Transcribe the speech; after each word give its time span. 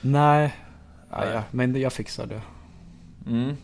Nej, 0.00 0.54
ja, 1.10 1.32
ja, 1.32 1.42
men 1.50 1.80
jag 1.80 1.92
fixar 1.92 2.26
det. 2.26 2.42
Mm. 3.26 3.56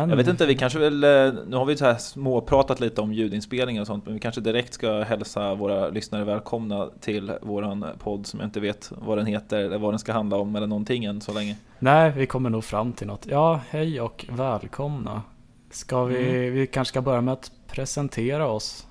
Men, 0.00 0.10
Jag 0.10 0.16
vet 0.16 0.28
inte, 0.28 0.46
vi 0.46 0.54
kanske 0.54 0.78
väl, 0.78 1.04
eh, 1.04 1.32
nu 1.46 1.56
har 1.56 1.64
vi 1.64 1.76
så 1.76 1.84
här 1.84 1.94
småpratat 1.94 2.80
lite 2.80 3.00
om 3.00 3.12
ljudinspelningar 3.12 3.80
och 3.80 3.86
sånt, 3.86 4.04
men 4.04 4.14
vi 4.14 4.20
kanske 4.20 4.40
direkt 4.40 4.74
ska 4.74 5.02
hälsa 5.02 5.54
våra 5.54 5.88
lyssnare 5.88 6.24
välkomna 6.24 6.88
till 7.00 7.32
våran 7.42 7.84
podd 7.98 8.26
som 8.26 8.40
jag 8.40 8.46
inte 8.46 8.60
vet 8.60 8.92
vad 8.98 9.18
den 9.18 9.26
heter 9.26 9.58
eller 9.58 9.78
vad 9.78 9.92
den 9.92 9.98
ska 9.98 10.12
handla 10.12 10.36
om 10.36 10.56
eller 10.56 10.66
någonting 10.66 11.04
än 11.04 11.20
så 11.20 11.32
länge. 11.32 11.56
Nej, 11.78 12.12
vi 12.16 12.26
kommer 12.26 12.50
nog 12.50 12.64
fram 12.64 12.92
till 12.92 13.06
något. 13.06 13.26
Ja, 13.26 13.60
hej 13.70 14.00
och 14.00 14.26
välkomna. 14.30 15.22
Ska 15.70 16.04
vi, 16.04 16.28
Mm. 16.40 16.54
vi 16.54 16.66
kanske 16.66 16.92
ska 16.92 17.00
börja 17.02 17.20
med 17.20 17.32
att 17.32 17.52
presentera 17.68 18.46
oss. 18.48 18.86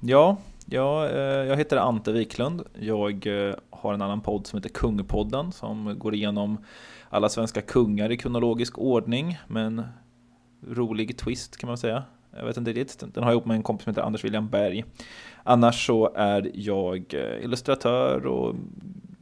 Ja, 0.00 0.36
ja 0.66 1.08
eh, 1.08 1.18
jag 1.20 1.56
heter 1.56 1.76
Ante 1.76 2.12
Wiklund. 2.12 2.62
Jag 2.80 3.26
eh, 3.26 3.54
har 3.70 3.94
en 3.94 4.02
annan 4.02 4.20
podd 4.20 4.46
som 4.46 4.56
heter 4.56 4.70
Kungpodden 4.70 5.52
som 5.52 5.94
går 5.98 6.14
igenom 6.14 6.58
alla 7.10 7.28
svenska 7.28 7.60
kungar 7.62 8.12
i 8.12 8.16
kronologisk 8.16 8.78
ordning 8.78 9.38
med 9.48 9.66
en 9.66 9.82
rolig 10.68 11.18
twist 11.18 11.56
kan 11.56 11.68
man 11.68 11.78
säga. 11.78 12.02
Jag 12.36 12.44
vet 12.44 12.56
inte 12.56 12.72
riktigt, 12.72 13.14
den 13.14 13.22
har 13.24 13.30
jag 13.30 13.34
ihop 13.36 13.46
med 13.46 13.56
en 13.56 13.62
kompis 13.62 13.84
som 13.84 13.90
heter 13.90 14.02
Anders 14.02 14.24
William 14.24 14.48
Berg. 14.48 14.84
Annars 15.42 15.86
så 15.86 16.12
är 16.14 16.50
jag 16.54 17.14
eh, 17.14 17.44
illustratör 17.44 18.26
och 18.26 18.54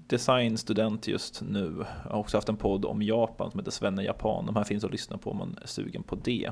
designstudent 0.06 1.08
just 1.08 1.42
nu. 1.48 1.84
Jag 2.04 2.10
har 2.10 2.18
också 2.18 2.36
haft 2.36 2.48
en 2.48 2.56
podd 2.56 2.84
om 2.84 3.02
Japan 3.02 3.50
som 3.50 3.60
heter 3.60 3.70
Svenne 3.70 4.02
Japan. 4.02 4.46
De 4.46 4.56
här 4.56 4.64
finns 4.64 4.84
att 4.84 4.90
lyssna 4.90 5.18
på 5.18 5.30
om 5.30 5.36
man 5.36 5.58
är 5.62 5.66
sugen 5.66 6.02
på 6.02 6.16
det. 6.16 6.50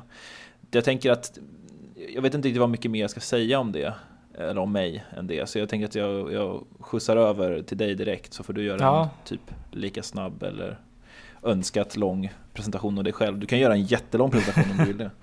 Jag 0.71 0.85
tänker 0.85 1.11
att 1.11 1.39
jag 2.15 2.23
vet 2.23 2.35
inte 2.35 2.49
riktigt 2.49 2.61
vad 2.61 2.71
mycket 2.71 2.91
mer 2.91 3.01
jag 3.01 3.11
ska 3.11 3.21
säga 3.21 3.59
om 3.61 3.73
det 3.73 3.95
eller 4.35 4.59
om 4.59 4.73
mig 4.73 5.05
än 5.17 5.27
det. 5.27 5.49
Så 5.49 5.59
jag 5.59 5.69
tänker 5.69 5.87
att 5.87 5.95
jag, 5.95 6.33
jag 6.33 6.65
skjutsar 6.81 7.17
över 7.17 7.63
till 7.63 7.79
dig 7.79 7.95
direkt 7.95 8.33
så 8.33 8.43
får 8.43 8.53
du 8.53 8.63
göra 8.65 8.79
Ja. 8.81 9.03
en 9.03 9.09
typ 9.25 9.55
lika 9.73 10.03
snabb 10.03 10.43
eller 10.43 10.79
önskat 11.43 11.97
lång 11.97 12.33
presentation 12.55 12.99
av 12.99 13.05
dig 13.05 13.13
själv. 13.13 13.39
Du 13.39 13.47
kan 13.47 13.59
göra 13.59 13.73
en 13.73 13.83
jättelång 13.83 14.31
presentation 14.31 14.71
om 14.71 14.79
du 14.79 14.85
vill 14.85 14.99
det. 14.99 15.11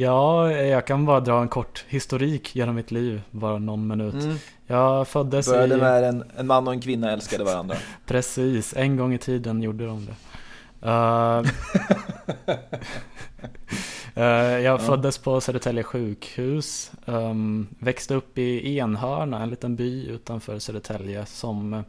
Ja, 0.00 0.52
jag 0.52 0.86
kan 0.86 1.06
bara 1.06 1.20
dra 1.20 1.42
en 1.42 1.48
kort 1.48 1.84
historik 1.88 2.56
genom 2.56 2.74
mitt 2.74 2.90
liv, 2.90 3.22
bara 3.30 3.58
någon 3.58 3.86
minut. 3.86 4.24
Mm. 4.24 4.36
Jag 4.66 5.08
föddes 5.08 5.48
Började 5.48 5.74
i... 5.74 5.78
med 5.78 6.04
en, 6.04 6.24
en 6.36 6.46
man 6.46 6.66
och 6.66 6.72
en 6.72 6.80
kvinna 6.80 7.12
älskade 7.12 7.44
varandra. 7.44 7.76
Precis, 8.06 8.74
en 8.76 8.96
gång 8.96 9.14
i 9.14 9.18
tiden 9.18 9.62
gjorde 9.62 9.86
de 9.86 10.06
det. 10.06 10.14
Eh, 10.82 11.42
jag 14.64 14.82
föddes 14.82 15.18
på 15.18 15.40
Södertälje 15.40 15.82
sjukhus, 15.82 16.92
ehm, 17.06 17.66
växte 17.78 18.14
upp 18.14 18.38
i 18.38 18.78
Enhörna, 18.78 19.42
en 19.42 19.50
liten 19.50 19.76
by 19.76 20.06
utanför 20.06 20.58
Södertälje 20.58 21.26
som 21.26 21.84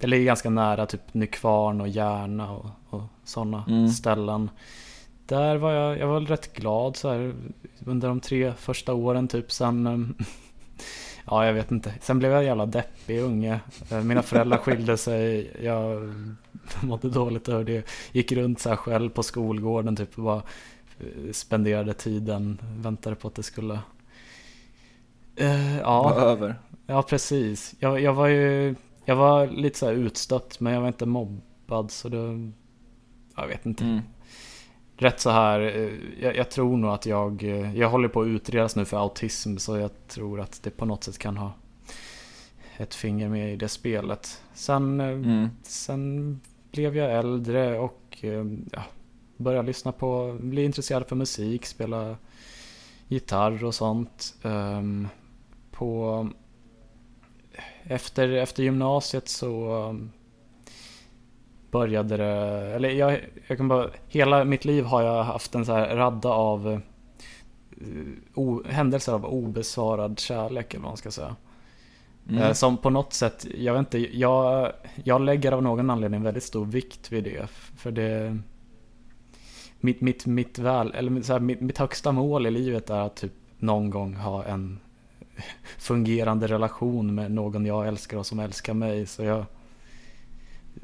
det 0.00 0.06
ligger 0.06 0.24
ganska 0.24 0.50
nära 0.50 0.86
typ 0.86 1.14
Nykvarn 1.14 1.80
och 1.80 1.88
Järna 1.88 2.50
och, 2.50 2.66
och 2.90 3.02
sådana 3.24 3.64
Mm. 3.68 3.88
ställen. 3.88 4.50
Där 5.26 5.56
var 5.56 5.72
jag, 5.72 5.98
jag 5.98 6.06
var 6.06 6.20
rätt 6.20 6.52
glad 6.56 6.96
så 6.96 7.08
här 7.08 7.34
under 7.86 8.08
de 8.08 8.20
tre 8.20 8.52
första 8.52 8.94
åren 8.94 9.28
typ 9.28 9.52
sen 9.52 9.86
ehm, 9.86 10.14
Ja, 11.30 11.46
jag 11.46 11.52
vet 11.52 11.70
inte. 11.70 11.94
Sen 12.00 12.18
blev 12.18 12.32
jag 12.32 12.44
jävla 12.44 12.66
deppig 12.66 13.20
unge. 13.20 13.60
Eh, 13.90 14.00
Mina 14.02 14.22
föräldrar 14.22 14.58
skilde 14.62 14.96
sig. 14.96 15.50
Jag 15.62 16.12
mådde 16.82 17.08
dåligt 17.10 17.48
över 17.48 17.64
det. 17.64 17.86
Gick 18.12 18.32
runt 18.32 18.60
så 18.60 18.68
här 18.68 18.76
själv 18.76 19.10
på 19.10 19.22
skolgården 19.22 19.96
typ 19.96 20.18
och 20.18 20.24
bara 20.24 20.42
eh, 21.00 21.32
spenderade 21.32 21.92
tiden. 21.94 22.58
Väntade 22.76 23.16
på 23.16 23.28
att 23.28 23.34
det 23.34 23.42
skulle... 23.42 23.78
Eh, 25.36 25.48
Var 25.76 25.80
ja, 25.80 26.14
över. 26.14 26.54
ja, 26.86 27.02
precis. 27.02 27.74
Jag, 27.78 28.00
jag 28.00 28.14
var 28.14 28.26
ju... 28.26 28.74
Jag 29.04 29.16
var 29.16 29.46
lite 29.46 29.78
så 29.78 29.90
utstött 29.90 30.60
men 30.60 30.72
jag 30.72 30.80
var 30.80 30.88
inte 30.88 31.06
mobbad 31.06 31.90
så 31.90 32.08
det... 32.08 32.50
Jag 33.36 33.46
vet 33.46 33.66
inte. 33.66 33.84
Mm. 33.84 34.00
Rätt 34.96 35.20
så 35.20 35.30
här, 35.30 35.60
eh, 35.60 35.90
jag, 36.20 36.36
jag 36.36 36.50
tror 36.50 36.76
nog 36.76 36.90
att 36.90 37.06
jag, 37.06 37.42
eh, 37.42 37.78
jag 37.78 37.90
håller 37.90 38.08
på 38.08 38.20
att 38.20 38.26
utredas 38.26 38.76
nu 38.76 38.84
för 38.84 38.96
autism 38.96 39.56
så 39.56 39.76
jag 39.76 39.90
tror 40.08 40.40
att 40.40 40.62
det 40.62 40.70
på 40.70 40.84
något 40.84 41.04
sätt 41.04 41.18
kan 41.18 41.36
ha 41.36 41.52
ett 42.76 42.94
finger 42.94 43.28
med 43.28 43.52
i 43.52 43.56
det 43.56 43.68
spelet. 43.68 44.42
Sen, 44.54 45.00
eh, 45.00 45.06
Mm. 45.08 45.48
sen 45.62 46.40
blev 46.70 46.96
jag 46.96 47.12
äldre 47.18 47.78
och 47.78 48.18
ja, 48.72 48.82
började 49.36 49.66
lyssna 49.66 49.92
på, 49.92 50.38
bli 50.40 50.64
intresserad 50.64 51.06
för 51.06 51.16
musik, 51.16 51.66
spela 51.66 52.16
gitarr 53.08 53.64
och 53.64 53.74
sånt. 53.74 54.34
Ehm, 54.42 55.08
På, 55.70 56.28
efter, 57.86 58.28
efter 58.28 58.62
gymnasiet 58.62 59.28
så 59.28 59.74
um, 59.88 60.10
började 61.70 62.16
det, 62.16 62.24
eller 62.74 62.88
jag, 62.88 63.20
jag 63.46 63.56
kan 63.56 63.68
bara, 63.68 63.90
hela 64.08 64.44
mitt 64.44 64.64
liv 64.64 64.84
har 64.84 65.02
jag 65.02 65.24
haft 65.24 65.54
en 65.54 65.66
så 65.66 65.72
här 65.72 65.96
radda 65.96 66.28
av 66.28 66.72
eh, 66.72 66.78
o, 68.34 68.62
händelser 68.68 69.12
av 69.12 69.26
obesvarad 69.26 70.18
kärlek 70.18 70.74
eller 70.74 70.82
vad 70.82 70.90
man 70.90 70.96
ska 70.96 71.10
säga. 71.10 71.36
Mm. 72.28 72.42
Eh, 72.42 72.52
Som 72.52 72.76
på 72.76 72.90
något 72.90 73.12
sätt, 73.12 73.46
jag 73.58 73.72
vet 73.72 73.80
inte, 73.80 74.18
jag, 74.18 74.72
jag 75.04 75.20
lägger 75.20 75.52
av 75.52 75.62
någon 75.62 75.90
anledning 75.90 76.22
väldigt 76.22 76.44
stor 76.44 76.64
vikt 76.64 77.12
vid 77.12 77.24
det. 77.24 77.46
För 77.50 77.90
det 77.90 78.38
mitt, 79.80 80.00
mitt, 80.00 80.26
mitt, 80.26 80.58
väl, 80.58 80.92
eller 80.94 81.22
så 81.22 81.32
här, 81.32 81.40
mitt, 81.40 81.60
mitt 81.60 81.78
högsta 81.78 82.12
mål 82.12 82.46
i 82.46 82.50
livet 82.50 82.90
är 82.90 83.00
att 83.00 83.16
typ 83.16 83.32
någon 83.58 83.90
gång 83.90 84.14
ha 84.14 84.44
en 84.44 84.80
fungerande 85.78 86.46
relation 86.46 87.14
med 87.14 87.32
någon 87.32 87.66
jag 87.66 87.88
älskar 87.88 88.16
och 88.16 88.26
som 88.26 88.38
älskar 88.38 88.74
mig. 88.74 89.06
Så 89.06 89.22
jag, 89.22 89.44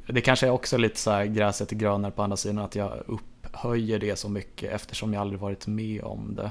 det 0.07 0.21
kanske 0.21 0.47
är 0.47 0.51
också 0.51 0.77
lite 0.77 0.99
så 0.99 1.11
här 1.11 1.25
gräset 1.25 1.73
är 1.73 1.77
grönare 1.77 2.13
på 2.13 2.23
andra 2.23 2.37
sidan 2.37 2.59
att 2.59 2.75
jag 2.75 3.03
upphöjer 3.07 3.99
det 3.99 4.17
så 4.17 4.29
mycket 4.29 4.73
eftersom 4.73 5.13
jag 5.13 5.21
aldrig 5.21 5.41
varit 5.41 5.67
med 5.67 6.03
om 6.05 6.35
det. 6.35 6.51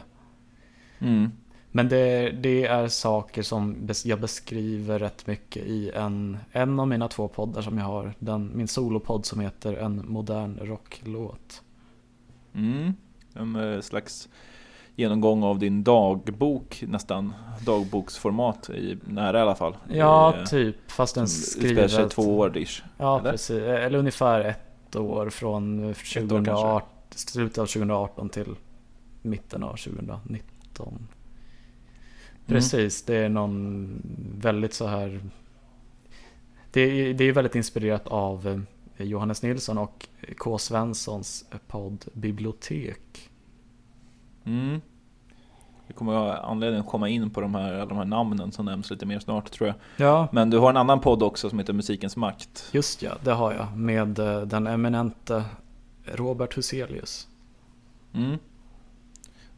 Mm. 0.99 1.31
Men 1.71 1.89
det, 1.89 2.29
det 2.29 2.65
är 2.65 2.87
saker 2.87 3.43
som 3.43 3.89
jag 4.05 4.21
beskriver 4.21 4.99
rätt 4.99 5.27
mycket 5.27 5.65
i 5.65 5.89
en, 5.89 6.37
en 6.51 6.79
av 6.79 6.87
mina 6.87 7.07
två 7.07 7.27
poddar 7.27 7.61
som 7.61 7.77
jag 7.77 7.85
har. 7.85 8.13
Den, 8.19 8.51
min 8.55 8.67
solopodd 8.67 9.25
som 9.25 9.39
heter 9.39 9.73
En 9.73 10.05
modern 10.07 10.59
rocklåt. 10.61 11.61
Mm. 12.53 12.93
En 13.33 13.55
eh, 13.55 13.81
slags 13.81 14.29
genomgång 14.99 15.43
av 15.43 15.59
din 15.59 15.83
dagbok 15.83 16.83
nästan. 16.87 17.33
Dagboksformat 17.65 18.69
i 18.69 18.97
nära 19.05 19.39
i 19.39 19.41
alla 19.41 19.55
fall. 19.55 19.77
Ja, 19.89 20.35
I, 20.35 20.39
eh, 20.39 20.45
typ. 20.45 20.91
Fast 20.91 21.15
den 21.15 21.23
utspelar 21.23 21.87
sig 21.87 22.09
två 22.09 22.37
år 22.37 22.57
ish. 22.57 22.83
Ja, 22.97 23.19
eller? 23.19 23.31
precis. 23.31 23.61
Eller 23.61 23.99
ungefär 23.99 24.41
ett 24.41 24.95
år 24.95 25.29
från 25.29 25.85
år 25.85 25.93
2018, 25.93 26.89
slutet 27.09 27.57
av 27.57 27.65
2018 27.65 28.29
till 28.29 28.55
mitten 29.21 29.63
av 29.63 29.75
2019. 29.75 31.07
Precis, 32.45 33.03
det 33.03 33.15
är 33.15 33.29
någon 33.29 34.01
väldigt 34.41 34.73
så 34.73 34.87
här... 34.87 35.21
Det 36.71 36.81
är, 36.81 37.13
det 37.13 37.23
är 37.23 37.31
väldigt 37.31 37.55
inspirerat 37.55 38.07
av 38.07 38.65
eh, 38.97 39.05
Johannes 39.05 39.43
Nilsson 39.43 39.77
och 39.77 40.07
K. 40.37 40.57
Svenssons 40.57 41.45
podd 41.67 42.05
Bibliotek. 42.13 43.29
Mm. 44.45 44.81
Vi 45.89 45.95
kommer 45.95 46.13
ha 46.13 46.37
anledning 46.37 46.79
att 46.81 46.87
komma 46.87 47.09
in 47.09 47.29
på 47.29 47.41
de 47.41 47.55
här, 47.55 47.85
de 47.85 47.97
här 47.97 48.05
namnen 48.05 48.51
som 48.51 48.65
nämns 48.65 48.91
lite 48.91 49.05
mer 49.05 49.19
snart 49.19 49.51
tror 49.51 49.67
jag. 49.67 49.75
Ja, 50.07 50.27
Men 50.31 50.49
du 50.49 50.57
har 50.57 50.69
en 50.69 50.77
annan 50.77 50.99
podd 50.99 51.23
också 51.23 51.49
som 51.49 51.59
heter 51.59 51.73
Musikens 51.73 52.15
makt. 52.17 52.69
just 52.71 53.01
ja, 53.01 53.11
det 53.23 53.31
har 53.31 53.53
jag. 53.53 53.77
Med 53.77 54.19
eh, 54.19 54.41
den 54.41 54.67
eminente 54.67 55.43
Robert 56.05 56.57
Huselius. 56.57 57.27
Mm. 58.13 58.37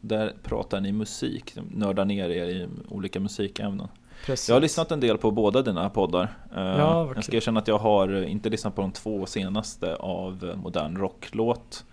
Där 0.02 0.34
pratar 0.44 0.80
ni 0.82 0.92
musik, 0.92 1.56
nördar 1.72 2.06
ner 2.06 2.30
er 2.30 2.46
i 2.48 2.68
olika 2.90 3.20
musikämnen. 3.20 3.88
Precis. 4.26 4.50
Jag 4.50 4.56
har 4.56 4.62
lyssnat 4.62 4.92
en 4.92 5.00
del 5.00 5.18
på 5.18 5.32
båda 5.32 5.62
dina 5.62 5.90
poddar. 5.90 6.24
Eh, 6.56 6.62
Ja, 6.62 7.12
jag 7.16 7.24
ska 7.24 7.36
erkänna 7.38 7.60
att 7.60 7.68
jag 7.68 7.78
har 7.78 8.24
inte 8.24 8.50
lyssnat 8.50 8.76
på 8.76 8.82
de 8.82 8.92
två 8.92 9.26
senaste 9.26 9.96
av 9.96 10.54
modern 10.64 10.98
rocklåt. 10.98 11.86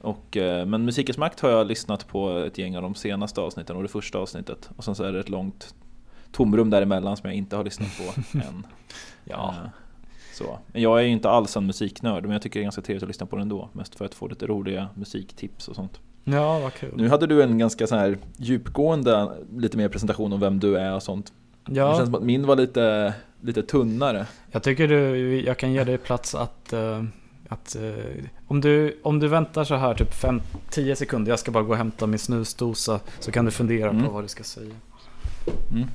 Och, 0.00 0.36
eh, 0.36 0.66
men 0.66 0.84
Musikens 0.84 1.18
makt 1.18 1.40
har 1.40 1.50
jag 1.50 1.66
lyssnat 1.66 2.08
på 2.08 2.38
ett 2.38 2.58
gäng 2.58 2.76
av 2.76 2.82
de 2.82 2.94
senaste 2.94 3.40
avsnitten 3.40 3.76
och 3.76 3.82
det 3.82 3.88
första 3.88 4.18
avsnittet. 4.18 4.70
Och 4.76 4.84
sen 4.84 4.94
så 4.94 5.04
är 5.04 5.12
det 5.12 5.20
ett 5.20 5.28
långt 5.28 5.74
tomrum 6.32 6.70
däremellan 6.70 7.16
som 7.16 7.28
jag 7.30 7.36
inte 7.36 7.56
har 7.56 7.64
lyssnat 7.64 7.88
på 7.98 8.38
än. 8.38 8.66
Ja, 9.24 9.54
Eh, 9.64 9.70
Så. 10.34 10.58
Men 10.72 10.82
jag 10.82 10.98
är 10.98 11.02
ju 11.02 11.08
inte 11.10 11.30
alls 11.30 11.56
en 11.56 11.66
musiknörd, 11.66 12.22
men 12.22 12.32
jag 12.32 12.42
tycker 12.42 12.60
det 12.60 12.62
är 12.62 12.64
ganska 12.64 12.82
trevligt 12.82 13.02
att 13.02 13.08
lyssna 13.08 13.26
på 13.26 13.36
den 13.36 13.42
ändå. 13.42 13.68
Mest 13.72 13.94
för 13.94 14.04
att 14.04 14.14
få 14.14 14.28
lite 14.28 14.46
roliga 14.46 14.88
musiktips 14.94 15.68
och 15.68 15.76
sånt. 15.76 16.00
Ja, 16.24 16.58
vad 16.58 16.74
kul. 16.74 16.92
Nu 16.96 17.08
hade 17.08 17.26
du 17.26 17.42
en 17.42 17.58
ganska 17.58 17.86
så 17.86 17.96
här 17.96 18.18
djupgående, 18.36 19.32
lite 19.56 19.76
mer 19.76 19.88
presentation 19.88 20.32
om 20.32 20.40
vem 20.40 20.60
du 20.60 20.76
är 20.76 20.94
och 20.94 21.02
sånt. 21.02 21.32
Ja. 21.66 21.88
Det 21.90 21.96
känns 21.96 22.06
som 22.06 22.14
att 22.14 22.22
min 22.22 22.46
var 22.46 22.56
lite, 22.56 23.14
lite 23.40 23.62
tunnare. 23.62 24.26
Jag 24.50 24.62
tycker 24.62 24.88
du, 24.88 25.40
jag 25.40 25.58
kan 25.58 25.72
ge 25.72 25.84
dig 25.84 25.98
plats 25.98 26.34
att, 26.34 26.72
uh, 26.72 27.04
att 27.50 27.76
uh, 27.80 28.24
om, 28.46 28.60
du, 28.60 29.00
om 29.02 29.18
du 29.18 29.28
väntar 29.28 29.64
så 29.64 29.74
här 29.74 29.94
typ 29.94 30.14
10 30.70 30.96
sekunder, 30.96 31.32
jag 31.32 31.38
ska 31.38 31.50
bara 31.50 31.64
gå 31.64 31.70
och 31.70 31.76
hämta 31.76 32.06
min 32.06 32.18
snusdosa, 32.18 33.00
så 33.18 33.32
kan 33.32 33.44
du 33.44 33.50
fundera 33.50 33.90
mm. 33.90 34.06
på 34.06 34.12
vad 34.12 34.24
du 34.24 34.28
ska 34.28 34.44
säga. 34.44 34.74
Mm. 35.72 35.88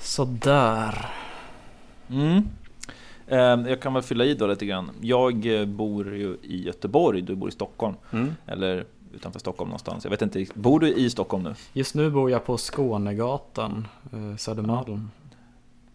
Sådär. 0.00 1.10
Mm. 2.10 2.48
Ehm, 3.28 3.66
jag 3.66 3.80
kan 3.80 3.94
väl 3.94 4.02
fylla 4.02 4.24
i 4.24 4.34
då 4.34 4.46
lite 4.46 4.66
grann. 4.66 4.90
Jag 5.00 5.60
eh, 5.60 5.64
bor 5.64 6.16
ju 6.16 6.36
i 6.42 6.62
Göteborg, 6.62 7.22
du 7.22 7.34
bor 7.34 7.48
i 7.48 7.52
Stockholm. 7.52 7.94
Mm. 8.12 8.34
Eller 8.46 8.84
utanför 9.16 9.40
Stockholm 9.40 9.68
någonstans. 9.68 10.04
Jag 10.04 10.10
vet 10.10 10.22
inte, 10.22 10.46
bor 10.54 10.80
du 10.80 10.94
i 10.94 11.10
Stockholm 11.10 11.42
nu? 11.42 11.54
Just 11.72 11.94
nu 11.94 12.10
bor 12.10 12.30
jag 12.30 12.44
på 12.44 12.56
Skånegatan, 12.56 13.88
eh, 14.12 14.36
Södermalm. 14.36 15.10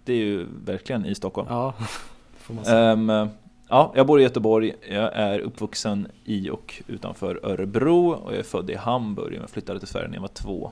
Det 0.06 0.14
är 0.14 0.18
ju 0.18 0.48
verkligen 0.66 1.06
i 1.06 1.16
Stockholm. 1.16 1.48
Ja, 1.50 1.74
får 2.38 2.54
man 2.54 2.66
säga. 2.66 2.94
Um, 2.94 3.30
ja, 3.68 3.94
jag 3.96 4.08
bor 4.08 4.20
i 4.20 4.24
Göteborg. 4.24 4.74
Jag 4.90 5.14
är 5.14 5.40
uppvuxen 5.40 6.08
i 6.26 6.50
och 6.50 6.84
utanför 6.88 7.40
Örebro 7.44 8.12
och 8.12 8.32
jag 8.32 8.40
är 8.40 8.44
född 8.44 8.70
i 8.70 8.76
Hamburg. 8.76 9.40
Jag 9.42 9.50
flyttade 9.50 9.80
till 9.80 9.88
Sverige 9.88 10.08
när 10.08 10.16
jag 10.16 10.22
var 10.22 10.28
två. 10.28 10.72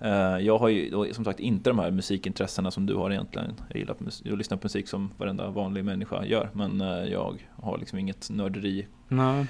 Eh, 0.00 0.38
jag 0.38 0.58
har 0.58 0.68
ju 0.68 1.12
som 1.12 1.24
sagt 1.24 1.40
inte 1.40 1.70
de 1.70 1.78
här 1.78 1.90
musikintressena 1.90 2.70
som 2.70 2.86
du 2.86 2.94
har 2.94 3.10
egentligen. 3.10 3.54
Jag 3.68 3.78
gillar 3.78 3.94
att 4.00 4.24
lyssna 4.24 4.56
på 4.56 4.64
musik 4.64 4.88
som 4.88 5.10
varenda 5.16 5.50
vanlig 5.50 5.84
människa 5.84 6.24
gör. 6.24 6.50
Men 6.52 6.80
eh, 6.80 7.04
jag 7.04 7.38
har 7.56 7.78
liksom 7.78 7.98
inget 7.98 8.30
nörderi 8.30 8.86
Nej. 9.08 9.46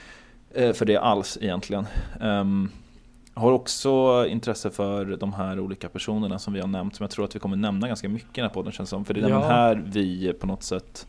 Eh, 0.54 0.72
för 0.72 0.84
det 0.84 0.96
alls 0.96 1.38
egentligen. 1.40 1.86
Jag 3.34 3.42
har 3.42 3.52
också 3.52 4.26
intresse 4.28 4.70
för 4.70 5.04
de 5.04 5.32
här 5.32 5.60
olika 5.60 5.88
personerna 5.88 6.38
som 6.38 6.52
vi 6.52 6.60
har 6.60 6.68
nämnt. 6.68 6.96
Som 6.96 7.04
jag 7.04 7.10
tror 7.10 7.24
att 7.24 7.34
vi 7.34 7.38
kommer 7.38 7.56
nämna 7.56 7.88
ganska 7.88 8.08
mycket 8.08 8.28
i 8.28 8.40
den 8.40 8.44
här 8.44 8.54
podden 8.54 8.72
känns 8.72 8.90
som. 8.90 9.04
För 9.04 9.14
det 9.14 9.20
är 9.20 9.28
ja. 9.28 9.40
här 9.40 9.82
vi 9.86 10.32
på 10.32 10.46
något 10.46 10.62
sätt 10.62 11.06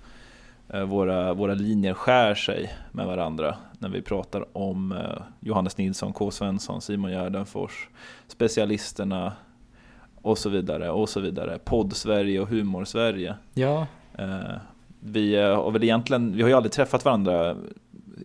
våra, 0.88 1.34
våra 1.34 1.54
linjer 1.54 1.94
skär 1.94 2.36
sig 2.36 2.74
med 2.92 3.06
varandra 3.06 3.56
när 3.80 3.90
vi 3.90 4.02
pratar 4.02 4.58
om 4.58 4.92
eh, 4.92 5.22
Johannes 5.40 5.78
Nilsson, 5.78 6.14
K. 6.14 6.32
Svensson, 6.32 6.82
Simon 6.82 7.12
Gärdenfors, 7.12 7.90
specialisterna 8.28 9.34
och 10.22 10.38
så 10.38 10.50
vidare 10.50 10.90
och 10.90 11.10
så 11.10 11.20
vidare. 11.20 11.60
Podd-Sverige 11.60 12.40
och 12.40 12.48
Humor-Sverige. 12.48 13.36
Ja. 13.54 13.88
Eh, 14.18 14.56
vi 15.00 15.36
har 15.36 15.72
väl 15.72 15.84
egentligen, 15.84 16.36
vi 16.36 16.42
har 16.42 16.50
ju 16.50 16.56
aldrig 16.56 16.72
träffat 16.72 17.06
varandra 17.06 17.56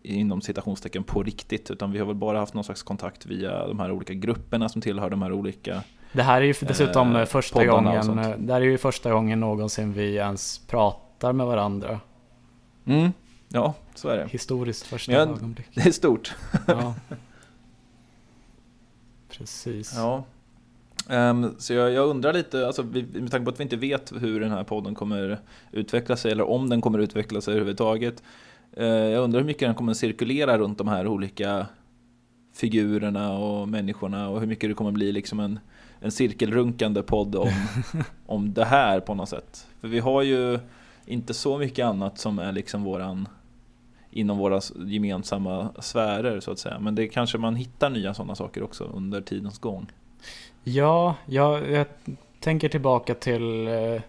inom 0.02 0.40
citationstecken 0.40 1.04
på 1.04 1.22
riktigt 1.22 1.70
utan 1.70 1.93
vi 1.93 1.98
har 1.98 2.06
väl 2.06 2.16
bara 2.16 2.38
haft 2.38 2.54
någon 2.54 2.64
slags 2.64 2.82
kontakt 2.82 3.26
via 3.26 3.66
de 3.66 3.81
här 3.81 3.90
olika 3.90 4.14
grupperna 4.14 4.69
som 4.69 4.82
tillhör 4.82 5.10
de 5.10 5.22
här 5.22 5.32
olika 5.32 5.82
Det 6.12 6.22
här 6.22 6.43
är 6.43 6.46
ju 6.46 6.54
dessutom 6.60 7.16
eh, 7.16 7.25
första 7.25 7.66
gången, 7.66 8.16
det 8.38 8.52
här 8.52 8.60
är 8.60 8.64
ju 8.64 8.78
första 8.78 9.12
gången 9.12 9.40
någonsin 9.40 9.93
vi 9.93 10.14
ens 10.14 10.58
pratar 10.58 11.32
med 11.32 11.46
varandra. 11.46 12.00
Mm. 12.84 13.12
Ja, 13.48 13.75
så 13.94 14.08
är 14.08 14.16
det. 14.16 14.28
Historiskt 14.31 14.87
första 14.87 15.12
ja, 15.12 15.19
ögonblick. 15.19 15.66
Det 15.75 15.87
är 15.87 15.93
stort. 15.93 16.34
Ja. 16.66 16.94
Precis. 19.28 19.93
Ja. 19.96 20.25
Um, 21.08 21.54
så 21.58 21.72
jag, 21.72 21.93
jag, 21.93 22.08
undrar 22.08 22.32
lite, 22.32 22.66
alltså, 22.66 22.82
med 22.82 23.31
tanke 23.31 23.44
på 23.44 23.50
att 23.50 23.60
vi 23.60 23.62
inte 23.62 23.76
vet 23.76 24.12
hur 24.20 24.40
den 24.40 24.50
här 24.50 24.64
podden 24.64 24.94
kommer 24.94 25.38
utveckla 25.72 26.16
sig, 26.16 26.32
eller 26.32 26.48
om 26.48 26.69
den 26.69 26.81
kommer 26.81 26.98
utveckla 26.98 27.40
sig 27.40 27.52
överhuvudtaget. 27.52 28.22
Uh, 28.81 28.87
jag 28.87 29.25
undrar 29.25 29.40
hur 29.40 29.46
mycket 29.46 29.69
den 29.69 29.75
kommer 29.75 29.94
cirkulera 29.94 30.58
runt 30.58 30.78
de 30.78 30.88
här 30.88 31.06
olika 31.06 31.67
figurerna 32.55 33.32
och 33.32 33.69
människorna 33.69 34.28
och 34.28 34.40
hur 34.40 34.46
mycket 34.46 34.70
det 34.70 34.75
kommer 34.75 34.93
bli 34.93 35.12
liksom 35.12 35.40
en, 35.40 35.58
en 36.00 36.11
cirkelrunkande 36.11 37.02
podd 37.02 37.37
om, 37.37 37.50
om 38.26 38.55
det 38.55 38.64
här 38.64 39.00
på 39.00 39.14
något 39.14 39.28
sätt. 39.28 39.67
För 39.81 39.88
vi 39.88 39.99
har 39.99 40.23
ju 40.23 40.58
inte 41.06 41.34
så 41.34 41.58
mycket 41.58 41.87
annat 41.87 42.19
som 42.19 42.38
är 42.38 42.52
liksom 42.52 42.84
våran 42.84 43.28
inom 44.11 44.38
våra 44.38 44.61
gemensamma 44.87 45.72
sfärer 45.79 46.40
så 46.40 46.50
att 46.50 46.58
säga. 46.58 46.79
Men 46.79 46.94
det 46.94 47.08
kanske 47.08 47.38
man 47.38 47.56
hittar 47.56 47.90
nya 47.90 48.14
sådana 48.14 48.34
saker 48.34 48.62
också 48.62 48.84
under 48.84 49.20
tidens 49.20 49.58
gång. 49.58 49.87
Ja, 50.64 51.14
jag, 51.26 51.70
jag 51.70 51.87
tänker 52.40 52.69
tillbaka 52.69 53.14
till 53.14 53.69
eh, 53.69 54.02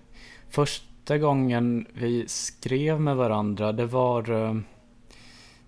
första 1.07 1.17
gången 1.17 1.85
vi 1.93 2.27
skrev 2.27 3.01
med 3.01 3.15
varandra. 3.15 3.71
Det 3.71 3.85
var, 3.85 4.31
eh, 4.31 4.55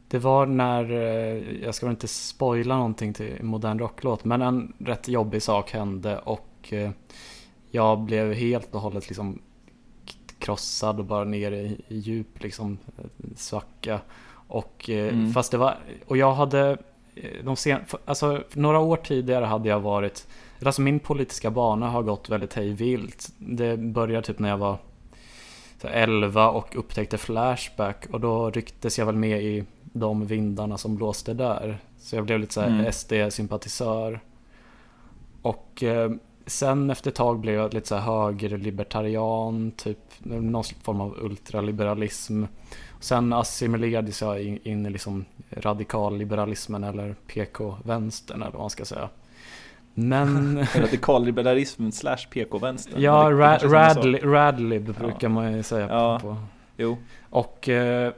det 0.07 0.19
var 0.19 0.45
när, 0.45 0.91
eh, 0.91 1.63
jag 1.63 1.75
ska 1.75 1.85
väl 1.85 1.93
inte 1.93 2.07
spoila 2.07 2.75
någonting 2.75 3.13
till 3.13 3.37
modern 3.41 3.79
rocklåt, 3.79 4.25
men 4.25 4.41
en 4.41 4.73
rätt 4.79 5.07
jobbig 5.07 5.41
sak 5.41 5.71
hände 5.71 6.19
och 6.19 6.73
eh, 6.73 6.91
jag 7.71 7.99
blev 7.99 8.33
helt 8.33 8.75
och 8.75 8.81
hållet 8.81 9.09
liksom 9.09 9.41
krossad 10.39 10.99
och 10.99 11.05
bara 11.05 11.23
ner 11.23 11.51
i, 11.51 11.77
djup 11.87 12.43
liksom 12.43 12.77
svacka. 13.35 13.99
Och, 14.47 14.89
mm. 14.89 15.31
fast 15.31 15.51
det 15.51 15.57
var, 15.57 15.77
och 16.07 16.17
jag 16.17 16.33
hade, 16.33 16.77
de 17.43 17.55
sen, 17.55 17.81
alltså 18.05 18.43
några 18.53 18.79
år 18.79 18.97
tidigare 18.97 19.45
hade 19.45 19.69
jag 19.69 19.79
varit, 19.79 20.27
alltså 20.65 20.81
min 20.81 20.99
politiska 20.99 21.51
bana 21.51 21.89
har 21.89 22.03
gått 22.03 22.29
väldigt 22.29 22.53
hejvilt. 22.53 23.29
Det 23.37 23.77
började 23.77 24.27
typ 24.27 24.39
när 24.39 24.49
jag 24.49 24.57
var 24.57 24.77
11 25.87 26.49
och 26.49 26.75
upptäckte 26.75 27.17
Flashback 27.17 28.05
och 28.11 28.19
då 28.19 28.49
rycktes 28.49 28.99
jag 28.99 29.05
väl 29.05 29.15
med 29.15 29.43
i 29.43 29.63
de 29.83 30.25
vindarna 30.25 30.77
som 30.77 30.95
blåste 30.95 31.33
där. 31.33 31.79
Så 31.97 32.15
jag 32.15 32.25
blev 32.25 32.39
lite 32.39 32.53
såhär 32.53 32.67
mm. 32.69 32.91
SD-sympatisör. 32.91 34.19
Och 35.41 35.83
eh, 35.83 36.11
sen 36.45 36.89
efter 36.89 37.09
ett 37.09 37.15
tag 37.15 37.39
blev 37.39 37.55
jag 37.55 37.73
lite 37.73 37.87
så 37.87 37.95
här 37.95 38.01
högerlibertarian, 38.01 39.71
typ 39.71 39.97
någon 40.23 40.63
form 40.63 41.01
av 41.01 41.17
ultraliberalism. 41.21 42.43
Sen 42.99 43.33
assimilerades 43.33 44.21
jag 44.21 44.43
in, 44.43 44.59
in 44.63 44.85
i 44.85 44.89
liksom 44.89 45.25
radikalliberalismen 45.51 46.83
eller 46.83 47.15
PK-vänstern 47.27 48.41
eller 48.41 48.51
vad 48.51 48.61
man 48.61 48.69
ska 48.69 48.85
säga. 48.85 49.09
Men... 49.93 50.65
Radikalliberalismen 50.75 51.91
slash 51.91 52.17
PK-vänstern. 52.29 53.01
Ja, 53.01 53.31
ra 53.31 53.57
radlib, 53.57 54.23
radlib 54.23 54.83
brukar 54.83 55.27
ja. 55.27 55.29
man 55.29 55.53
ju 55.53 55.63
säga. 55.63 55.87
Ja. 55.89 56.19
På. 56.21 56.37
Jo. 56.77 56.97
Och 57.29 57.69
eh, 57.69 58.13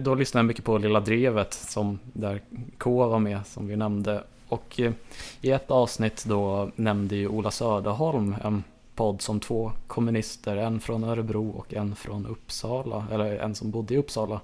då 0.00 0.14
lyssnade 0.14 0.42
jag 0.42 0.46
mycket 0.46 0.64
på 0.64 0.78
Lilla 0.78 1.00
Drevet 1.00 1.54
som 1.54 1.98
där 2.12 2.40
K 2.78 3.08
var 3.08 3.18
med 3.18 3.46
som 3.46 3.68
vi 3.68 3.76
nämnde. 3.76 4.24
Och 4.48 4.80
eh, 4.80 4.92
i 5.40 5.50
ett 5.50 5.70
avsnitt 5.70 6.24
då 6.24 6.70
nämnde 6.76 7.16
ju 7.16 7.28
Ola 7.28 7.50
Söderholm 7.50 8.36
en 8.44 8.64
podd 8.94 9.22
som 9.22 9.40
två 9.40 9.72
kommunister, 9.86 10.56
en 10.56 10.80
från 10.80 11.04
Örebro 11.04 11.50
och 11.50 11.74
en 11.74 11.96
från 11.96 12.26
Uppsala, 12.26 13.06
eller 13.12 13.38
en 13.38 13.54
som 13.54 13.70
bodde 13.70 13.94
i 13.94 13.96
Uppsala, 13.96 14.40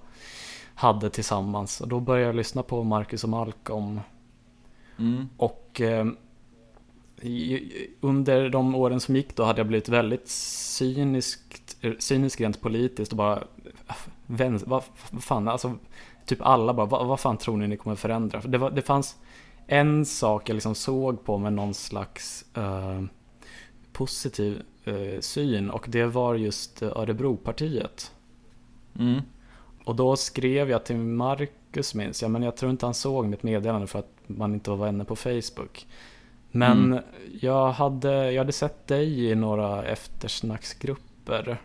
hade 0.74 1.10
tillsammans. 1.10 1.80
Och 1.80 1.88
då 1.88 2.00
började 2.00 2.26
jag 2.26 2.36
lyssna 2.36 2.62
på 2.62 2.82
Marcus 2.82 3.24
och 3.24 3.30
Malcolm. 3.30 4.00
Mm. 4.98 5.28
Och 5.36 5.80
eh, 5.80 6.06
under 8.00 8.48
de 8.48 8.74
åren 8.74 9.00
som 9.00 9.16
gick 9.16 9.36
då 9.36 9.44
hade 9.44 9.60
jag 9.60 9.66
blivit 9.66 9.88
väldigt 9.88 10.28
cyniskt, 10.28 11.76
cynisk 11.98 12.40
rent 12.40 12.60
politiskt 12.60 13.12
och 13.12 13.18
bara, 13.18 13.44
vad, 14.26 14.82
fan, 15.20 15.48
alltså 15.48 15.74
typ 16.26 16.38
alla 16.42 16.74
bara, 16.74 16.86
vad, 16.86 17.06
vad 17.06 17.20
fan 17.20 17.36
tror 17.36 17.56
ni 17.56 17.68
ni 17.68 17.76
kommer 17.76 17.96
förändra? 17.96 18.40
För 18.40 18.48
det, 18.48 18.58
var, 18.58 18.70
det 18.70 18.82
fanns 18.82 19.16
en 19.66 20.06
sak 20.06 20.48
jag 20.48 20.54
liksom 20.54 20.74
såg 20.74 21.24
på 21.24 21.38
med 21.38 21.52
någon 21.52 21.74
slags 21.74 22.44
uh, 22.58 23.02
positiv 23.92 24.62
uh, 24.88 25.20
syn 25.20 25.70
och 25.70 25.86
det 25.88 26.04
var 26.04 26.34
just 26.34 26.82
Örebropartiet. 26.82 28.12
Mm. 28.98 29.20
Och 29.84 29.96
då 29.96 30.16
skrev 30.16 30.70
jag 30.70 30.84
till 30.84 30.96
Marcus 30.96 31.94
minns 31.94 32.22
jag, 32.22 32.30
men 32.30 32.42
jag 32.42 32.56
tror 32.56 32.70
inte 32.70 32.86
han 32.86 32.94
såg 32.94 33.26
mitt 33.26 33.42
meddelande 33.42 33.86
för 33.86 33.98
att 33.98 34.12
man 34.26 34.54
inte 34.54 34.70
var 34.70 34.76
vänner 34.76 35.04
på 35.04 35.16
Facebook. 35.16 35.86
Men 36.56 36.84
mm. 36.84 37.04
jag, 37.40 37.72
hade, 37.72 38.32
jag 38.32 38.40
hade 38.40 38.52
sett 38.52 38.86
dig 38.86 39.24
i 39.24 39.34
några 39.34 39.84
eftersnacksgrupper. 39.84 41.60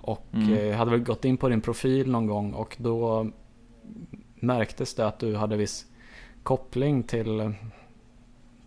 Och 0.00 0.26
mm. 0.32 0.50
jag 0.50 0.68
eh, 0.68 0.76
hade 0.76 0.90
väl 0.90 1.00
gått 1.00 1.24
in 1.24 1.36
på 1.36 1.48
din 1.48 1.60
profil 1.60 2.10
någon 2.10 2.26
gång 2.26 2.52
och 2.52 2.76
då 2.80 3.30
märktes 4.34 4.94
det 4.94 5.06
att 5.06 5.18
du 5.18 5.36
hade 5.36 5.56
viss 5.56 5.86
koppling 6.42 7.02
till, 7.02 7.52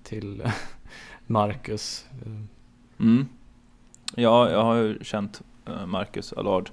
till 0.04 0.44
Marcus. 1.28 2.06
Mm. 3.00 3.28
Ja, 4.16 4.52
jag 4.52 4.64
har 4.64 4.76
ju 4.76 5.04
känt 5.04 5.42
eh, 5.66 5.86
Marcus 5.86 6.34
Allard 6.34 6.70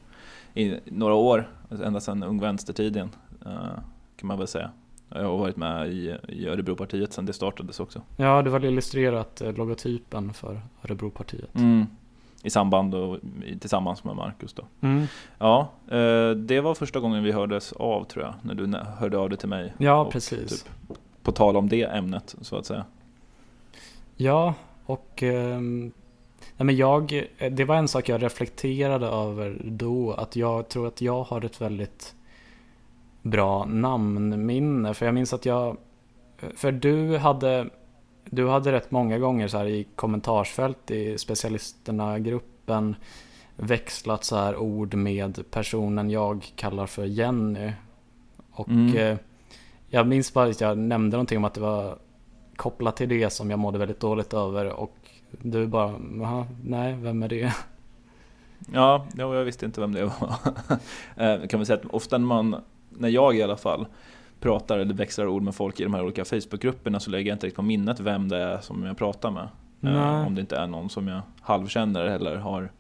i 0.55 0.75
några 0.85 1.15
år, 1.15 1.51
ända 1.85 2.01
sedan 2.01 2.23
Ung 2.23 2.41
Vänstertiden 2.41 3.11
eh, 3.47 3.79
kan 4.17 4.29
man 4.29 4.39
väl 4.39 4.49
säga. 4.49 4.71
Jag 5.09 5.23
har 5.23 5.37
varit 5.39 5.57
med 5.57 5.89
i, 5.89 6.17
i 6.29 6.47
Örebropartiet 6.49 7.13
sedan 7.13 7.27
det 7.27 7.33
startades 7.33 7.81
också. 7.81 8.03
Ja, 8.17 8.43
du 8.43 8.51
har 8.51 8.65
illustrerat 8.65 9.41
eh, 9.41 9.53
logotypen 9.53 10.33
för 10.33 10.61
Örebropartiet. 10.85 11.55
Mm. 11.55 11.87
I 12.43 12.51
samband 12.51 12.95
och 12.95 13.19
tillsammans 13.61 14.05
med 14.05 14.17
Marcus 14.17 14.53
då. 14.53 14.63
Mm. 14.81 15.07
Ja, 15.39 15.69
eh, 15.89 16.31
det 16.31 16.61
var 16.61 16.75
första 16.75 17.01
gången 17.01 17.25
vi 17.25 17.33
hördes 17.33 17.73
av 17.73 18.05
tror 18.05 18.25
jag, 18.25 18.35
när 18.43 18.55
du 18.55 18.79
hörde 18.99 19.19
av 19.19 19.29
dig 19.29 19.39
till 19.39 19.49
mig. 19.49 19.73
Ja, 19.79 20.01
Och 20.01 20.13
precis. 20.13 20.63
typ 20.63 20.73
På 21.23 21.33
tal 21.33 21.57
om 21.57 21.69
det 21.69 21.83
ämnet 21.83 22.37
så 22.41 22.57
att 22.57 22.67
säga. 22.67 22.85
Ja, 24.17 24.55
och 24.87 25.23
ehm, 25.23 25.93
nej 26.57 26.67
men 26.67 26.77
jag, 26.77 27.27
det 27.51 27.65
var 27.65 27.77
en 27.77 27.89
sak 27.89 28.09
jag 28.09 28.23
reflekterade 28.23 29.07
över 29.07 29.61
då, 29.65 30.13
att 30.13 30.37
jag 30.37 30.69
tror 30.69 30.87
att 30.87 31.01
jag 31.01 31.23
har 31.23 31.45
ett 31.45 31.61
väldigt 31.61 32.15
bra 33.31 33.65
namnminne. 33.65 34.95
För 34.95 35.07
jag 35.07 35.15
minns 35.15 35.33
att 35.33 35.47
jag, 35.47 35.77
för 36.57 36.73
du 36.73 37.17
hade, 37.19 37.69
du 38.25 38.49
hade 38.49 38.73
rätt 38.73 38.91
många 38.91 39.19
gånger 39.19 39.49
så 39.49 39.59
här 39.59 39.67
i 39.67 39.87
kommentarsfält 39.97 40.91
i 40.91 41.19
specialisterna-gruppen 41.19 42.97
växlat 43.57 44.25
så 44.25 44.37
här 44.37 44.57
ord 44.57 44.95
med 44.95 45.51
personen 45.51 46.11
jag 46.11 46.53
kallar 46.57 46.87
för 46.87 47.05
Jenny. 47.05 47.73
Och 48.53 48.69
Mm. 48.69 48.97
eh, 48.97 49.19
jag 49.89 50.07
minns 50.07 50.33
bara 50.35 50.49
att 50.49 50.61
jag 50.61 50.79
nämnde 50.79 51.17
någonting 51.17 51.39
om 51.39 51.45
att 51.45 51.55
det 51.55 51.61
var 51.61 51.99
kopplat 52.57 52.97
till 52.97 53.09
det 53.09 53.31
som 53.31 53.51
jag 53.51 53.59
mådde 53.59 53.79
väldigt 53.79 54.01
dåligt 54.01 54.35
över 54.35 54.73
och 54.73 54.97
du 55.43 55.67
bara, 55.67 55.95
"Jaha, 56.21 56.47
nej, 56.65 56.95
vem 57.01 57.23
är 57.23 57.29
det? 57.29 57.53
Ja, 58.73 59.07
ja, 59.17 59.35
jag 59.35 59.45
visste 59.45 59.67
inte 59.67 59.81
vem 59.81 59.93
det 59.93 60.05
var. 60.05 60.35
Eh, 61.17 61.47
kan 61.47 61.61
vi 61.61 61.67
säga 61.67 61.79
att 61.85 61.95
ofta 61.95 62.19
när 62.19 62.27
man, 62.27 62.57
när 62.91 63.09
jag 63.09 63.37
i 63.37 63.43
alla 63.43 63.57
fall, 63.57 63.87
pratar 64.41 64.79
eller 64.79 64.95
växlar 64.95 65.27
ord 65.27 65.43
med 65.43 65.55
folk 65.55 65.81
i 65.81 65.83
de 65.83 65.95
här 65.95 66.03
olika 66.03 66.25
Facebookgrupperna 66.25 67.01
så 67.01 67.11
lägger 67.11 67.31
jag 67.31 67.35
inte 67.35 67.47
riktigt 67.47 67.57
på 67.57 67.63
minnet 67.63 68.01
vem 68.01 68.29
det 68.29 68.39
är 68.39 68.59
som 68.59 68.85
jag 68.85 68.97
pratar 68.97 69.31
med. 69.31 69.49
Eh. 69.83 70.27
Om 70.27 70.35
det 70.35 70.41
inte 70.41 70.57
är 70.57 70.67
någon 70.67 70.91
som 70.91 71.09
jag 71.09 71.21
halvkänner 71.41 72.05
eller 72.05 72.37
har 72.37 72.71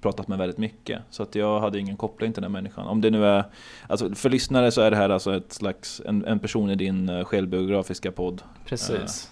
pratat 0.00 0.28
med 0.28 0.38
väldigt 0.38 0.58
mycket. 0.58 1.02
Så 1.10 1.22
att 1.22 1.34
jag 1.34 1.60
hade 1.60 1.78
ingen 1.78 1.96
koppling 1.96 2.32
till 2.32 2.42
den 2.42 2.52
människan. 2.52 2.86
Om 2.86 3.00
det 3.00 3.10
nu 3.10 3.26
är, 3.26 3.44
alltså 3.88 4.14
för 4.14 4.30
lyssnare 4.30 4.70
så 4.70 4.80
är 4.80 4.90
det 4.90 4.96
här 4.96 5.08
alltså 5.10 5.36
ett 5.36 5.52
slags, 5.52 6.02
en, 6.06 6.24
en 6.24 6.38
person 6.38 6.70
i 6.70 6.74
din 6.74 7.08
eh, 7.08 7.24
självbiografiska 7.24 8.12
podd. 8.12 8.42
Precis. 8.64 9.30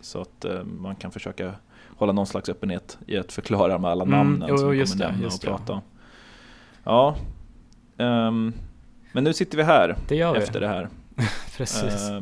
Så 0.00 0.20
att 0.20 0.44
eh, 0.44 0.64
man 0.64 0.96
kan 0.96 1.10
försöka 1.10 1.52
hålla 1.96 2.12
någon 2.12 2.26
slags 2.26 2.48
öppenhet 2.48 2.98
i 3.06 3.18
att 3.18 3.32
förklara 3.32 3.78
med 3.78 3.90
alla 3.90 4.04
Mm, 4.04 4.18
namnen 4.18 4.48
jo, 4.50 4.58
som 4.58 4.70
vi 4.70 4.84
kommer 4.84 5.10
nämna 5.10 5.26
och 5.26 5.40
prata 5.40 5.72
om. 5.72 5.80
Ja, 6.84 7.16
ehm, 7.98 8.52
men 9.12 9.24
nu 9.24 9.32
sitter 9.32 9.56
vi 9.56 9.62
här 9.62 9.96
det 10.08 10.16
gör 10.16 10.32
vi. 10.34 10.38
efter 10.38 10.60
det 10.60 10.68
här. 10.68 10.88
Precis. 11.56 12.08
Eh, 12.08 12.20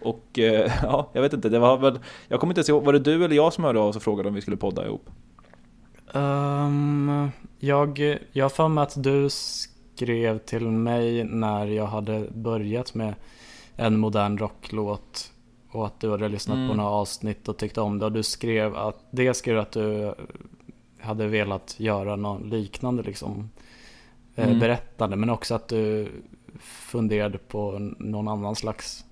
och 0.00 0.38
eh, 0.38 0.72
ja, 0.82 1.10
jag 1.12 1.22
vet 1.22 1.32
inte, 1.32 1.48
det 1.48 1.58
var 1.58 1.76
väl, 1.78 1.98
jag 2.28 2.40
kommer 2.40 2.50
inte 2.50 2.58
ens 2.58 2.68
ihåg, 2.68 2.84
var 2.84 2.92
det 2.92 2.98
du 2.98 3.24
eller 3.24 3.36
jag 3.36 3.52
som 3.52 3.64
hörde 3.64 3.78
av 3.80 3.88
oss 3.88 3.96
och 3.96 4.02
frågade 4.02 4.28
om 4.28 4.34
vi 4.34 4.40
skulle 4.40 4.56
podda 4.56 4.86
ihop? 4.86 5.10
Ehm, 6.14 7.28
jag, 7.58 8.18
jag 8.32 8.44
har 8.44 8.50
för 8.50 8.68
mig 8.68 8.82
att 8.82 9.02
du 9.02 9.28
skrev 9.30 10.38
till 10.38 10.66
mig 10.68 11.24
när 11.24 11.66
jag 11.66 11.86
hade 11.86 12.28
börjat 12.34 12.94
med 12.94 13.14
en 13.76 13.98
modern 13.98 14.38
rocklåt 14.38 15.32
och 15.70 15.86
att 15.86 16.00
du 16.00 16.10
hade 16.10 16.28
lyssnat 16.28 16.56
Mm. 16.56 16.68
på 16.68 16.74
några 16.74 16.90
avsnitt 16.90 17.48
och 17.48 17.56
tyckte 17.56 17.80
om 17.80 17.98
det 17.98 18.04
och 18.04 18.12
du 18.12 18.22
skrev 18.22 18.76
att, 18.76 18.98
det 19.10 19.34
skrev 19.34 19.58
att 19.58 19.72
du 19.72 20.14
hade 21.00 21.26
velat 21.26 21.74
göra 21.80 22.16
något 22.16 22.46
liknande 22.46 23.02
liksom 23.02 23.50
Mm. 24.44 24.58
berättande 24.58 25.16
men 25.16 25.30
också 25.30 25.54
att 25.54 25.68
du 25.68 26.08
funderade 26.60 27.38
på 27.38 27.78
någon 27.98 28.28
annan 28.28 28.56
slags 28.56 29.04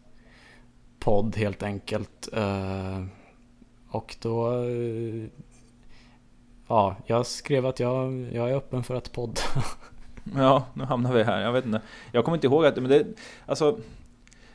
podd 0.98 1.36
helt 1.36 1.62
enkelt. 1.62 2.28
Eh, 2.32 3.04
och 3.88 4.16
då 4.20 4.52
eh, 4.52 5.28
Ja, 6.68 6.96
jag 7.06 7.26
skrev 7.26 7.66
att 7.66 7.80
jag, 7.80 8.28
jag 8.32 8.50
är 8.50 8.54
öppen 8.54 8.84
för 8.84 8.94
att 8.94 9.12
podda. 9.12 9.40
Ja, 10.36 10.66
nu 10.74 10.84
hamnar 10.84 11.12
vi 11.12 11.22
här. 11.22 11.40
Jag 11.40 11.52
vet 11.52 11.66
inte. 11.66 11.80
Jag 12.12 12.24
kommer 12.24 12.36
inte 12.36 12.46
ihåg 12.46 12.66
att, 12.66 12.76
men 12.76 12.88
det, 12.88 13.06
alltså, 13.46 13.78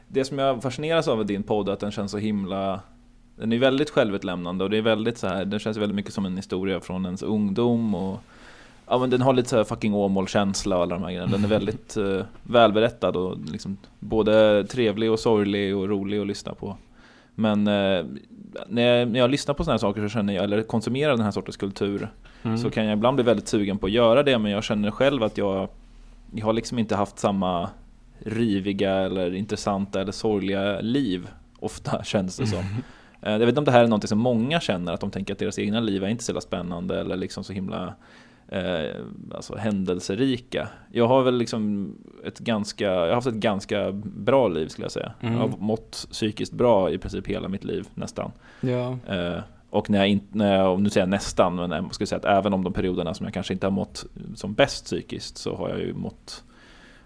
det 0.07 0.25
som 0.25 0.39
jag 0.39 0.61
fascineras 0.61 1.07
av 1.07 1.21
i 1.21 1.23
din 1.23 1.43
podd 1.43 1.69
är 1.69 1.73
att 1.73 1.79
den 1.79 1.91
känns 1.91 2.11
så 2.11 2.17
himla 2.17 2.81
den 3.35 3.53
är 3.53 3.57
väldigt 3.57 3.89
självutlämnande 3.89 4.63
och 4.63 4.69
det 4.69 4.77
är 4.77 4.81
väldigt 4.81 5.17
så 5.17 5.27
här, 5.27 5.45
den 5.45 5.59
känns 5.59 5.77
väldigt 5.77 5.95
mycket 5.95 6.13
som 6.13 6.25
en 6.25 6.37
historia 6.37 6.79
från 6.79 7.05
ens 7.05 7.23
ungdom 7.23 7.95
och 7.95 8.19
Ja 8.91 8.97
men 8.97 9.09
den 9.09 9.21
har 9.21 9.33
lite 9.33 9.49
så 9.49 9.57
här 9.57 9.63
fucking 9.63 9.93
Åmål-känsla 9.93 10.77
och 10.77 10.83
alla 10.83 10.95
de 10.95 11.01
här 11.03 11.11
grejerna. 11.11 11.31
Den 11.31 11.43
är 11.43 11.47
väldigt 11.47 11.97
uh, 11.97 12.23
välberättad 12.43 13.15
och 13.15 13.37
liksom 13.51 13.77
både 13.99 14.63
trevlig 14.63 15.11
och 15.11 15.19
sorglig 15.19 15.75
och 15.77 15.89
rolig 15.89 16.19
att 16.19 16.27
lyssna 16.27 16.53
på. 16.53 16.77
Men 17.35 17.67
eh, 17.67 18.05
när, 18.67 18.81
jag, 18.81 19.07
när 19.07 19.19
jag 19.19 19.31
lyssnar 19.31 19.53
på 19.55 19.63
sådana 19.63 19.73
här 19.73 19.77
saker 19.79 20.01
så 20.01 20.09
känner 20.09 20.33
jag, 20.33 20.43
eller 20.43 20.61
konsumerar 20.63 21.11
den 21.11 21.21
här 21.21 21.31
sortens 21.31 21.57
kultur 21.57 22.09
Mm. 22.43 22.57
så 22.57 22.69
kan 22.69 22.85
jag 22.85 22.93
ibland 22.93 23.15
bli 23.15 23.23
väldigt 23.23 23.47
sugen 23.47 23.77
på 23.77 23.85
att 23.85 23.91
göra 23.91 24.23
det 24.23 24.37
men 24.37 24.51
jag 24.51 24.63
känner 24.63 24.91
själv 24.91 25.23
att 25.23 25.37
jag, 25.37 25.69
jag 26.35 26.45
har 26.45 26.53
liksom 26.53 26.79
inte 26.79 26.95
haft 26.95 27.19
samma 27.19 27.69
riviga 28.19 28.91
eller 28.95 29.33
intressanta 29.35 30.01
eller 30.01 30.11
sorgliga 30.11 30.81
liv 30.81 31.27
ofta 31.59 32.03
känns 32.03 32.37
det 32.37 32.47
som. 32.47 32.59
Eh, 33.21 33.31
Jag 33.31 33.39
vet 33.39 33.49
inte 33.49 33.59
om 33.59 33.65
det 33.65 33.71
här 33.71 33.83
är 33.83 33.87
något 33.87 34.09
som 34.09 34.19
många 34.19 34.59
känner, 34.59 34.93
att 34.93 34.99
de 35.01 35.11
tänker 35.11 35.33
att 35.33 35.39
deras 35.39 35.59
egna 35.59 35.79
liv 35.79 36.03
är 36.03 36.07
inte 36.07 36.23
så 36.23 36.41
spännande 36.41 36.99
eller 36.99 37.15
liksom 37.17 37.43
så 37.43 37.53
himla 37.53 37.93
eh, 38.51 38.95
alltså 39.35 39.55
händelserika. 39.55 40.67
Jag 40.91 41.07
har 41.07 41.23
väl 41.23 41.37
liksom 41.37 41.93
ett 42.23 42.39
ganska, 42.39 42.85
jag 42.85 43.07
har 43.07 43.13
haft 43.13 43.27
ett 43.27 43.33
ganska 43.33 43.91
bra 44.03 44.47
liv 44.47 44.67
skulle 44.67 44.85
jag 44.85 44.91
säga. 44.91 45.13
Mm. 45.19 45.33
Jag 45.33 45.41
har 45.41 45.57
mått 45.57 46.07
psykiskt 46.11 46.53
bra 46.53 46.91
i 46.91 46.97
princip 46.97 47.27
hela 47.27 47.47
mitt 47.47 47.63
liv 47.63 47.87
nästan. 47.93 48.31
Ja, 48.61 48.97
Eh, 49.07 49.39
och 49.69 49.89
när 49.89 49.99
jag 49.99 50.07
inte, 50.07 50.37
när 50.37 50.57
jag, 50.57 50.81
nu 50.81 50.89
säger 50.89 51.07
jag 51.07 51.09
nästan, 51.09 51.55
men 51.55 51.71
jag 51.71 51.95
ska 51.95 52.05
säga 52.05 52.19
att 52.19 52.25
även 52.25 52.53
om 52.53 52.63
de 52.63 52.73
perioderna 52.73 53.13
som 53.13 53.25
jag 53.25 53.33
kanske 53.33 53.53
inte 53.53 53.65
har 53.65 53.71
mått 53.71 54.05
som 54.35 54.53
bäst 54.53 54.85
psykiskt 54.85 55.37
så 55.37 55.55
har 55.55 55.69
jag 55.69 55.79
ju 55.79 55.93
mått, 55.93 56.43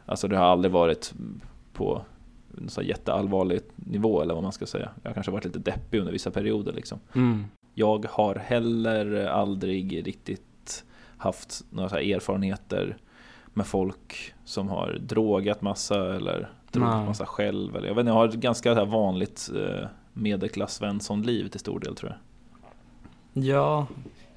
alltså 0.05 0.27
det 0.27 0.37
har 0.37 0.45
aldrig 0.45 0.71
varit 0.71 1.13
på 1.73 2.01
en 2.57 2.69
så 2.69 2.81
jätteallvarlig 2.81 3.59
nivå 3.75 4.21
eller 4.21 4.33
vad 4.33 4.43
man 4.43 4.51
ska 4.51 4.65
säga. 4.65 4.89
Jag 5.03 5.09
har 5.09 5.13
kanske 5.13 5.31
varit 5.31 5.45
lite 5.45 5.59
deppig 5.59 5.99
under 5.99 6.11
vissa 6.11 6.31
perioder 6.31 6.73
liksom. 6.73 6.99
mm. 7.15 7.45
Jag 7.73 8.05
har 8.09 8.35
heller 8.35 9.25
aldrig 9.25 10.07
riktigt 10.07 10.43
haft 11.17 11.61
några 11.69 12.01
erfarenheter 12.01 12.97
med 13.53 13.67
folk 13.67 14.33
som 14.45 14.69
har 14.69 14.97
drogat 15.01 15.61
massa 15.61 16.15
eller 16.15 16.49
Nej. 16.71 17.05
massa 17.05 17.25
själv. 17.25 17.75
Eller, 17.75 17.87
jag 17.87 17.95
vet 17.95 18.01
inte, 18.01 18.09
jag 18.09 18.15
har 18.15 18.27
ett 18.27 18.33
ganska 18.33 18.85
vanligt 18.85 19.49
eh, 19.55 19.87
medelklass 20.13 20.75
Svensson-liv 20.75 21.47
till 21.47 21.59
stor 21.59 21.79
del 21.79 21.95
tror 21.95 22.11
jag. 23.33 23.43
ja, 23.43 23.87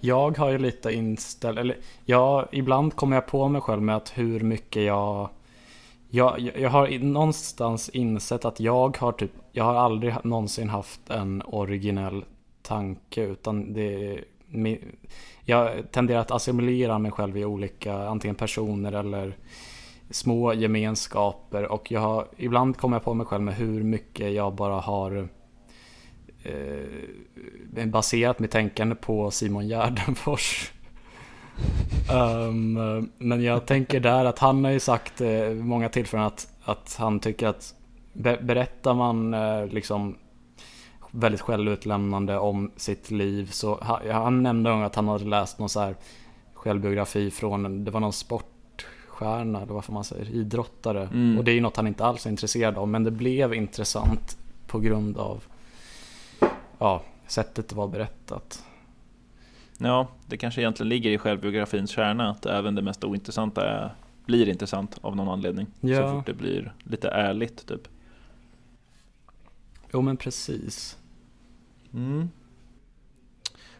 jag 0.01 0.39
har 0.39 0.51
ju 0.51 0.59
lite 0.59 0.93
inställd, 0.93 1.59
eller 1.59 1.77
ja, 2.05 2.49
ibland 2.53 2.97
kommer 2.97 3.17
jag 3.17 3.27
på 3.27 3.49
mig 3.49 3.61
själv 3.61 3.83
med 3.83 3.97
att 3.97 4.19
hur 4.19 4.41
mycket 4.41 4.83
jag 4.83 5.31
jag, 6.11 6.41
jag 6.59 6.71
har 6.71 6.99
någonstans 6.99 7.89
insett 7.89 8.45
att 8.45 8.61
jag 8.61 8.97
har 8.97 9.13
typ, 9.13 9.33
jag 9.53 9.65
har 9.65 9.75
aldrig 9.75 10.15
någonsin 10.25 10.69
haft 10.69 11.11
en 11.11 11.43
originell 11.47 12.25
tanke 12.63 13.23
utan 13.23 13.73
det 13.73 14.25
jag 15.49 15.91
tenderar 15.91 16.21
att 16.21 16.31
assimilera 16.31 16.99
mig 16.99 17.11
själv 17.11 17.37
i 17.37 17.45
olika, 17.45 17.95
antingen 17.95 18.35
personer 18.35 18.93
eller 18.93 19.37
små 20.11 20.53
gemenskaper 20.53 21.73
och 21.73 21.93
jag 21.93 22.01
har, 22.01 22.27
ibland 22.37 22.77
kommer 22.77 22.97
jag 22.97 23.05
på 23.05 23.15
mig 23.15 23.27
själv 23.27 23.43
med 23.43 23.55
hur 23.55 23.83
mycket 23.83 24.33
jag 24.33 24.55
bara 24.55 24.81
har 24.81 25.29
eh, 26.43 27.87
baserat 27.87 28.39
mitt 28.39 28.51
tänkande 28.51 28.95
på 28.95 29.31
Simon 29.31 29.69
Gärdenfors. 29.69 30.73
Ehm, 32.13 33.11
men 33.19 33.43
jag 33.43 33.67
tänker 33.67 34.01
där 34.01 34.25
att 34.25 34.39
han 34.39 34.65
har 34.65 34.71
ju 34.71 34.81
sagt 34.81 35.21
eh, 35.21 35.51
många 35.51 35.89
tillfällen 35.89 36.27
att, 36.27 36.49
att 36.65 36.97
han 36.99 37.21
tycker 37.21 37.47
att 37.47 37.75
be, 38.13 38.39
berättar 38.43 38.95
man 38.95 39.35
eh, 39.35 39.67
liksom 39.67 40.17
väldigt 41.11 41.41
självutlämnande 41.41 42.39
om 42.39 42.71
sitt 42.77 43.11
liv 43.11 43.51
så 43.51 43.75
ha, 43.75 44.13
han 44.13 44.43
nämnde 44.43 44.87
att 44.87 44.95
han 44.95 45.09
hade 45.09 45.25
läst 45.25 45.59
någon 45.59 45.69
så 45.69 45.81
här 45.81 45.95
självbiografi 46.55 47.31
från, 47.31 47.85
det 47.85 47.91
var 47.91 48.01
någon 48.01 48.13
sportstjärna 48.13 49.63
eller 49.63 49.75
vad 49.75 49.91
man 49.91 50.05
säga, 50.05 50.25
idrottare. 50.25 51.03
Mm. 51.03 51.39
Och 51.39 51.45
det 51.45 51.51
är 51.51 51.55
ju 51.55 51.61
något 51.61 51.77
han 51.77 51.87
inte 51.87 52.05
alls 52.05 52.27
är 52.27 52.31
intresserad 52.31 52.79
av 52.79 52.89
men 52.89 53.05
det 53.05 53.11
blev 53.11 53.55
intressant 53.55 54.39
på 54.67 54.79
grund 54.79 55.19
av 55.19 55.45
ja, 56.79 57.03
sättet 57.27 57.69
det 57.69 57.75
var 57.77 57.89
berättat. 57.89 58.65
Ja, 59.79 60.09
det 60.27 60.37
kanske 60.37 60.61
egentligen 60.61 60.89
ligger 60.89 61.11
i 61.11 61.19
självbiografins 61.19 61.91
kärna 61.91 62.31
att 62.31 62.47
även 62.47 62.75
det 62.75 62.83
mest 62.83 63.05
ointressanta 63.05 63.69
är, 63.69 63.95
blir 64.27 64.49
intressant 64.49 64.99
av 65.01 65.17
någon 65.17 65.29
anledning. 65.29 65.67
Så 65.81 65.89
Ja. 65.89 66.13
fort 66.13 66.27
det 66.27 66.35
blir 66.35 66.73
lite 66.85 67.09
ärligt 67.09 67.67
typ. 67.67 67.89
Jo 69.93 70.03
men 70.03 70.17
precis. 70.17 70.99
Mm. 71.95 72.29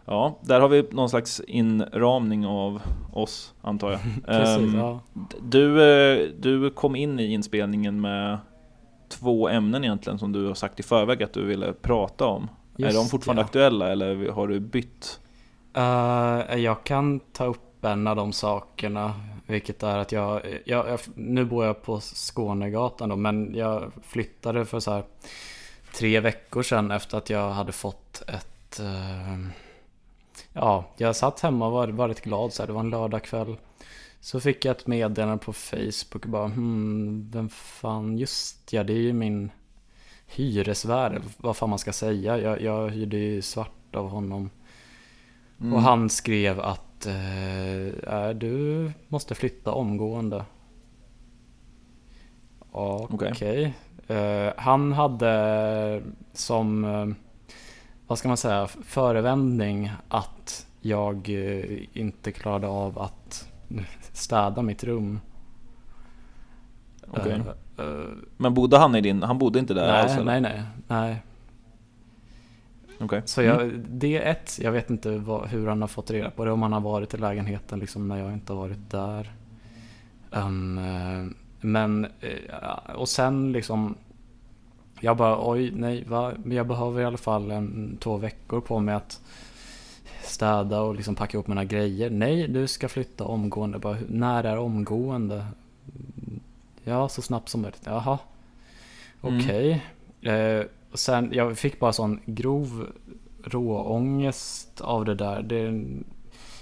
Ja, 0.05 0.39
där 0.41 0.61
har 0.61 0.69
vi 0.69 0.85
någon 0.91 1.11
slags 1.11 1.41
inramning 1.41 2.47
av 2.47 2.83
oss 3.13 3.55
antar 3.63 3.91
jag. 3.91 4.01
precis 4.27 4.75
Ehm, 4.75 4.79
ja. 4.79 5.01
Du, 5.43 5.83
eh, 5.83 6.29
du 6.39 6.71
kom 6.71 6.97
in 6.97 7.21
i 7.21 7.33
inspelningen 7.33 8.01
med 8.01 8.39
två 9.09 9.49
ämnen 9.49 9.85
egentligen 9.85 10.19
som 10.19 10.33
du 10.33 10.47
har 10.47 10.55
sagt 10.55 10.81
i 10.81 10.83
förväg 10.83 11.23
att 11.23 11.33
du 11.33 11.45
ville 11.45 11.73
prata 11.73 12.27
om. 12.27 12.49
Just 12.77 12.95
är 12.95 12.99
de 12.99 13.09
fortfarande 13.09 13.43
ja. 13.43 13.47
aktuella 13.47 13.93
eller 13.93 14.31
har 14.31 14.49
du 14.49 14.61
bytt? 14.61 15.21
Eh, 15.75 16.57
jag 16.57 16.85
kan 16.85 17.21
ta 17.21 17.45
upp 17.45 17.85
en 17.85 18.07
av 18.07 18.17
de 18.17 18.33
sakerna. 18.33 19.15
Vilket 19.47 19.83
är 19.83 19.99
att 19.99 20.13
jag, 20.13 20.43
jag, 20.65 20.89
jag 20.89 21.01
nu 21.15 21.45
bor 21.45 21.65
jag 21.65 21.83
på 21.83 22.01
Skånegatan 22.01 23.09
då, 23.09 23.17
men 23.17 23.55
jag 23.55 23.93
flyttade 24.03 24.65
för 24.65 24.81
så 24.81 24.93
här 24.93 25.03
tre 25.95 26.21
veckor 26.21 26.63
sedan 26.63 26.91
efter 26.91 27.19
att 27.19 27.31
jag 27.31 27.51
hade 27.51 27.73
fått 27.73 28.23
ett... 28.29 28.81
eh, 28.81 29.39
ja, 30.53 30.85
jag 30.97 31.17
satt 31.17 31.41
hemma 31.41 31.67
och 31.67 31.73
var, 31.73 31.89
var 31.89 32.09
rätt 32.09 32.23
glad 32.23 32.53
så 32.53 32.63
här, 32.63 32.67
det 32.67 32.73
var 32.73 32.81
en 32.81 32.91
lördagkväll. 32.91 33.57
Så 34.21 34.41
fick 34.41 34.65
jag 34.65 34.77
ett 34.77 34.87
meddelande 34.87 35.45
på 35.45 35.53
Facebook 35.53 36.25
och 36.25 36.31
bara 36.31 36.47
hmm, 36.47 37.31
vem 37.33 37.49
fan, 37.49 38.19
just 38.19 38.73
ja, 38.73 38.85
det 38.85 38.93
är 38.93 38.97
ju 38.97 39.13
min 39.13 39.51
hyresvärd, 40.27 41.23
vad 41.37 41.57
fan 41.57 41.71
man 41.71 41.79
ska 41.79 41.93
säga. 41.93 42.39
Jag, 42.39 42.63
jag 42.63 42.89
hyrde 42.89 43.17
ju 43.17 43.43
svart 43.43 43.97
av 43.97 44.09
honom. 44.09 44.51
Mm. 45.61 45.73
Och 45.73 45.83
han 45.83 46.11
skrev 46.11 46.61
att 46.61 47.07
eh, 47.07 48.29
du 48.35 48.93
måste 49.09 49.35
flytta 49.35 49.73
omgående. 49.73 50.45
Okej. 52.71 53.31
Okej. 53.33 53.75
Eh, 54.09 54.53
han 54.57 54.93
hade 54.93 56.03
som, 56.33 56.85
eh, 56.85 57.07
vad 58.07 58.19
ska 58.19 58.29
man 58.29 58.37
säga, 58.37 58.67
förevändning 58.67 59.91
att 60.09 60.67
jag 60.81 61.17
eh, 61.29 61.83
inte 61.93 62.33
klarade 62.33 62.67
av 62.67 62.99
att 62.99 63.49
städa 64.13 64.63
mitt 64.63 64.85
rum. 64.85 65.21
Eh, 67.79 67.85
Men 68.37 68.55
bodde 68.55 68.79
han 68.79 68.95
i 68.95 69.01
din, 69.01 69.23
han 69.23 69.39
bodde 69.39 69.59
inte 69.59 69.75
där 69.75 69.89
alls 69.89 70.13
nej, 70.13 70.21
eller? 70.21 70.41
nej, 70.41 70.41
nej, 70.41 70.63
nej. 70.87 71.23
Okej. 73.01 73.23
Så 73.25 73.43
jag, 73.43 73.73
det 73.89 74.17
är 74.19 74.31
ett, 74.31 74.59
jag 74.63 74.73
vet 74.73 74.91
inte 74.91 75.19
vad, 75.19 75.49
hur 75.49 75.67
han 75.67 75.81
har 75.81 75.89
fått 75.89 76.11
reda 76.11 76.31
på 76.31 76.45
det, 76.45 76.51
om 76.53 76.63
han 76.63 76.73
har 76.73 76.81
varit 76.81 77.15
i 77.15 77.17
lägenheten 77.17 77.79
liksom 77.79 78.09
när 78.09 78.17
jag 78.17 78.33
inte 78.33 78.53
har 78.53 78.61
varit 78.61 78.91
där. 78.91 79.33
Um, 80.31 81.35
men, 81.61 82.05
eh, 82.21 82.95
och 82.95 83.09
sen 83.09 83.53
liksom, 83.53 83.95
jag 85.01 85.17
bara 85.17 85.51
oj, 85.51 85.71
nej, 85.71 86.05
va? 86.05 86.33
Men 86.45 86.57
jag 86.57 86.67
behöver 86.67 87.01
i 87.01 87.05
alla 87.05 87.17
fall 87.17 87.51
en, 87.51 87.97
två 88.01 88.17
veckor 88.17 88.61
på 88.61 88.79
mig 88.81 88.95
att 88.95 89.21
städa 90.23 90.81
och 90.81 90.95
liksom 90.95 91.15
packa 91.15 91.37
ihop 91.37 91.47
mina 91.47 91.65
grejer. 91.65 92.11
Nej, 92.11 92.49
du 92.49 92.67
ska 92.67 92.89
flytta 92.89 93.25
omgående. 93.25 93.79
Bara, 93.79 93.99
när 94.09 94.45
är 94.45 94.59
omgående? 94.59 95.47
Ja, 96.85 97.09
så 97.09 97.23
snabbt 97.23 97.49
som 97.49 97.63
möjligt. 97.63 97.83
Jaha, 97.85 98.19
Mm. 99.23 99.39
okej. 99.41 99.85
Eh, 100.23 100.65
och 100.93 100.99
sen, 100.99 101.31
jag 101.33 101.59
fick 101.59 101.81
bara 101.81 101.93
sån 101.93 102.21
grov 102.27 102.87
råångest 103.45 104.81
av 104.81 105.05
det 105.05 105.15
där. 105.15 105.43
Det, 105.43 105.85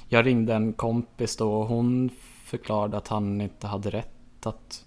jag 0.09 0.27
ringde 0.27 0.55
en 0.55 0.73
kompis 0.73 1.37
då 1.37 1.53
och 1.55 1.67
hon 1.67 2.11
förklarade 2.45 2.97
att 2.97 3.09
han 3.09 3.41
inte 3.41 3.67
hade 3.67 3.91
rätt 3.91 4.16
att 4.47 4.85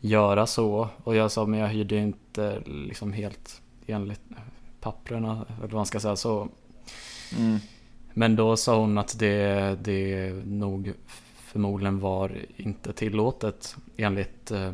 göra 0.00 0.46
så. 0.46 0.88
Och 1.04 1.16
jag 1.16 1.30
sa, 1.30 1.46
men 1.46 1.60
jag 1.60 1.68
hyrde 1.68 1.96
inte 1.96 2.62
liksom 2.66 3.12
helt 3.12 3.62
enligt 3.86 4.20
papperna, 4.80 5.32
eller 5.32 5.60
vad 5.68 5.72
man 5.72 5.86
ska 5.86 6.00
säga. 6.00 6.16
Så 6.16 6.48
Mm. 7.38 7.58
men 8.14 8.36
då 8.36 8.56
sa 8.56 8.78
hon 8.80 8.98
att 8.98 9.18
det, 9.18 9.76
det 9.82 10.32
nog 10.46 10.92
förmodligen 11.36 12.00
var 12.00 12.32
inte 12.56 12.92
tillåtet 12.92 13.76
enligt 13.96 14.50
eh, 14.50 14.72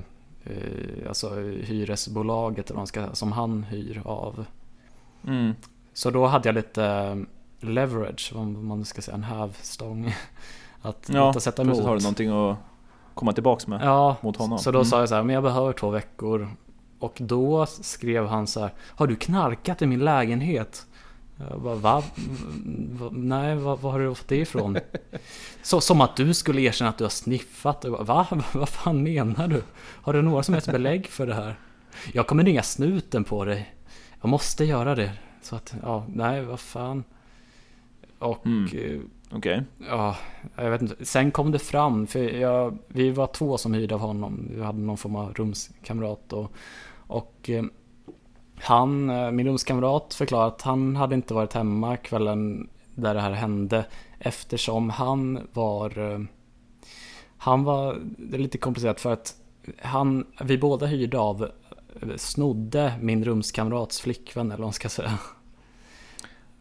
alltså 1.08 1.34
hyresbolaget 1.40 2.66
eller 2.70 2.74
vad 2.74 2.80
man 2.80 2.86
ska, 2.86 3.14
som 3.14 3.32
han 3.32 3.62
hyr 3.64 4.02
av. 4.04 4.44
Mm. 5.26 5.52
Så 5.92 6.10
då 6.10 6.26
hade 6.26 6.48
jag 6.48 6.54
lite 6.54 7.16
leverage, 7.60 8.32
om 8.34 8.66
man 8.66 8.84
ska 8.84 9.02
säga 9.02 9.14
en 9.14 9.22
hävstång. 9.24 10.14
Att 10.82 11.10
Ja, 11.12 11.28
lite 11.28 11.40
sätta 11.40 11.62
emot. 11.62 11.78
har 11.84 11.96
du 11.96 12.02
någonting 12.02 12.28
att 12.30 12.56
komma 13.16 13.32
tillbaks 13.32 13.66
med. 13.66 13.80
Ja, 13.82 14.16
mot 14.20 14.36
honom. 14.36 14.58
så 14.58 14.70
då 14.70 14.78
Mm. 14.78 14.84
sa 14.86 15.00
jag 15.00 15.08
så 15.08 15.14
här, 15.14 15.22
men 15.22 15.34
jag 15.34 15.42
behöver 15.42 15.72
två 15.72 15.90
veckor. 15.90 16.48
Och 16.98 17.16
då 17.20 17.66
skrev 17.66 18.26
han 18.26 18.46
så 18.46 18.60
här, 18.60 18.70
har 18.80 19.06
du 19.06 19.16
knarkat 19.16 19.82
i 19.82 19.86
min 19.86 20.04
lägenhet? 20.04 20.86
Jag 21.50 21.60
bara, 21.60 21.74
va? 21.74 22.02
va? 22.98 23.08
Nej, 23.12 23.56
var 23.56 23.76
var 23.76 23.90
har 23.92 23.98
du 24.00 24.14
fått 24.14 24.28
det 24.28 24.36
ifrån? 24.36 24.78
Så, 25.62 25.80
som 25.80 26.00
att 26.00 26.16
du 26.16 26.34
skulle 26.34 26.60
erkänna 26.60 26.90
att 26.90 26.98
du 26.98 27.04
har 27.04 27.08
sniffat. 27.08 27.78
Jag 27.84 27.92
bara, 27.92 28.02
va? 28.02 28.26
Vad 28.52 28.68
fan 28.68 29.02
menar 29.02 29.48
du? 29.48 29.62
Har 29.78 30.12
du 30.12 30.22
några 30.22 30.42
som 30.42 30.54
helst 30.54 30.72
belägg 30.72 31.06
för 31.06 31.26
det 31.26 31.34
här? 31.34 31.58
Jag 32.12 32.26
kommer 32.26 32.44
ringa 32.44 32.62
snuten 32.62 33.24
på 33.24 33.44
dig. 33.44 33.74
Jag 34.20 34.28
måste 34.28 34.64
göra 34.64 34.94
det. 34.94 35.12
Så 35.42 35.56
att, 35.56 35.74
ja, 35.82 36.04
nej, 36.08 36.44
vad 36.44 36.60
fan. 36.60 37.04
Och 38.18 38.46
Mm. 38.46 39.10
Okej. 39.36 39.62
Ja, 39.88 40.16
jag 40.56 40.70
vet 40.70 40.82
inte. 40.82 41.04
Sen 41.04 41.30
kom 41.30 41.50
det 41.50 41.58
fram, 41.58 42.06
för 42.06 42.20
jag, 42.20 42.78
vi 42.88 43.10
var 43.10 43.26
två 43.26 43.58
som 43.58 43.74
hyrde 43.74 43.94
av 43.94 44.00
honom. 44.00 44.48
Vi 44.50 44.62
hade 44.62 44.78
någon 44.78 44.96
form 44.96 45.16
av 45.16 45.34
rumskamrat 45.34 46.32
och, 46.32 46.52
och 47.06 47.50
eh, 47.50 47.64
han, 48.60 49.10
eh, 49.10 49.30
min 49.30 49.46
rumskamrat 49.46 50.14
förklarade 50.14 50.46
att 50.46 50.62
han 50.62 50.96
hade 50.96 51.14
inte 51.14 51.34
varit 51.34 51.52
hemma 51.52 51.96
kvällen 51.96 52.68
där 52.94 53.14
det 53.14 53.20
här 53.20 53.32
hände 53.32 53.86
eftersom 54.18 54.90
han 54.90 55.48
var 55.52 56.12
eh, 56.12 56.20
han 57.38 57.64
var, 57.64 57.98
det 58.02 58.36
är 58.36 58.40
lite 58.40 58.58
komplicerat 58.58 59.00
för 59.00 59.12
att 59.12 59.34
han, 59.82 60.26
vi 60.44 60.58
båda 60.58 60.86
hyrde 60.86 61.18
av, 61.18 61.50
snodde 62.16 62.92
min 63.00 63.24
rumskamrats 63.24 64.00
flickvän 64.00 64.46
eller 64.46 64.58
vad 64.58 64.66
man 64.66 64.72
ska 64.72 64.88
säga. 64.88 65.18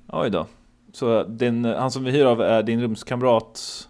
Oj 0.08 0.30
då. 0.30 0.48
Så 0.96 1.24
din, 1.24 1.66
han 1.66 1.92
som 1.92 2.04
vi 2.04 2.12
hyr 2.12 2.26
av 2.26 2.42
är 2.42 2.64
din 2.64 2.82
rumskamrat... 2.82 3.88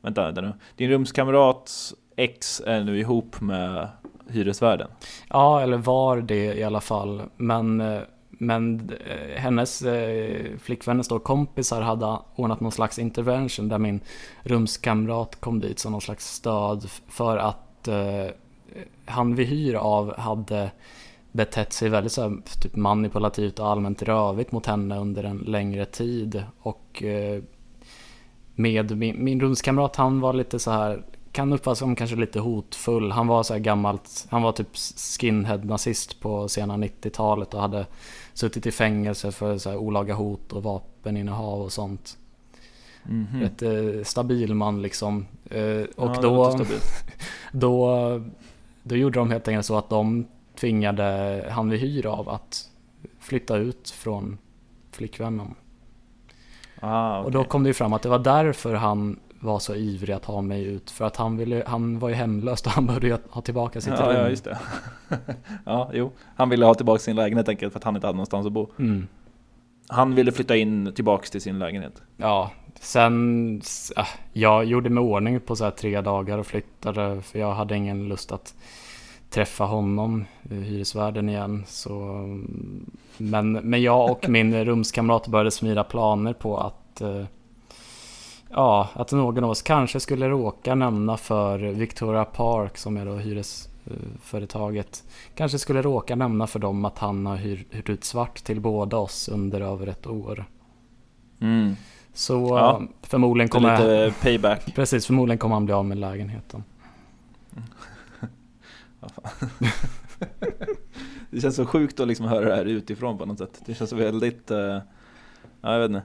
Vänta, 0.00 0.24
vänta 0.24 0.40
nu. 0.40 0.52
Din 0.76 0.90
rumskamrats 0.90 1.94
ex 2.16 2.62
är 2.66 2.84
nu 2.84 2.98
ihop 2.98 3.40
med 3.40 3.88
hyresvärden. 4.28 4.88
Ja, 5.28 5.60
eller 5.60 5.76
var 5.76 6.20
det 6.20 6.54
i 6.54 6.64
alla 6.64 6.80
fall. 6.80 7.22
Men, 7.36 7.80
eh, 7.80 8.00
men 8.28 8.90
eh, 9.06 9.40
hennes 9.40 9.82
eh, 9.82 10.58
flickvänners 10.58 11.08
då 11.08 11.18
kompisar 11.18 11.80
hade 11.82 12.18
ordnat 12.34 12.60
någon 12.60 12.72
slags 12.72 12.98
intervention 12.98 13.68
där 13.68 13.78
min 13.78 14.00
rumskamrat 14.42 15.40
kom 15.40 15.60
dit 15.60 15.78
som 15.78 15.92
någon 15.92 16.00
slags 16.00 16.34
stöd 16.34 16.90
för 17.08 17.36
att 17.36 17.88
eh, 17.88 18.34
han 19.04 19.34
vi 19.34 19.44
hyr 19.44 19.74
av 19.74 20.18
hade 20.18 20.70
betett 21.32 21.72
sig 21.72 21.88
väldigt 21.88 22.12
så 22.12 22.22
här, 22.22 22.36
typ 22.60 22.76
manipulativt 22.76 23.58
och 23.58 23.68
allmänt 23.68 24.02
rövigt 24.02 24.52
mot 24.52 24.66
henne 24.66 24.98
under 24.98 25.24
en 25.24 25.38
längre 25.38 25.84
tid. 25.84 26.44
Och 26.58 27.02
eh, 27.02 27.42
med 28.54 28.96
min, 28.96 29.24
min 29.24 29.40
rumskamrat, 29.40 29.96
han 29.96 30.20
var 30.20 30.32
lite 30.32 30.58
så 30.58 30.70
här 30.70 31.02
kan 31.32 31.52
uppfattas 31.52 31.78
som 31.78 31.96
kanske 31.96 32.16
lite 32.16 32.40
hotfull. 32.40 33.12
Han 33.12 33.26
var 33.26 33.42
så 33.42 33.52
här 33.54 33.60
gammalt, 33.60 34.26
han 34.30 34.42
var 34.42 34.52
typ 34.52 34.76
skinhead-nazist 35.20 36.20
på 36.20 36.48
sena 36.48 36.76
90-talet 36.76 37.54
och 37.54 37.60
hade 37.60 37.86
suttit 38.32 38.66
i 38.66 38.70
fängelse 38.70 39.32
för 39.32 39.58
så 39.58 39.70
här 39.70 39.76
olaga 39.76 40.14
hot 40.14 40.52
och 40.52 40.62
vapeninnehav 40.62 41.62
och 41.62 41.72
sånt. 41.72 42.18
Mhm. 43.02 43.40
Rätt 43.40 43.62
eh, 43.62 44.04
stabil 44.04 44.54
man 44.54 44.82
liksom. 44.82 45.26
Eh, 45.50 45.84
och 45.96 46.16
Ja, 46.16 46.20
då, 46.22 46.58
då, 47.52 48.20
då 48.82 48.96
gjorde 48.96 49.18
de 49.18 49.30
helt 49.30 49.48
enkelt 49.48 49.66
så 49.66 49.78
att 49.78 49.88
de 49.88 50.26
tvingade 50.62 51.44
han 51.50 51.70
vi 51.70 51.76
hyr 51.76 52.06
av 52.06 52.28
att 52.28 52.68
flytta 53.20 53.56
ut 53.56 53.90
från 53.90 54.38
flickvännen. 54.92 55.54
Ah, 56.80 57.18
Och 57.18 57.30
då 57.30 57.44
kom 57.44 57.62
det 57.62 57.68
ju 57.68 57.74
fram 57.74 57.92
att 57.92 58.02
det 58.02 58.08
var 58.08 58.18
därför 58.18 58.74
han 58.74 59.20
var 59.40 59.58
så 59.58 59.74
ivrig 59.74 60.14
att 60.14 60.24
ha 60.24 60.40
mig 60.40 60.64
ut. 60.64 60.90
För 60.90 61.04
att 61.04 61.16
han, 61.16 61.36
ville, 61.36 61.64
han 61.66 61.98
var 61.98 62.08
ju 62.08 62.14
hemlös 62.14 62.62
och 62.62 62.72
han 62.72 62.98
ju 63.02 63.16
ha 63.30 63.42
tillbaka 63.42 63.80
sitt 63.80 63.92
ja, 63.98 64.06
rum. 64.06 64.16
ja, 64.16 64.28
just 64.28 64.44
det. 64.44 64.58
ja, 65.64 65.90
jo. 65.92 66.12
Han 66.36 66.48
ville 66.48 66.66
ha 66.66 66.74
tillbaka 66.74 66.98
sin 66.98 67.16
lägenhet 67.16 67.48
enkelt 67.48 67.72
för 67.72 67.80
att 67.80 67.84
han 67.84 67.94
inte 67.94 68.06
hade 68.06 68.16
någonstans 68.16 68.46
att 68.46 68.52
bo. 68.52 68.70
Mm. 68.78 69.06
Han 69.88 70.14
ville 70.14 70.32
flytta 70.32 70.56
in 70.56 70.92
tillbaks 70.94 71.30
till 71.30 71.40
sin 71.40 71.58
lägenhet. 71.58 72.02
Ja, 72.16 72.50
sen... 72.80 73.56
Äh, 73.96 74.06
jag 74.32 74.64
gjorde 74.64 74.90
mig 74.90 75.02
ordning 75.02 75.40
på 75.40 75.56
så 75.56 75.64
här 75.64 75.70
tre 75.70 76.00
dagar 76.00 76.38
och 76.38 76.46
flyttade. 76.46 77.22
För 77.22 77.38
jag 77.38 77.54
hade 77.54 77.76
ingen 77.76 78.08
lust 78.08 78.32
att 78.32 78.54
träffa 79.32 79.64
honom, 79.64 80.24
hyresvärden 80.50 81.28
igen. 81.28 81.64
Så, 81.66 81.92
mm, 82.02 82.90
men, 83.16 83.52
men 83.52 83.82
jag 83.82 84.10
och 84.10 84.28
min 84.28 84.64
rumskamrat 84.64 85.26
började 85.26 85.50
smida 85.50 85.84
planer 85.84 86.32
på 86.32 86.58
att 86.58 87.00
eh, 87.00 87.24
Ja, 88.54 88.88
att 88.94 89.12
någon 89.12 89.44
av 89.44 89.50
oss 89.50 89.62
kanske 89.62 90.00
skulle 90.00 90.28
råka 90.28 90.74
nämna 90.74 91.16
för 91.16 91.58
Victoria 91.58 92.24
Park 92.24 92.78
som 92.78 92.96
är 92.96 93.06
då 93.06 93.14
hyresföretaget. 93.14 95.04
Kanske 95.34 95.58
skulle 95.58 95.82
råka 95.82 96.16
nämna 96.16 96.46
för 96.46 96.58
dem 96.58 96.84
att 96.84 96.98
han 96.98 97.26
har 97.26 97.36
hyr, 97.36 97.64
hyrt 97.70 97.88
ut 97.88 98.04
svart 98.04 98.44
till 98.44 98.60
båda 98.60 98.96
oss 98.96 99.28
under 99.28 99.60
över 99.60 99.86
ett 99.86 100.06
år. 100.06 100.44
Mm. 101.40 101.76
Så 102.14 102.34
Ja. 102.34 102.80
eh, 102.80 102.86
förmodligen 103.02 103.48
kommer 103.48 103.78
lite 103.78 104.14
payback. 104.22 104.72
Precis, 104.74 105.06
förmodligen 105.06 105.38
kommer 105.38 105.54
han 105.54 105.64
bli 105.64 105.74
av 105.74 105.84
med 105.84 105.98
lägenheten. 105.98 106.64
det 111.30 111.40
känns 111.40 111.56
så 111.56 111.66
sjukt 111.66 112.00
att 112.00 112.08
liksom 112.08 112.26
höra 112.26 112.48
det 112.48 112.54
här 112.54 112.64
utifrån 112.64 113.18
på 113.18 113.26
något 113.26 113.38
sätt. 113.38 113.62
Det 113.66 113.74
känns 113.74 113.92
väldigt, 113.92 114.50
uh, 114.50 114.58
ja 115.60 115.72
jag 115.72 115.78
vet 115.78 115.88
inte. 115.88 116.02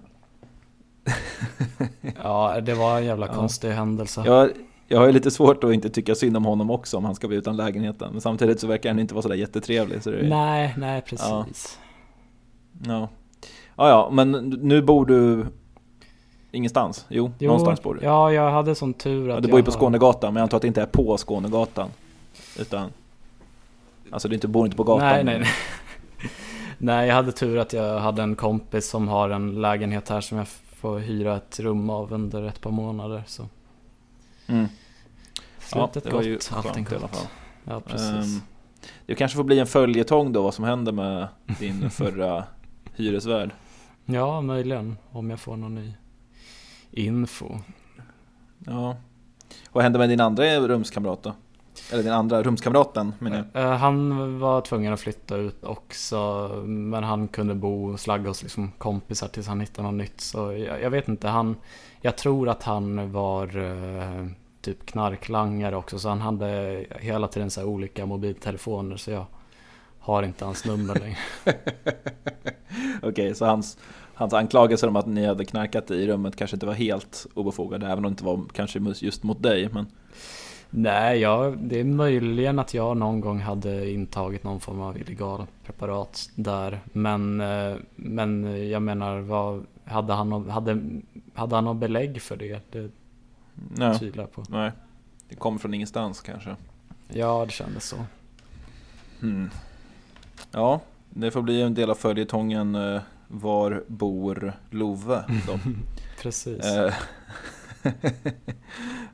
ja, 2.23 2.61
det 2.61 2.73
var 2.73 2.97
en 2.97 3.05
jävla 3.05 3.27
konstig 3.27 3.69
händelse. 3.69 4.23
Jag, 4.25 4.49
jag 4.87 4.99
har 4.99 5.05
ju 5.05 5.11
lite 5.11 5.31
svårt 5.31 5.63
att 5.63 5.73
inte 5.73 5.89
tycka 5.89 6.15
synd 6.15 6.37
om 6.37 6.45
honom 6.45 6.71
också 6.71 6.97
om 6.97 7.05
han 7.05 7.15
ska 7.15 7.27
bli 7.27 7.37
utan 7.37 7.57
lägenheten. 7.57 8.11
Men 8.11 8.21
samtidigt 8.21 8.59
så 8.59 8.67
verkar 8.67 8.89
han 8.89 8.99
inte 8.99 9.13
vara 9.13 9.21
sådär 9.21 9.35
jättetrevlig. 9.35 10.03
Så 10.03 10.09
är... 10.09 10.23
Nej, 10.23 10.73
nej 10.77 11.01
precis. 11.01 11.27
Ja. 11.29 11.45
ja. 12.85 13.09
Ja, 13.77 13.89
ja, 13.89 14.09
men 14.11 14.31
nu 14.61 14.81
bor 14.81 15.05
du 15.05 15.45
ingenstans? 16.51 17.05
Jo, 17.09 17.31
jo 17.39 17.47
någonstans 17.47 17.83
bor 17.83 17.95
du. 17.95 18.05
Ja, 18.05 18.31
jag 18.31 18.51
hade 18.51 18.75
sån 18.75 18.93
tur 18.93 19.29
att 19.29 19.35
ja, 19.35 19.41
Du 19.41 19.47
bor 19.47 19.59
ju 19.59 19.65
på 19.65 19.71
Skånegatan, 19.71 20.33
men 20.33 20.41
jag 20.41 20.43
antar 20.43 20.57
att 20.57 20.61
det 20.61 20.67
inte 20.67 20.81
är 20.81 20.85
på 20.85 21.17
Skånegatan. 21.17 21.89
Utan, 22.59 22.91
alltså 24.11 24.27
du 24.27 24.35
inte, 24.35 24.47
bor 24.47 24.65
inte 24.65 24.77
på 24.77 24.83
gatan? 24.83 25.07
Nej, 25.07 25.23
nej, 25.23 25.39
nej. 25.39 25.49
nej, 26.77 27.07
jag 27.07 27.15
hade 27.15 27.31
tur 27.31 27.57
att 27.57 27.73
jag 27.73 27.99
hade 27.99 28.23
en 28.23 28.35
kompis 28.35 28.89
som 28.89 29.07
har 29.07 29.29
en 29.29 29.61
lägenhet 29.61 30.09
här 30.09 30.21
som 30.21 30.37
jag 30.37 30.47
får 30.47 30.99
hyra 30.99 31.37
ett 31.37 31.59
rum 31.59 31.89
av 31.89 32.13
under 32.13 32.43
ett 32.43 32.61
par 32.61 32.71
månader. 32.71 33.23
Så. 33.27 33.49
Mm. 34.47 34.67
Slutet 35.59 36.05
ja, 36.05 36.11
var 36.11 36.21
ju 36.21 36.39
allting 36.51 36.83
gott. 36.83 36.93
i 36.93 36.95
alla 36.95 37.07
fall. 37.07 37.27
Ja, 37.63 37.81
precis. 37.81 38.35
Um, 38.35 38.41
det 39.05 39.15
kanske 39.15 39.35
får 39.35 39.43
bli 39.43 39.59
en 39.59 39.67
följetong 39.67 40.33
då 40.33 40.41
vad 40.41 40.53
som 40.53 40.65
händer 40.65 40.91
med 40.91 41.27
din 41.59 41.89
förra 41.89 42.43
hyresvärd. 42.95 43.51
Ja, 44.05 44.41
möjligen. 44.41 44.97
Om 45.11 45.29
jag 45.29 45.39
får 45.39 45.57
någon 45.57 45.75
ny 45.75 45.93
info. 46.91 47.59
Ja. 48.65 48.97
Vad 49.71 49.83
hände 49.83 49.99
med 49.99 50.09
din 50.09 50.21
andra 50.21 50.59
rumskamrat 50.59 51.23
då? 51.23 51.33
Eller 51.91 52.03
din 52.03 52.11
andra 52.11 52.43
rumskamraten 52.43 53.13
menar 53.19 53.45
jag. 53.53 53.63
Eh, 53.63 53.77
han 53.77 54.39
var 54.39 54.61
tvungen 54.61 54.93
att 54.93 54.99
flytta 54.99 55.35
ut 55.35 55.63
också. 55.63 56.49
Men 56.65 57.03
han 57.03 57.27
kunde 57.27 57.55
bo 57.55 57.91
och 57.91 57.99
slagga 57.99 58.27
hos 58.27 58.43
liksom 58.43 58.71
kompisar 58.77 59.27
tills 59.27 59.47
han 59.47 59.59
hittade 59.59 59.87
något 59.87 59.97
nytt. 59.97 60.21
Så 60.21 60.37
jag, 60.37 60.81
jag 60.81 60.89
vet 60.89 61.07
inte. 61.07 61.27
Han, 61.27 61.55
jag 62.01 62.17
tror 62.17 62.49
att 62.49 62.63
han 62.63 63.11
var 63.11 63.57
uh, 63.57 64.27
typ 64.61 64.85
knarklangare 64.85 65.75
också. 65.75 65.99
Så 65.99 66.09
han 66.09 66.21
hade 66.21 66.85
hela 66.99 67.27
tiden 67.27 67.49
så 67.49 67.65
olika 67.65 68.05
mobiltelefoner. 68.05 68.97
Så 68.97 69.11
jag 69.11 69.25
har 69.99 70.23
inte 70.23 70.45
hans 70.45 70.65
nummer 70.65 70.95
längre. 70.95 71.17
Okej, 72.97 73.09
okay, 73.09 73.33
så 73.33 73.45
hans, 73.45 73.77
hans 74.13 74.33
anklagelser 74.33 74.87
om 74.87 74.95
att 74.95 75.07
ni 75.07 75.25
hade 75.25 75.45
knarkat 75.45 75.91
i 75.91 76.07
rummet 76.07 76.35
kanske 76.35 76.55
inte 76.55 76.65
var 76.65 76.73
helt 76.73 77.27
obefogade, 77.33 77.85
även 77.85 77.97
om 77.97 78.03
det 78.03 78.09
inte 78.09 78.23
var 78.23 78.41
kanske 78.53 78.79
just 78.95 79.23
mot 79.23 79.43
dig. 79.43 79.69
Men... 79.71 79.85
Nej, 80.69 81.19
ja, 81.19 81.53
det 81.57 81.79
är 81.79 81.83
möjligen 81.83 82.59
att 82.59 82.73
jag 82.73 82.97
någon 82.97 83.21
gång 83.21 83.39
hade 83.39 83.91
intagit 83.91 84.43
någon 84.43 84.59
form 84.59 84.81
av 84.81 84.97
illegal 84.97 85.45
preparat 85.65 86.29
där. 86.35 86.79
Men, 86.93 87.41
eh, 87.41 87.75
men 87.95 88.69
jag 88.69 88.81
menar, 88.81 89.19
vad, 89.19 89.65
hade, 89.85 90.13
han, 90.13 90.49
hade, 90.49 90.81
hade 91.33 91.55
han 91.55 91.63
något 91.63 91.77
belägg 91.77 92.21
för 92.21 92.37
det? 92.37 92.71
Det 92.71 92.91
Nej. 93.53 93.99
tvivlar 93.99 94.23
jag 94.23 94.31
på. 94.31 94.43
Nej, 94.49 94.71
det 95.29 95.35
kommer 95.35 95.59
från 95.59 95.73
ingenstans 95.73 96.21
kanske. 96.21 96.55
Ja, 97.07 97.45
det 97.45 97.51
kändes 97.51 97.83
så. 97.83 97.97
Hmm. 99.19 99.49
Ja, 100.51 100.81
det 101.09 101.31
får 101.31 101.41
bli 101.41 101.61
en 101.61 101.73
del 101.73 101.89
av 101.89 101.95
följetongen 101.95 102.75
eh, 102.75 103.01
Var 103.27 103.83
bor 103.87 104.53
Love? 104.69 105.23
Precis. 106.21 106.65
Eh, 106.65 106.93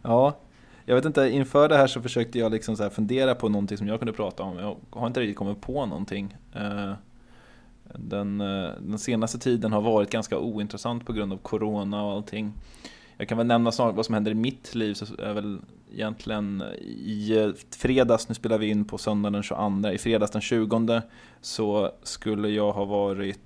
ja, 0.02 0.38
jag 0.86 0.96
vet 0.96 1.06
inte, 1.06 1.30
inför 1.30 1.70
det 1.70 1.78
här 1.78 1.88
så 1.88 2.02
försökte 2.02 2.40
jag 2.40 2.52
liksom 2.52 2.78
så 2.78 2.90
fundera 2.90 3.36
på 3.36 3.50
någonting 3.50 3.78
som 3.78 3.88
jag 3.88 4.00
kunde 4.00 4.14
prata 4.14 4.44
om. 4.44 4.58
Jag 4.58 4.78
har 4.90 5.08
inte 5.08 5.20
riktigt 5.20 5.38
kommit 5.38 5.62
på 5.62 5.86
någonting. 5.86 6.38
Eh, 6.54 6.94
den, 7.96 8.42
eh, 8.42 8.70
den 8.80 9.00
senaste 9.00 9.40
tiden 9.40 9.72
har 9.72 9.82
varit 9.82 10.10
ganska 10.10 10.38
ointressant 10.38 11.06
på 11.06 11.14
grund 11.14 11.34
av 11.34 11.38
Corona 11.38 12.04
och 12.04 12.12
allting. 12.12 12.54
Jag 13.18 13.28
kan 13.28 13.38
väl 13.38 13.48
nämna 13.48 13.72
snart 13.72 13.96
vad 13.96 14.06
som 14.06 14.14
händer 14.14 14.32
i 14.32 14.36
mitt 14.36 14.76
liv 14.76 14.94
så 14.94 15.06
är 15.22 15.34
väl 15.34 15.60
egentligen 15.92 16.64
i 16.82 17.54
fredags, 17.70 18.30
nu 18.30 18.36
spelar 18.36 18.58
vi 18.58 18.70
in 18.70 18.86
på 18.86 18.98
söndagen 18.98 19.34
den 19.34 19.44
22, 19.44 19.90
i 19.90 19.98
fredags 19.98 20.32
den 20.32 20.42
20 20.42 21.02
så 21.42 21.92
skulle 22.04 22.50
jag 22.50 22.72
ha 22.72 22.86
varit 22.86 23.40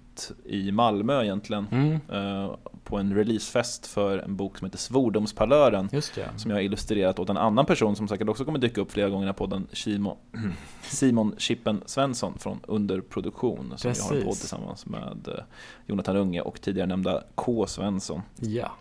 i 0.46 0.72
Malmö 0.72 1.24
egentligen 1.24 1.68
mm. 1.72 2.00
eh, 2.12 2.56
på 2.84 2.98
en 2.98 3.16
releasefest 3.16 3.88
för 3.88 4.18
en 4.18 4.36
bok 4.36 4.58
som 4.58 4.66
heter 4.66 4.78
Svordomspalören 4.78 5.90
som 6.36 6.52
jag 6.52 6.58
har 6.58 6.62
illustrerat 6.62 7.20
åt 7.20 7.30
en 7.30 7.38
annan 7.38 7.66
person 7.66 7.96
som 7.96 8.08
säkert 8.08 8.30
också 8.30 8.46
kommer 8.46 8.60
dyka 8.60 8.82
upp 8.82 8.92
flera 8.92 9.10
gånger 9.10 9.34
på 9.34 9.46
den 9.46 9.68
Simon, 9.74 10.18
Simon 10.82 11.36
Chippen 11.38 11.82
Svensson 11.86 12.34
från 12.40 12.60
Underproduktion 12.68 13.74
som 13.78 13.90
Precis. 13.90 14.04
jag 14.04 14.10
har 14.10 14.22
en 14.22 14.28
podd 14.28 14.38
tillsammans 14.38 14.86
med 14.86 15.28
eh, 15.28 15.44
Jonathan 15.86 16.16
Unge 16.16 16.42
och 16.42 16.62
tidigare 16.62 16.88
nämnda 16.88 17.24
K 17.36 17.68
Svensson. 17.68 18.22
Ja. 18.36 18.72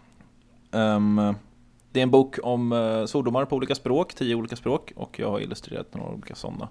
Um, 0.70 1.34
det 1.92 2.00
är 2.00 2.02
en 2.02 2.10
bok 2.10 2.38
om 2.42 2.72
uh, 2.72 3.06
svordomar 3.06 3.44
på 3.44 3.56
olika 3.56 3.74
språk, 3.74 4.14
tio 4.14 4.34
olika 4.34 4.56
språk 4.56 4.92
och 4.96 5.18
jag 5.18 5.30
har 5.30 5.40
illustrerat 5.40 5.94
några 5.94 6.12
olika 6.12 6.34
sådana 6.34 6.68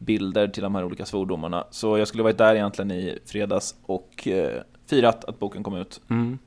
bilder 0.00 0.48
till 0.48 0.62
de 0.62 0.74
här 0.74 0.84
olika 0.84 1.06
svordomarna. 1.06 1.66
Så 1.70 1.98
jag 1.98 2.08
skulle 2.08 2.22
varit 2.22 2.38
där 2.38 2.54
egentligen 2.54 2.90
i 2.90 3.18
fredags 3.26 3.74
och 3.82 4.28
uh, 4.30 4.60
firat 4.86 5.24
att 5.24 5.38
boken 5.38 5.62
kom 5.62 5.76
ut. 5.76 6.00
Mm. 6.10 6.38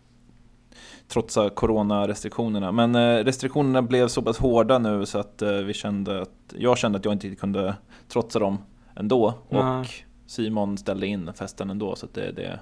Trots 1.07 1.37
coronarestriktionerna. 1.55 2.71
Men 2.71 2.95
uh, 2.95 3.23
restriktionerna 3.23 3.81
blev 3.81 4.07
så 4.07 4.21
pass 4.21 4.37
hårda 4.37 4.79
nu 4.79 5.05
så 5.05 5.19
att 5.19 5.41
vi 5.65 5.73
kände 5.73 6.21
att 6.21 6.53
jag 6.57 6.77
kände 6.77 6.97
att 6.97 7.05
jag 7.05 7.13
inte 7.13 7.35
kunde 7.35 7.75
trotsa 8.07 8.39
dem 8.39 8.57
ändå. 8.95 9.33
Mm. 9.49 9.79
Och 9.79 9.87
Simon 10.25 10.77
ställde 10.77 11.07
in 11.07 11.33
festen 11.33 11.69
ändå 11.69 11.95
så 11.95 12.05
att 12.05 12.13
det, 12.13 12.31
det, 12.31 12.59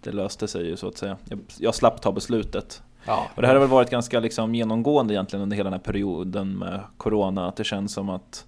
det 0.00 0.12
löste 0.12 0.48
sig 0.48 0.66
ju 0.66 0.76
så 0.76 0.88
att 0.88 0.96
säga. 0.96 1.16
Jag, 1.28 1.40
jag 1.58 1.74
slapp 1.74 2.02
ta 2.02 2.12
beslutet 2.12 2.82
Ja. 3.08 3.26
Och 3.34 3.42
det 3.42 3.48
här 3.48 3.54
har 3.54 3.60
väl 3.60 3.70
varit 3.70 3.90
ganska 3.90 4.20
liksom 4.20 4.54
genomgående 4.54 5.14
egentligen 5.14 5.42
under 5.42 5.56
hela 5.56 5.70
den 5.70 5.80
här 5.80 5.84
perioden 5.84 6.58
med 6.58 6.80
Corona. 6.96 7.48
Att 7.48 7.56
det 7.56 7.64
känns 7.64 7.92
som 7.92 8.08
att 8.08 8.46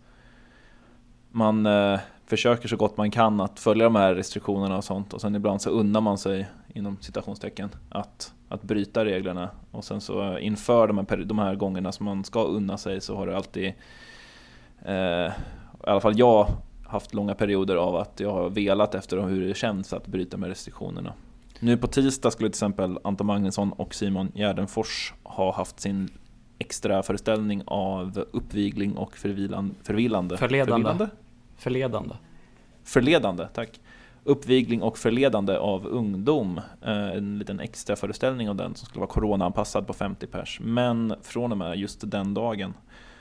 man 1.31 1.67
eh, 1.67 2.01
försöker 2.27 2.69
så 2.69 2.77
gott 2.77 2.97
man 2.97 3.11
kan 3.11 3.41
att 3.41 3.61
följa 3.61 3.85
de 3.85 3.95
här 3.95 4.15
restriktionerna 4.15 4.77
och 4.77 4.85
sånt. 4.85 5.13
Och 5.13 5.21
sen 5.21 5.35
ibland 5.35 5.63
så 5.63 5.71
unnar 5.71 6.01
man 6.01 6.19
sig, 6.19 6.49
inom 6.75 6.97
citationstecken, 7.01 7.71
att, 7.89 8.33
att 8.49 8.63
bryta 8.63 9.05
reglerna. 9.05 9.51
Och 9.71 9.85
sen 9.85 10.01
så 10.01 10.39
inför 10.39 10.87
de 10.87 10.99
här, 10.99 11.17
de 11.17 11.39
här 11.39 11.55
gångerna 11.55 11.93
som 11.93 12.07
man 12.07 12.25
ska 12.25 12.43
unna 12.45 12.79
sig 12.79 13.01
så 13.01 13.17
har 13.17 13.27
det 13.27 13.37
alltid, 13.37 13.73
eh, 14.83 14.95
i 14.95 15.31
alla 15.87 16.01
fall 16.01 16.19
jag, 16.19 16.47
haft 16.87 17.15
långa 17.15 17.35
perioder 17.35 17.77
av 17.77 17.97
att 17.97 18.21
jag 18.21 18.33
har 18.33 18.51
velat 18.51 18.95
efter 18.95 19.23
hur 19.23 19.49
det 19.49 19.55
känns 19.55 19.93
att 19.93 20.07
bryta 20.07 20.37
med 20.37 20.49
restriktionerna. 20.49 21.13
Nu 21.61 21.77
på 21.77 21.87
tisdag 21.87 22.31
skulle 22.31 22.49
till 22.49 22.55
exempel 22.55 22.99
Anton 23.05 23.27
Magnusson 23.27 23.73
och 23.73 23.95
Simon 23.95 24.33
Gärdenfors 24.35 25.15
ha 25.23 25.53
haft 25.53 25.81
sin 25.81 26.09
extra 26.61 27.03
föreställning 27.03 27.63
av 27.67 28.25
uppvigling 28.31 28.97
och 28.97 29.17
förvilande, 29.17 29.75
förvillande. 29.83 30.37
Förledande. 30.37 30.89
Förvillande? 30.89 31.11
Förledande. 31.57 32.15
Förledande, 32.85 33.47
tack. 33.55 33.81
Uppvigling 34.25 34.83
och 34.83 34.99
förledande 34.99 35.57
av 35.57 35.87
ungdom. 35.87 36.61
Eh, 36.83 37.11
en 37.11 37.39
liten 37.39 37.61
extra 37.61 37.97
föreställning 37.97 38.49
av 38.49 38.57
den 38.57 38.75
som 38.75 38.87
skulle 38.87 39.01
vara 39.01 39.11
coronaanpassad 39.11 39.87
på 39.87 39.93
50 39.93 40.27
pers. 40.27 40.61
Men 40.63 41.15
från 41.23 41.53
och 41.53 41.59
med 41.59 41.79
just 41.79 42.11
den 42.11 42.35
dagen, 42.35 42.75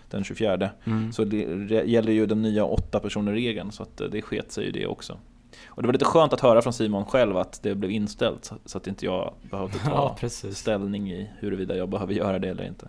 den 0.10 0.24
24, 0.24 0.70
mm. 0.84 1.12
så 1.12 1.24
det 1.24 1.38
gäller 1.86 2.12
ju 2.12 2.26
den 2.26 2.42
nya 2.42 2.66
åtta 2.66 3.00
personer 3.00 3.32
regeln 3.32 3.72
så 3.72 3.84
att 3.84 4.02
det 4.12 4.22
sket 4.22 4.52
sig 4.52 4.66
ju 4.66 4.72
det 4.72 4.88
också. 4.88 5.18
Och 5.66 5.82
det 5.82 5.88
var 5.88 5.94
lite 5.94 6.06
skönt 6.06 6.34
att 6.34 6.42
höra 6.42 6.62
från 6.62 6.74
Simon 6.74 7.06
själv 7.06 7.38
att 7.38 7.64
det 7.64 7.76
blev 7.76 7.92
inställt 7.92 8.52
så 8.66 8.78
att 8.78 8.88
inte 8.88 9.06
jag 9.06 9.34
behövde 9.50 9.80
ta 9.86 10.16
ja, 10.22 10.30
ställning 10.30 11.12
i 11.12 11.30
huruvida 11.40 11.78
jag 11.78 11.90
behöver 11.90 12.14
göra 12.14 12.40
det 12.40 12.50
eller 12.50 12.64
inte. 12.64 12.88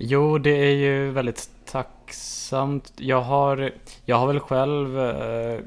Jo, 0.00 0.38
det 0.38 0.50
är 0.50 0.74
ju 0.74 1.10
väldigt 1.10 1.50
tacksamt. 1.64 2.92
Jag 2.96 3.22
har, 3.22 3.72
jag 4.04 4.16
har 4.16 4.26
väl 4.26 4.40
själv 4.40 4.98
eh, 4.98 5.60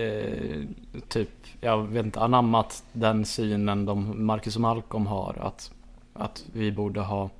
eh, 0.00 0.62
typ, 1.08 1.30
jag 1.60 1.82
vet 1.82 2.04
inte, 2.04 2.20
anammat 2.20 2.84
den 2.92 3.24
synen 3.24 3.84
de 3.84 4.26
Marcus 4.26 4.54
och 4.54 4.62
Malcolm 4.62 5.06
har. 5.06 5.36
Att, 5.40 5.70
att 6.14 6.44
vi 6.52 6.72
borde 6.72 7.00
ha 7.00 7.30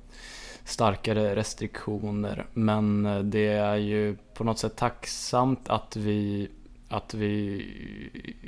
starkare 0.63 1.35
restriktioner. 1.35 2.45
Men 2.53 3.05
eh, 3.05 3.19
det 3.19 3.47
är 3.47 3.75
ju 3.75 4.15
på 4.33 4.43
något 4.43 4.59
sätt 4.59 4.75
tacksamt 4.75 5.69
att 5.69 5.95
vi 5.95 6.49
att 6.89 7.13
vi 7.13 7.65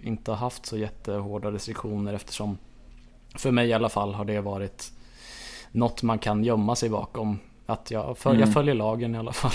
inte 0.03 0.31
har 0.31 0.37
haft 0.37 0.65
så 0.65 0.77
jättehårda 0.77 1.51
restriktioner 1.51 2.13
eftersom 2.13 2.57
för 3.35 3.51
mig 3.51 3.67
i 3.67 3.73
alla 3.73 3.89
fall 3.89 4.13
har 4.13 4.25
det 4.25 4.41
varit 4.41 4.91
något 5.71 6.03
man 6.03 6.19
kan 6.19 6.43
gömma 6.43 6.75
sig 6.75 6.89
bakom. 6.89 7.39
Att 7.65 7.91
jag, 7.91 8.17
följ, 8.17 8.35
mm. 8.35 8.47
jag 8.47 8.53
följer 8.53 8.75
lagen 8.75 9.15
i 9.15 9.17
alla 9.17 9.33
fall. 9.33 9.51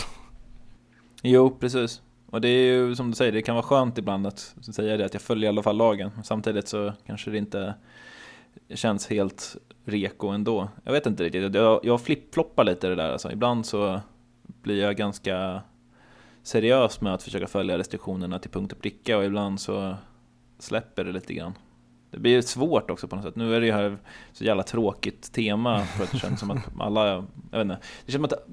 Jo, 1.22 1.50
precis. 1.60 2.02
Och 2.30 2.40
det 2.40 2.48
är 2.48 2.72
ju 2.72 2.94
som 2.94 3.10
du 3.10 3.16
säger, 3.16 3.32
det 3.32 3.42
kan 3.42 3.54
vara 3.54 3.66
skönt 3.66 3.98
ibland 3.98 4.26
att 4.26 4.54
säga 4.74 4.96
det 4.96 5.04
att 5.04 5.14
jag 5.14 5.22
följer 5.22 5.44
i 5.44 5.48
alla 5.48 5.62
fall 5.62 5.76
lagen. 5.76 6.10
Samtidigt 6.24 6.68
så 6.68 6.92
kanske 7.06 7.30
det 7.30 7.38
inte 7.38 7.74
känns 8.74 9.06
helt 9.06 9.56
reko 9.84 10.28
ändå. 10.28 10.68
Jag 10.84 10.92
vet 10.92 11.06
inte 11.06 11.24
riktigt, 11.24 11.54
jag, 11.54 11.80
jag 11.82 12.00
flippfloppar 12.00 12.64
lite 12.64 12.88
det 12.88 12.94
där 12.94 13.12
alltså. 13.12 13.32
Ibland 13.32 13.66
så 13.66 14.00
blir 14.46 14.82
jag 14.82 14.96
ganska 14.96 15.62
seriös 16.42 17.00
med 17.00 17.14
att 17.14 17.22
försöka 17.22 17.46
följa 17.46 17.78
restriktionerna 17.78 18.38
till 18.38 18.50
punkt 18.50 18.72
och 18.72 18.80
pricka 18.80 19.18
och 19.18 19.24
ibland 19.24 19.60
så 19.60 19.96
släpper 20.58 21.04
det 21.04 21.12
lite 21.12 21.34
grann. 21.34 21.54
Det 22.10 22.18
blir 22.18 22.42
svårt 22.42 22.90
också 22.90 23.08
på 23.08 23.16
något 23.16 23.24
sätt. 23.24 23.36
Nu 23.36 23.54
är 23.54 23.60
det 23.60 23.66
ju 23.66 23.72
här 23.72 23.98
så 24.32 24.44
jävla 24.44 24.62
tråkigt 24.62 25.32
tema 25.32 25.84
för 25.84 26.04
att 26.04 26.12
det 26.12 26.18
känns 26.18 26.40
som 26.40 26.50
att 26.50 26.58
alla, 26.80 27.06
jag 27.08 27.24
vet 27.50 27.60
inte. 27.60 27.78
Det 28.06 28.12
känns 28.12 28.14
som 28.14 28.24
att, 28.24 28.46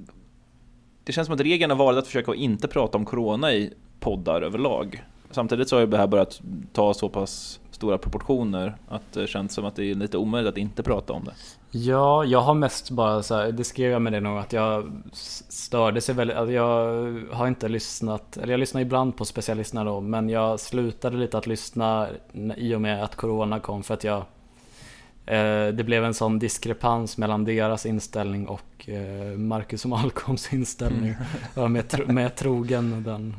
det 1.04 1.12
känns 1.12 1.26
som 1.26 1.36
att 1.36 1.42
regeln 1.42 1.72
har 1.72 1.78
varit 1.78 1.98
att 1.98 2.08
försöka 2.08 2.36
inte 2.36 2.68
prata 2.68 2.98
om 2.98 3.06
corona 3.06 3.54
i 3.54 3.74
poddar 4.00 4.42
överlag. 4.42 5.04
Samtidigt 5.32 5.70
så 5.70 5.76
har 5.76 5.82
ju 5.82 5.88
det 5.88 5.98
här 5.98 6.08
börjat 6.08 6.42
ta 6.74 6.94
så 6.94 7.10
pass 7.10 7.60
stora 7.84 7.98
proportioner 7.98 8.76
att 8.88 9.14
det 9.14 9.28
känns 9.28 9.54
som 9.54 9.66
att 9.66 9.76
det 9.76 9.92
är 9.92 9.96
lite 9.96 10.18
omöjligt 10.18 10.52
att 10.52 10.58
inte 10.58 10.84
prata 10.84 11.14
om 11.14 11.24
det. 11.24 11.34
Ja, 11.72 12.26
jag 12.26 12.42
har 12.42 12.54
mest 12.54 12.92
bara 12.92 13.24
så 13.24 13.36
här, 13.36 13.52
det 13.52 13.64
skrev 13.64 13.92
jag 13.92 14.02
med 14.02 14.14
det 14.14 14.20
nog, 14.20 14.38
att 14.38 14.54
jag 14.54 14.92
störde 15.50 16.02
sig 16.02 16.16
väldigt, 16.16 16.38
att 16.38 16.52
jag 16.52 16.86
har 17.32 17.48
inte 17.48 17.68
lyssnat, 17.68 18.38
eller 18.38 18.54
jag 18.54 18.60
lyssnar 18.60 18.82
ibland 18.82 19.18
på 19.18 19.26
specialisterna 19.26 19.84
då, 19.84 20.02
men 20.02 20.30
jag 20.30 20.60
slutade 20.60 21.18
lite 21.18 21.38
att 21.38 21.48
lyssna 21.48 22.08
i 22.58 22.76
och 22.76 22.82
med 22.82 23.04
att 23.04 23.16
Corona 23.16 23.60
kom 23.60 23.84
för 23.84 23.94
att 23.94 24.04
jag 24.04 24.18
eh, 25.26 25.68
det 25.74 25.84
blev 25.86 26.06
en 26.06 26.14
sån 26.14 26.40
diskrepans 26.40 27.18
mellan 27.18 27.46
deras 27.46 27.86
inställning 27.86 28.48
och 28.48 28.90
eh, 28.90 29.38
Marcus 29.38 29.84
och 29.84 29.90
Malcolms 29.90 30.54
inställning. 30.54 31.10
Mm. 31.10 31.24
Jag 31.56 31.62
var 31.62 32.14
mer, 32.14 32.30
trogen 32.30 33.04
den 33.04 33.36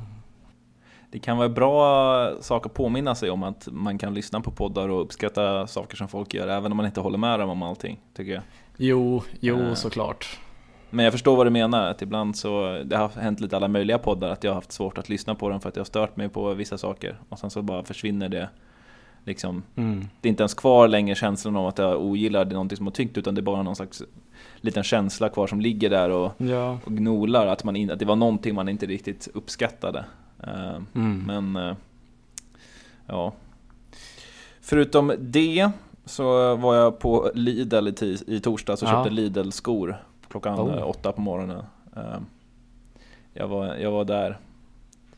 det 1.15 1.21
kan 1.21 1.37
vara 1.37 1.49
bra 1.49 2.43
sak 2.43 2.67
att 2.67 2.75
påminna 2.75 3.15
sig 3.15 3.31
om 3.31 3.43
att 3.43 3.69
man 3.73 3.99
kan 3.99 4.15
lyssna 4.15 4.41
på 4.41 4.51
poddar 4.51 4.89
och 4.89 5.03
uppskatta 5.03 5.67
saker 5.67 5.97
som 5.97 6.09
folk 6.09 6.35
gör, 6.35 6.49
även 6.49 6.73
om 6.73 6.77
man 6.77 6.87
inte 6.87 7.01
håller 7.01 7.19
med 7.19 7.41
dem 7.41 7.51
om 7.51 7.63
allting, 7.63 8.01
tycker 8.17 8.33
jag. 8.33 8.43
Jo, 8.77 9.23
jo 9.41 9.57
uh, 9.57 9.75
såklart. 9.75 10.39
Men 10.91 11.05
jag 11.05 11.13
förstår 11.13 11.37
vad 11.37 11.47
du 11.47 11.51
menar, 11.51 11.91
att 11.91 12.03
ibland 12.03 12.37
så, 12.37 12.83
det 12.85 12.97
har 12.97 13.09
hänt 13.09 13.41
lite 13.41 13.57
alla 13.57 13.69
möjliga 13.69 13.99
poddar, 13.99 14.29
att 14.29 14.45
jag 14.45 14.51
har 14.51 14.55
haft 14.55 14.73
svårt 14.73 14.99
att 14.99 15.09
lyssna 15.09 15.35
på 15.35 15.49
dem 15.49 15.61
för 15.61 15.69
att 15.69 15.77
jag 15.77 15.81
har 15.81 15.87
stört 15.87 16.17
mig 16.17 16.29
på 16.29 16.55
vissa 16.55 16.79
saker, 16.79 17.19
och 17.29 17.39
sen 17.39 17.51
så 17.51 17.63
bara 17.63 17.85
försvinner 17.85 18.29
det. 18.29 18.49
Liksom, 19.25 19.63
mm. 19.77 20.09
Det 20.21 20.29
är 20.29 20.31
inte 20.31 20.43
ens 20.43 20.55
kvar 20.55 20.89
längre 20.89 21.15
känslan 21.15 21.57
av 21.57 21.67
att 21.67 21.79
jag 21.79 22.03
ogillar 22.03 22.45
det 22.45 22.53
någonting 22.53 22.77
som 22.77 22.87
har 22.87 22.93
tyckt, 22.93 23.19
utan 23.19 23.35
det 23.35 23.41
är 23.41 23.43
bara 23.43 23.63
någon 23.63 23.77
slags 23.77 24.03
liten 24.57 24.83
känsla 24.83 25.29
kvar 25.29 25.47
som 25.47 25.61
ligger 25.61 25.91
där 25.91 26.11
och, 26.11 26.33
ja. 26.37 26.79
och 26.85 26.93
gnolar, 26.93 27.47
att, 27.47 27.65
man 27.65 27.77
in, 27.77 27.91
att 27.91 27.99
det 27.99 28.05
var 28.05 28.17
någonting 28.17 28.55
man 28.55 28.69
inte 28.69 28.87
riktigt 28.87 29.29
uppskattade. 29.35 30.05
Eh, 30.47 30.77
mm. 30.95 31.23
Men 31.27 31.57
eh, 31.69 31.77
ja. 33.07 33.33
Förutom 34.61 35.13
det 35.19 35.71
så 36.05 36.57
var 36.57 36.75
jag 36.75 36.99
på 36.99 37.31
Lidl 37.35 37.89
i, 37.89 38.19
i 38.27 38.41
torsdags 38.41 38.83
och 38.83 38.89
ja. 38.89 38.93
köpte 38.93 39.11
Lidl-skor 39.11 39.97
klockan 40.29 40.61
oh. 40.61 40.89
åtta 40.89 41.13
på 41.13 41.21
morgonen. 41.21 41.65
Jag 43.33 43.49
var, 43.49 43.75
jag 43.77 43.91
var 43.91 44.05
där. 44.05 44.39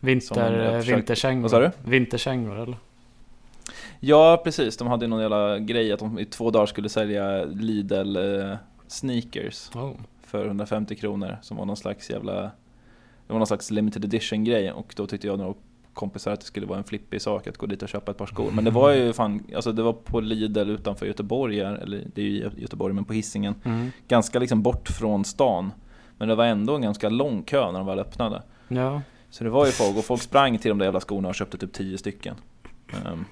Vinter, 0.00 0.82
vinterkängor? 0.82 1.48
Vad? 1.48 1.70
Vinterkängor 1.84 2.58
eller? 2.58 2.76
Ja 4.00 4.40
precis, 4.44 4.76
de 4.76 4.88
hade 4.88 5.06
någon 5.06 5.20
jävla 5.20 5.58
grej 5.58 5.92
att 5.92 5.98
de 5.98 6.18
i 6.18 6.24
två 6.24 6.50
dagar 6.50 6.66
skulle 6.66 6.88
sälja 6.88 7.44
Lidl 7.44 8.16
sneakers 8.86 9.70
oh. 9.74 9.92
för 10.22 10.46
150 10.46 10.96
kronor 10.96 11.36
som 11.42 11.56
var 11.56 11.64
någon 11.64 11.76
slags 11.76 12.10
jävla 12.10 12.50
det 13.26 13.32
var 13.32 13.38
någon 13.38 13.46
slags 13.46 13.70
limited 13.70 14.04
edition 14.04 14.44
grej 14.44 14.72
och 14.72 14.94
då 14.96 15.06
tyckte 15.06 15.26
jag 15.26 15.38
några 15.38 15.54
kompisar 15.94 16.32
att 16.32 16.40
det 16.40 16.46
skulle 16.46 16.66
vara 16.66 16.78
en 16.78 16.84
flippig 16.84 17.22
sak 17.22 17.46
att 17.46 17.56
gå 17.56 17.66
dit 17.66 17.82
och 17.82 17.88
köpa 17.88 18.10
ett 18.10 18.18
par 18.18 18.26
skor. 18.26 18.50
Men 18.50 18.64
det 18.64 18.70
var 18.70 18.90
ju 18.90 19.12
fan, 19.12 19.42
alltså 19.54 19.72
det 19.72 19.82
var 19.82 19.92
på 19.92 20.20
Lidl 20.20 20.70
utanför 20.70 21.06
Göteborg, 21.06 21.60
eller 21.60 22.04
det 22.14 22.22
är 22.22 22.26
ju 22.26 22.50
Göteborg 22.56 22.94
men 22.94 23.04
på 23.04 23.12
hissingen 23.12 23.54
mm. 23.64 23.90
Ganska 24.08 24.38
liksom 24.38 24.62
bort 24.62 24.88
från 24.88 25.24
stan. 25.24 25.72
Men 26.18 26.28
det 26.28 26.34
var 26.34 26.44
ändå 26.44 26.74
en 26.74 26.82
ganska 26.82 27.08
lång 27.08 27.42
kö 27.42 27.72
när 27.72 27.78
de 27.78 27.86
väl 27.86 27.98
öppnade. 27.98 28.42
Ja. 28.68 29.02
Så 29.30 29.44
det 29.44 29.50
var 29.50 29.66
ju 29.66 29.72
folk, 29.72 29.96
och 29.96 30.04
folk 30.04 30.22
sprang 30.22 30.58
till 30.58 30.68
de 30.68 30.78
där 30.78 30.86
jävla 30.86 31.00
skorna 31.00 31.28
och 31.28 31.34
köpte 31.34 31.58
typ 31.58 31.72
10 31.72 31.98
stycken. 31.98 32.36
Um, 33.12 33.24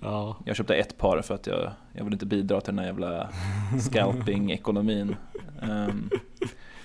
ja. 0.00 0.36
Jag 0.44 0.56
köpte 0.56 0.74
ett 0.74 0.98
par 0.98 1.22
för 1.22 1.34
att 1.34 1.46
jag, 1.46 1.70
jag 1.92 2.04
vill 2.04 2.12
inte 2.12 2.26
bidra 2.26 2.60
till 2.60 2.72
den 2.72 2.78
här 2.78 2.86
jävla 2.86 3.30
scalping-ekonomin. 3.80 5.16
Um, 5.62 6.10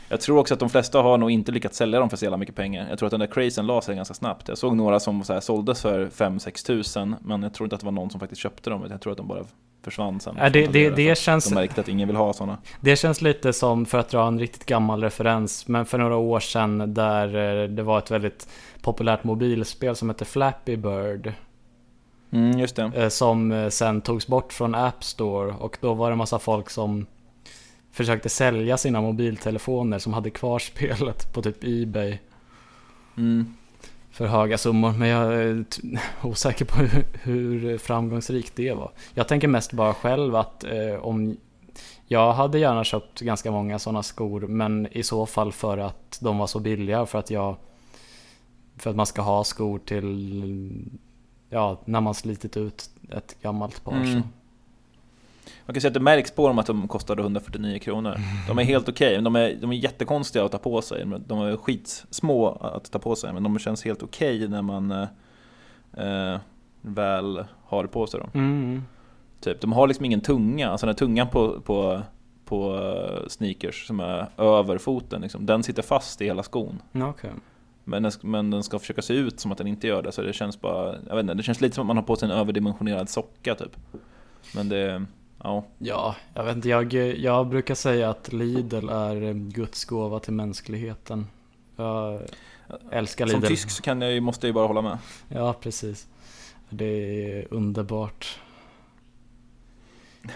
jag 0.09 0.21
tror 0.21 0.37
också 0.37 0.53
att 0.53 0.59
de 0.59 0.69
flesta 0.69 1.01
har 1.01 1.17
nog 1.17 1.31
inte 1.31 1.51
lyckats 1.51 1.77
sälja 1.77 1.99
dem 1.99 2.09
för 2.09 2.17
så 2.17 2.25
jävla 2.25 2.37
mycket 2.37 2.55
pengar. 2.55 2.87
Jag 2.89 2.99
tror 2.99 3.07
att 3.07 3.11
den 3.11 3.19
där 3.19 3.27
crazen 3.27 3.67
la 3.67 3.81
sig 3.81 3.95
ganska 3.95 4.13
snabbt. 4.13 4.47
Jag 4.47 4.57
såg 4.57 4.75
några 4.75 4.99
som 4.99 5.23
så 5.23 5.33
här 5.33 5.39
såldes 5.39 5.81
för 5.81 6.05
5-6 6.05 6.65
tusen, 6.65 7.15
men 7.21 7.43
jag 7.43 7.53
tror 7.53 7.65
inte 7.65 7.75
att 7.75 7.79
det 7.79 7.85
var 7.85 7.91
någon 7.91 8.09
som 8.09 8.19
faktiskt 8.19 8.41
köpte 8.41 8.69
dem. 8.69 8.87
Jag 8.89 9.01
tror 9.01 9.11
att 9.11 9.17
de 9.17 9.27
bara 9.27 9.45
försvann 9.83 10.19
sen. 10.19 10.35
Ja, 10.39 10.49
det, 10.49 10.67
det, 10.67 10.89
det 10.89 11.17
känns, 11.17 11.49
de 11.49 11.55
märkte 11.55 11.81
att 11.81 11.87
ingen 11.87 12.07
vill 12.07 12.17
ha 12.17 12.33
sådana. 12.33 12.57
Det 12.81 12.95
känns 12.95 13.21
lite 13.21 13.53
som, 13.53 13.85
för 13.85 13.97
att 13.97 14.09
dra 14.09 14.27
en 14.27 14.39
riktigt 14.39 14.65
gammal 14.65 15.03
referens, 15.03 15.67
men 15.67 15.85
för 15.85 15.97
några 15.97 16.15
år 16.15 16.39
sedan 16.39 16.93
där 16.93 17.63
eh, 17.63 17.69
det 17.69 17.83
var 17.83 17.97
ett 17.97 18.11
väldigt 18.11 18.47
populärt 18.81 19.23
mobilspel 19.23 19.95
som 19.95 20.09
hette 20.09 20.25
Flappy 20.25 20.75
Bird. 20.75 21.33
Mm, 22.31 22.59
just 22.59 22.75
det. 22.75 22.91
Eh, 22.95 23.09
som 23.09 23.51
eh, 23.51 23.69
sen 23.69 24.01
togs 24.01 24.27
bort 24.27 24.53
från 24.53 24.75
App 24.75 25.03
Store 25.03 25.53
och 25.59 25.77
då 25.81 25.93
var 25.93 26.09
det 26.09 26.15
massa 26.15 26.39
folk 26.39 26.69
som 26.69 27.05
försökte 27.95 28.29
sälja 28.29 28.77
sina 28.77 29.01
mobiltelefoner 29.01 29.99
som 29.99 30.13
hade 30.13 30.29
kvar 30.29 30.59
spelet 30.71 31.33
på 31.33 31.41
typ 31.41 31.63
Ebay. 31.63 32.17
Mm. 33.17 33.53
För 34.11 34.27
höga 34.27 34.57
summor, 34.57 34.91
men 34.91 35.07
jag 35.07 35.33
är 35.33 35.65
osäker 36.23 36.65
på 36.65 36.79
hur, 36.79 37.05
hur 37.13 37.77
framgångsrikt 37.77 38.55
det 38.55 38.73
var. 38.73 38.91
Jag 39.13 39.27
tänker 39.27 39.47
mest 39.47 39.73
bara 39.73 39.93
själv 39.93 40.35
att 40.35 40.63
eh, 40.63 40.95
om 41.01 41.37
jag 42.07 42.33
hade 42.33 42.59
gärna 42.59 42.83
köpt 42.83 43.19
ganska 43.19 43.51
många 43.51 43.79
sådana 43.79 44.03
skor, 44.03 44.41
men 44.41 44.87
i 44.91 45.03
så 45.03 45.25
fall 45.25 45.51
för 45.51 45.77
att 45.77 46.17
de 46.21 46.37
var 46.37 46.47
så 46.47 46.59
billiga 46.59 47.05
för 47.05 47.19
att 47.19 47.31
jag 47.31 47.55
för 48.77 48.89
att 48.89 48.95
man 48.95 49.05
ska 49.05 49.21
ha 49.21 49.43
skor 49.43 49.79
till 49.79 50.85
ja, 51.49 51.81
när 51.85 52.01
man 52.01 52.13
slitit 52.13 52.57
ut 52.57 52.89
ett 53.11 53.35
gammalt 53.41 53.83
par. 53.83 53.93
Mm. 53.93 54.21
Så. 54.21 54.27
Man 55.65 55.73
kan 55.73 55.81
säga 55.81 55.89
att 55.89 55.93
det 55.93 55.99
märks 55.99 56.31
på 56.31 56.47
dem 56.47 56.59
att 56.59 56.65
de 56.65 56.87
kostade 56.87 57.21
149 57.21 57.79
kronor. 57.79 58.17
De 58.47 58.59
är 58.59 58.63
helt 58.63 58.89
okej, 58.89 59.11
okay. 59.11 59.23
de, 59.23 59.35
är, 59.35 59.55
de 59.61 59.71
är 59.71 59.75
jättekonstiga 59.75 60.45
att 60.45 60.51
ta 60.51 60.57
på 60.57 60.81
sig. 60.81 61.05
De 61.27 61.41
är 61.41 61.57
skitsmå 61.57 62.49
att 62.49 62.91
ta 62.91 62.99
på 62.99 63.15
sig, 63.15 63.33
men 63.33 63.43
de 63.43 63.59
känns 63.59 63.85
helt 63.85 64.03
okej 64.03 64.35
okay 64.37 64.47
när 64.47 64.61
man 64.61 64.91
eh, 64.91 66.39
väl 66.81 67.45
har 67.63 67.85
på 67.85 68.07
sig. 68.07 68.19
Dem. 68.19 68.29
Mm. 68.33 68.83
Typ, 69.39 69.61
de 69.61 69.73
har 69.73 69.87
liksom 69.87 70.05
ingen 70.05 70.21
tunga, 70.21 70.69
alltså 70.69 70.85
den 70.85 70.95
tungan 70.95 71.27
på, 71.29 71.61
på, 71.61 72.01
på 72.45 72.75
eh, 72.75 73.27
sneakers 73.27 73.87
som 73.87 73.99
är 73.99 74.27
över 74.37 74.77
foten, 74.77 75.21
liksom, 75.21 75.45
den 75.45 75.63
sitter 75.63 75.81
fast 75.81 76.21
i 76.21 76.25
hela 76.25 76.43
skon. 76.43 76.81
Okay. 76.93 77.31
Men 77.83 78.03
den, 78.03 78.11
men 78.21 78.51
den 78.51 78.63
ska 78.63 78.79
försöka 78.79 79.01
se 79.01 79.13
ut 79.13 79.39
som 79.39 79.51
att 79.51 79.57
den 79.57 79.67
inte 79.67 79.87
gör 79.87 80.01
det, 80.01 80.11
så 80.11 80.21
det 80.21 80.33
känns 80.33 80.61
bara, 80.61 80.95
jag 81.07 81.15
vet 81.15 81.23
inte, 81.23 81.33
det 81.33 81.43
känns 81.43 81.61
lite 81.61 81.75
som 81.75 81.81
att 81.81 81.87
man 81.87 81.97
har 81.97 82.03
på 82.03 82.15
sig 82.15 82.31
en 82.31 82.37
överdimensionerad 82.37 83.09
socka 83.09 83.55
typ. 83.55 83.77
Men 84.55 84.69
det, 84.69 85.05
Ja. 85.45 85.63
ja, 85.77 86.15
jag 86.33 86.43
vet 86.43 86.55
inte. 86.55 86.69
Jag, 86.69 86.93
jag 86.93 87.47
brukar 87.47 87.75
säga 87.75 88.09
att 88.09 88.33
Lidl 88.33 88.89
är 88.89 89.33
Guds 89.33 89.85
gåva 89.85 90.19
till 90.19 90.33
mänskligheten. 90.33 91.27
Jag 91.75 92.21
älskar 92.91 93.25
Lidl. 93.25 93.39
Som 93.39 93.47
tysk 93.47 93.69
så 93.69 93.83
kan 93.83 94.01
jag, 94.01 94.23
måste 94.23 94.47
jag 94.47 94.49
ju 94.49 94.53
bara 94.53 94.67
hålla 94.67 94.81
med. 94.81 94.97
Ja, 95.29 95.53
precis. 95.53 96.07
Det 96.69 96.85
är 96.85 97.53
underbart. 97.53 98.39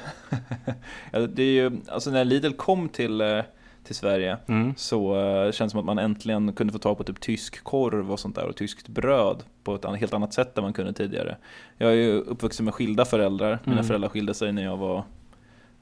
ja, 1.12 1.20
det 1.20 1.44
är 1.44 1.54
ju, 1.54 1.72
alltså 1.88 2.12
när 2.12 2.26
Lidl 2.26 2.52
kom 2.52 2.90
till, 2.90 3.22
eh, 3.22 3.44
till 3.84 3.96
Sverige 3.96 4.38
mm. 4.48 4.74
så 4.78 5.16
uh, 5.16 5.52
känns 5.52 5.58
det 5.58 5.70
som 5.70 5.80
att 5.80 5.86
man 5.86 6.00
äntligen 6.00 6.54
kunde 6.54 6.74
få 6.74 6.80
tag 6.80 6.98
på 6.98 7.04
typ 7.04 7.20
tysk 7.22 7.64
korv 7.64 8.12
och 8.12 8.20
sånt 8.20 8.36
där 8.36 8.46
och 8.46 8.56
tyskt 8.56 8.88
bröd 8.88 9.44
på 9.64 9.76
ett 9.76 9.86
helt 9.86 10.14
annat 10.14 10.34
sätt 10.34 10.58
än 10.58 10.64
man 10.64 10.74
kunde 10.74 10.94
tidigare. 10.94 11.38
Jag 11.78 11.92
är 11.92 11.96
ju 11.96 12.20
uppvuxen 12.20 12.66
med 12.66 12.74
skilda 12.74 13.06
föräldrar. 13.06 13.60
Mina 13.64 13.74
mm. 13.74 13.88
föräldrar 13.88 14.10
skilde 14.10 14.34
sig 14.34 14.52
när 14.52 14.64
jag 14.64 14.78
var, 14.78 15.04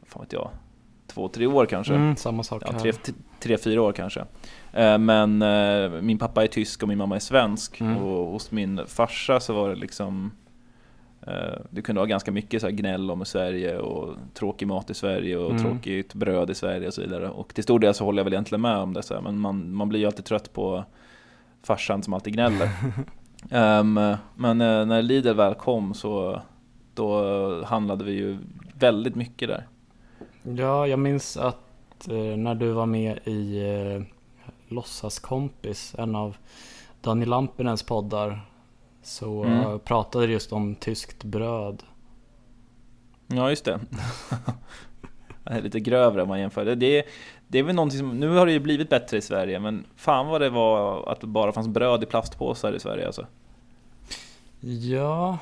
fan 0.05 0.21
vet 0.23 0.33
jag, 0.33 0.49
två, 1.07 1.27
tre 1.27 1.47
år 1.47 1.65
kanske. 1.65 1.93
Mm, 1.93 2.15
samma 2.15 2.43
sak 2.43 2.63
ja, 2.65 2.79
tre, 2.79 2.93
tre, 3.39 3.57
fyra 3.57 3.81
år 3.81 3.91
kanske. 3.91 4.19
Uh, 4.19 4.97
men 4.97 5.41
uh, 5.41 6.01
min 6.01 6.17
pappa 6.17 6.43
är 6.43 6.47
tysk 6.47 6.83
och 6.83 6.89
min 6.89 6.97
mamma 6.97 7.15
är 7.15 7.19
svensk 7.19 7.81
mm. 7.81 7.97
och 7.97 8.31
hos 8.31 8.51
min 8.51 8.81
farsa 8.87 9.39
så 9.39 9.53
var 9.53 9.69
det 9.69 9.75
liksom 9.75 10.31
Eh, 11.27 11.59
det 11.69 11.81
kunde 11.81 11.99
vara 11.99 12.07
ganska 12.07 12.31
mycket 12.31 12.61
så 12.61 12.69
gnäll 12.69 13.11
om 13.11 13.25
Sverige 13.25 13.77
och 13.77 14.15
tråkig 14.33 14.67
mat 14.67 14.89
i 14.89 14.93
Sverige 14.93 15.37
och 15.37 15.51
mm. 15.51 15.63
tråkigt 15.63 16.13
bröd 16.13 16.49
i 16.49 16.55
Sverige 16.55 16.87
och 16.87 16.93
så 16.93 17.01
vidare. 17.01 17.29
Och 17.29 17.53
till 17.53 17.63
stor 17.63 17.79
del 17.79 17.93
så 17.93 18.05
håller 18.05 18.19
jag 18.19 18.23
väl 18.23 18.33
egentligen 18.33 18.61
med 18.61 18.77
om 18.77 18.93
det, 18.93 19.03
så 19.03 19.13
här, 19.13 19.21
men 19.21 19.39
man, 19.39 19.73
man 19.73 19.89
blir 19.89 19.99
ju 19.99 20.05
alltid 20.05 20.25
trött 20.25 20.53
på 20.53 20.83
farsan 21.63 22.03
som 22.03 22.13
alltid 22.13 22.33
gnäller. 22.33 22.69
um, 23.51 23.93
men 24.35 24.61
uh, 24.61 24.85
när 24.85 25.01
Lidl 25.01 25.33
väl 25.33 25.55
kom 25.55 25.93
så 25.93 26.41
då 26.93 27.63
handlade 27.63 28.03
vi 28.03 28.11
ju 28.11 28.37
väldigt 28.79 29.15
mycket 29.15 29.47
där. 29.47 29.67
Ja, 30.43 30.87
jag 30.87 30.99
minns 30.99 31.37
att 31.37 32.07
uh, 32.11 32.37
när 32.37 32.55
du 32.55 32.71
var 32.71 32.85
med 32.85 33.19
i 33.27 33.63
Låtsaskompis, 34.67 35.95
en 35.97 36.15
av 36.15 36.37
Daniel 37.01 37.29
Lampinens 37.29 37.83
poddar, 37.83 38.41
så 39.07 39.43
mm. 39.43 39.79
pratade 39.79 40.25
just 40.25 40.53
om 40.53 40.75
tyskt 40.75 41.23
bröd. 41.23 41.83
Ja, 43.27 43.49
just 43.49 43.65
det. 43.65 43.79
lite 45.61 45.79
grövre 45.79 46.21
om 46.21 46.27
man 46.27 46.39
jämför. 46.39 46.65
Det, 46.65 46.75
det, 46.75 47.03
det 47.47 47.59
är 47.59 47.63
väl 47.63 47.75
någonting 47.75 47.99
som, 47.99 48.19
nu 48.19 48.29
har 48.29 48.45
det 48.45 48.51
ju 48.51 48.59
blivit 48.59 48.89
bättre 48.89 49.17
i 49.17 49.21
Sverige, 49.21 49.59
men 49.59 49.85
fan 49.95 50.27
vad 50.27 50.41
det 50.41 50.49
var 50.49 51.09
att 51.11 51.21
det 51.21 51.27
bara 51.27 51.51
fanns 51.51 51.67
bröd 51.67 52.03
i 52.03 52.05
plastpåsar 52.05 52.73
i 52.73 52.79
Sverige 52.79 53.05
alltså. 53.05 53.25
Ja, 54.59 55.37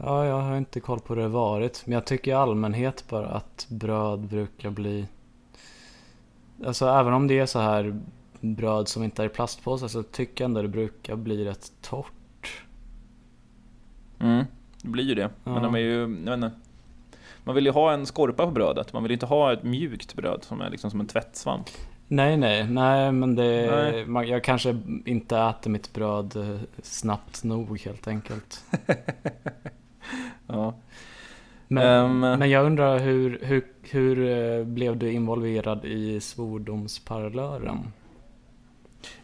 ja, 0.00 0.26
jag 0.26 0.40
har 0.40 0.56
inte 0.56 0.80
koll 0.80 1.00
på 1.00 1.14
hur 1.14 1.22
det 1.22 1.28
varit. 1.28 1.82
Men 1.86 1.92
jag 1.92 2.04
tycker 2.04 2.30
i 2.30 2.34
allmänhet 2.34 3.04
bara 3.08 3.26
att 3.26 3.66
bröd 3.68 4.20
brukar 4.20 4.70
bli... 4.70 5.06
Alltså 6.66 6.86
även 6.86 7.12
om 7.12 7.28
det 7.28 7.38
är 7.38 7.46
så 7.46 7.58
här 7.58 8.00
bröd 8.40 8.88
som 8.88 9.02
inte 9.02 9.22
är 9.22 9.26
i 9.26 9.28
plastpåsar 9.28 9.88
så 9.88 10.02
tycker 10.02 10.44
jag 10.44 10.48
ändå 10.48 10.62
det 10.62 10.68
brukar 10.68 11.16
bli 11.16 11.44
rätt 11.44 11.72
torrt. 11.80 12.12
Mm, 14.22 14.44
det 14.82 14.88
blir 14.88 15.04
ju 15.04 15.14
det. 15.14 15.30
Ja. 15.44 15.52
Men 15.52 15.62
de 15.62 15.74
är 15.74 15.78
ju, 15.78 16.22
jag 16.26 16.34
inte, 16.34 16.50
man 17.44 17.54
vill 17.54 17.66
ju 17.66 17.72
ha 17.72 17.92
en 17.92 18.06
skorpa 18.06 18.46
på 18.46 18.52
brödet. 18.52 18.92
Man 18.92 19.02
vill 19.02 19.12
inte 19.12 19.26
ha 19.26 19.52
ett 19.52 19.62
mjukt 19.62 20.14
bröd 20.14 20.44
som 20.44 20.60
är 20.60 20.70
liksom 20.70 20.90
som 20.90 21.00
en 21.00 21.06
tvättsvamp. 21.06 21.66
Nej, 22.08 22.36
nej, 22.36 22.66
nej, 22.68 23.12
men 23.12 23.34
det, 23.34 23.70
nej. 23.70 24.06
Man, 24.06 24.28
jag 24.28 24.44
kanske 24.44 24.78
inte 25.04 25.38
äter 25.38 25.70
mitt 25.70 25.92
bröd 25.92 26.36
eh, 26.36 26.60
snabbt 26.82 27.44
nog 27.44 27.80
helt 27.80 28.08
enkelt. 28.08 28.64
ja. 30.46 30.74
Men, 31.68 32.04
um, 32.04 32.20
men 32.20 32.50
jag 32.50 32.66
undrar 32.66 32.98
hur, 32.98 33.38
hur, 33.42 33.66
hur 33.82 34.28
eh, 34.28 34.64
blev 34.64 34.96
du 34.96 35.12
involverad 35.12 35.84
i 35.84 36.20
svordomsparlören? 36.20 37.78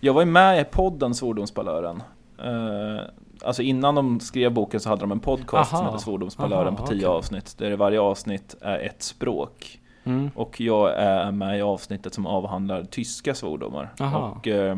Jag 0.01 0.13
var 0.13 0.23
ju 0.23 0.27
med 0.27 0.61
i 0.61 0.65
podden 0.65 1.15
Svordomsparlören. 1.15 2.03
Alltså 3.45 3.63
innan 3.63 3.95
de 3.95 4.21
skrev 4.21 4.53
boken 4.53 4.81
så 4.81 4.89
hade 4.89 5.01
de 5.01 5.13
en 5.13 5.21
podcast 5.21 5.73
aha, 5.73 5.83
som 5.83 5.87
hette 5.93 6.05
Svordomsparlören 6.05 6.77
på 6.77 6.87
tio 6.87 6.97
okay. 6.97 7.09
avsnitt. 7.09 7.59
Där 7.59 7.77
varje 7.77 8.01
avsnitt 8.01 8.57
är 8.61 8.79
ett 8.79 9.03
språk. 9.03 9.81
Mm. 10.05 10.31
Och 10.35 10.61
jag 10.61 10.95
är 10.97 11.33
med 11.33 11.59
i 11.59 11.63
avsnittet 11.63 12.15
som 12.15 12.27
avhandlar 12.27 12.85
tyska 12.85 13.35
svordomar. 13.35 13.93
Och, 14.15 14.49
eh, 14.49 14.77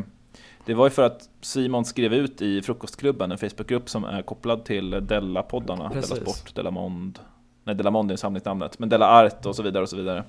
det 0.64 0.74
var 0.74 0.86
ju 0.86 0.90
för 0.90 1.02
att 1.02 1.28
Simon 1.40 1.84
skrev 1.84 2.14
ut 2.14 2.42
i 2.42 2.62
Frukostklubben, 2.62 3.32
en 3.32 3.38
Facebookgrupp 3.38 3.88
som 3.88 4.04
är 4.04 4.22
kopplad 4.22 4.64
till 4.64 4.90
Della-poddarna. 4.90 5.88
Della 5.88 6.02
Sport, 6.02 6.54
Della 6.54 6.70
Mond. 6.70 7.18
Nej, 7.64 7.74
Della 7.74 7.90
Mond 7.90 8.12
är 8.12 8.16
samlingsnamnet. 8.16 8.78
Men 8.78 8.88
Della 8.88 9.06
Art 9.06 9.46
och 9.46 9.56
så 9.56 9.62
vidare 9.62 9.82
och 9.82 9.88
så 9.88 9.96
vidare. 9.96 10.24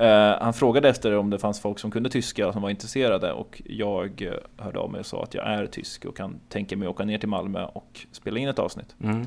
Uh, 0.00 0.42
han 0.42 0.54
frågade 0.54 0.88
efter 0.88 1.16
om 1.16 1.30
det 1.30 1.38
fanns 1.38 1.60
folk 1.60 1.78
som 1.78 1.90
kunde 1.90 2.10
tyska 2.10 2.52
som 2.52 2.62
var 2.62 2.70
intresserade 2.70 3.32
och 3.32 3.62
jag 3.64 4.22
uh, 4.22 4.64
hörde 4.64 4.78
av 4.78 4.90
mig 4.90 4.98
och 4.98 5.06
sa 5.06 5.22
att 5.22 5.34
jag 5.34 5.46
är 5.46 5.66
tysk 5.66 6.04
och 6.04 6.16
kan 6.16 6.40
tänka 6.48 6.76
mig 6.76 6.86
att 6.86 6.94
åka 6.94 7.04
ner 7.04 7.18
till 7.18 7.28
Malmö 7.28 7.64
och 7.64 8.06
spela 8.12 8.38
in 8.38 8.48
ett 8.48 8.58
avsnitt. 8.58 8.96
Mm. 9.02 9.26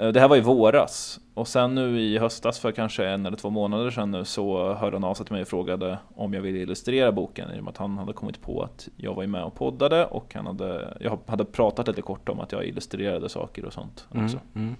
Uh, 0.00 0.08
det 0.08 0.20
här 0.20 0.28
var 0.28 0.36
i 0.36 0.40
våras 0.40 1.20
och 1.34 1.48
sen 1.48 1.74
nu 1.74 2.00
i 2.00 2.18
höstas 2.18 2.58
för 2.58 2.72
kanske 2.72 3.06
en 3.06 3.26
eller 3.26 3.36
två 3.36 3.50
månader 3.50 3.90
sedan 3.90 4.10
nu 4.10 4.24
så 4.24 4.74
hörde 4.74 4.96
han 4.96 5.04
av 5.04 5.14
sig 5.14 5.26
till 5.26 5.32
mig 5.32 5.42
och 5.42 5.48
frågade 5.48 5.98
om 6.14 6.34
jag 6.34 6.40
ville 6.40 6.58
illustrera 6.58 7.12
boken 7.12 7.50
i 7.54 7.60
och 7.60 7.64
med 7.64 7.70
att 7.70 7.76
han 7.76 7.98
hade 7.98 8.12
kommit 8.12 8.42
på 8.42 8.62
att 8.62 8.88
jag 8.96 9.14
var 9.14 9.26
med 9.26 9.44
och 9.44 9.54
poddade 9.54 10.06
och 10.06 10.34
han 10.34 10.46
hade, 10.46 10.96
jag 11.00 11.18
hade 11.26 11.44
pratat 11.44 11.88
lite 11.88 12.02
kort 12.02 12.28
om 12.28 12.40
att 12.40 12.52
jag 12.52 12.66
illustrerade 12.66 13.28
saker 13.28 13.64
och 13.64 13.72
sånt 13.72 14.06
mm. 14.12 14.24
också. 14.24 14.38
Mm. 14.54 14.76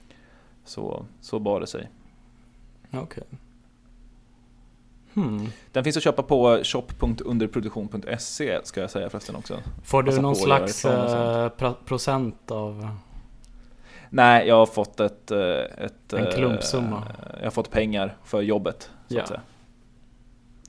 Så, 0.64 1.04
så 1.20 1.38
bar 1.38 1.60
det 1.60 1.66
sig. 1.66 1.90
Okej. 2.90 3.02
Okay. 3.02 3.38
Hmm. 5.18 5.48
Den 5.72 5.84
finns 5.84 5.96
att 5.96 6.02
köpa 6.02 6.22
på 6.22 6.60
shop.underproduktion.se 6.64 8.60
ska 8.64 8.80
jag 8.80 8.90
säga 8.90 9.10
förresten 9.10 9.36
också. 9.36 9.58
Får 9.84 10.02
du 10.02 10.20
någon 10.20 10.36
slags 10.36 10.84
äh, 10.84 11.72
procent 11.84 12.50
av? 12.50 12.90
Nej, 14.10 14.48
jag 14.48 14.54
har 14.54 14.66
fått 14.66 15.00
ett... 15.00 15.30
Eh, 15.30 15.38
ett 15.78 16.12
en 16.12 16.32
klumpsumma? 16.32 16.96
Äh, 16.96 17.38
jag 17.38 17.46
har 17.46 17.50
fått 17.50 17.70
pengar 17.70 18.16
för 18.24 18.42
jobbet. 18.42 18.90
Så, 19.08 19.14
säga. 19.14 19.40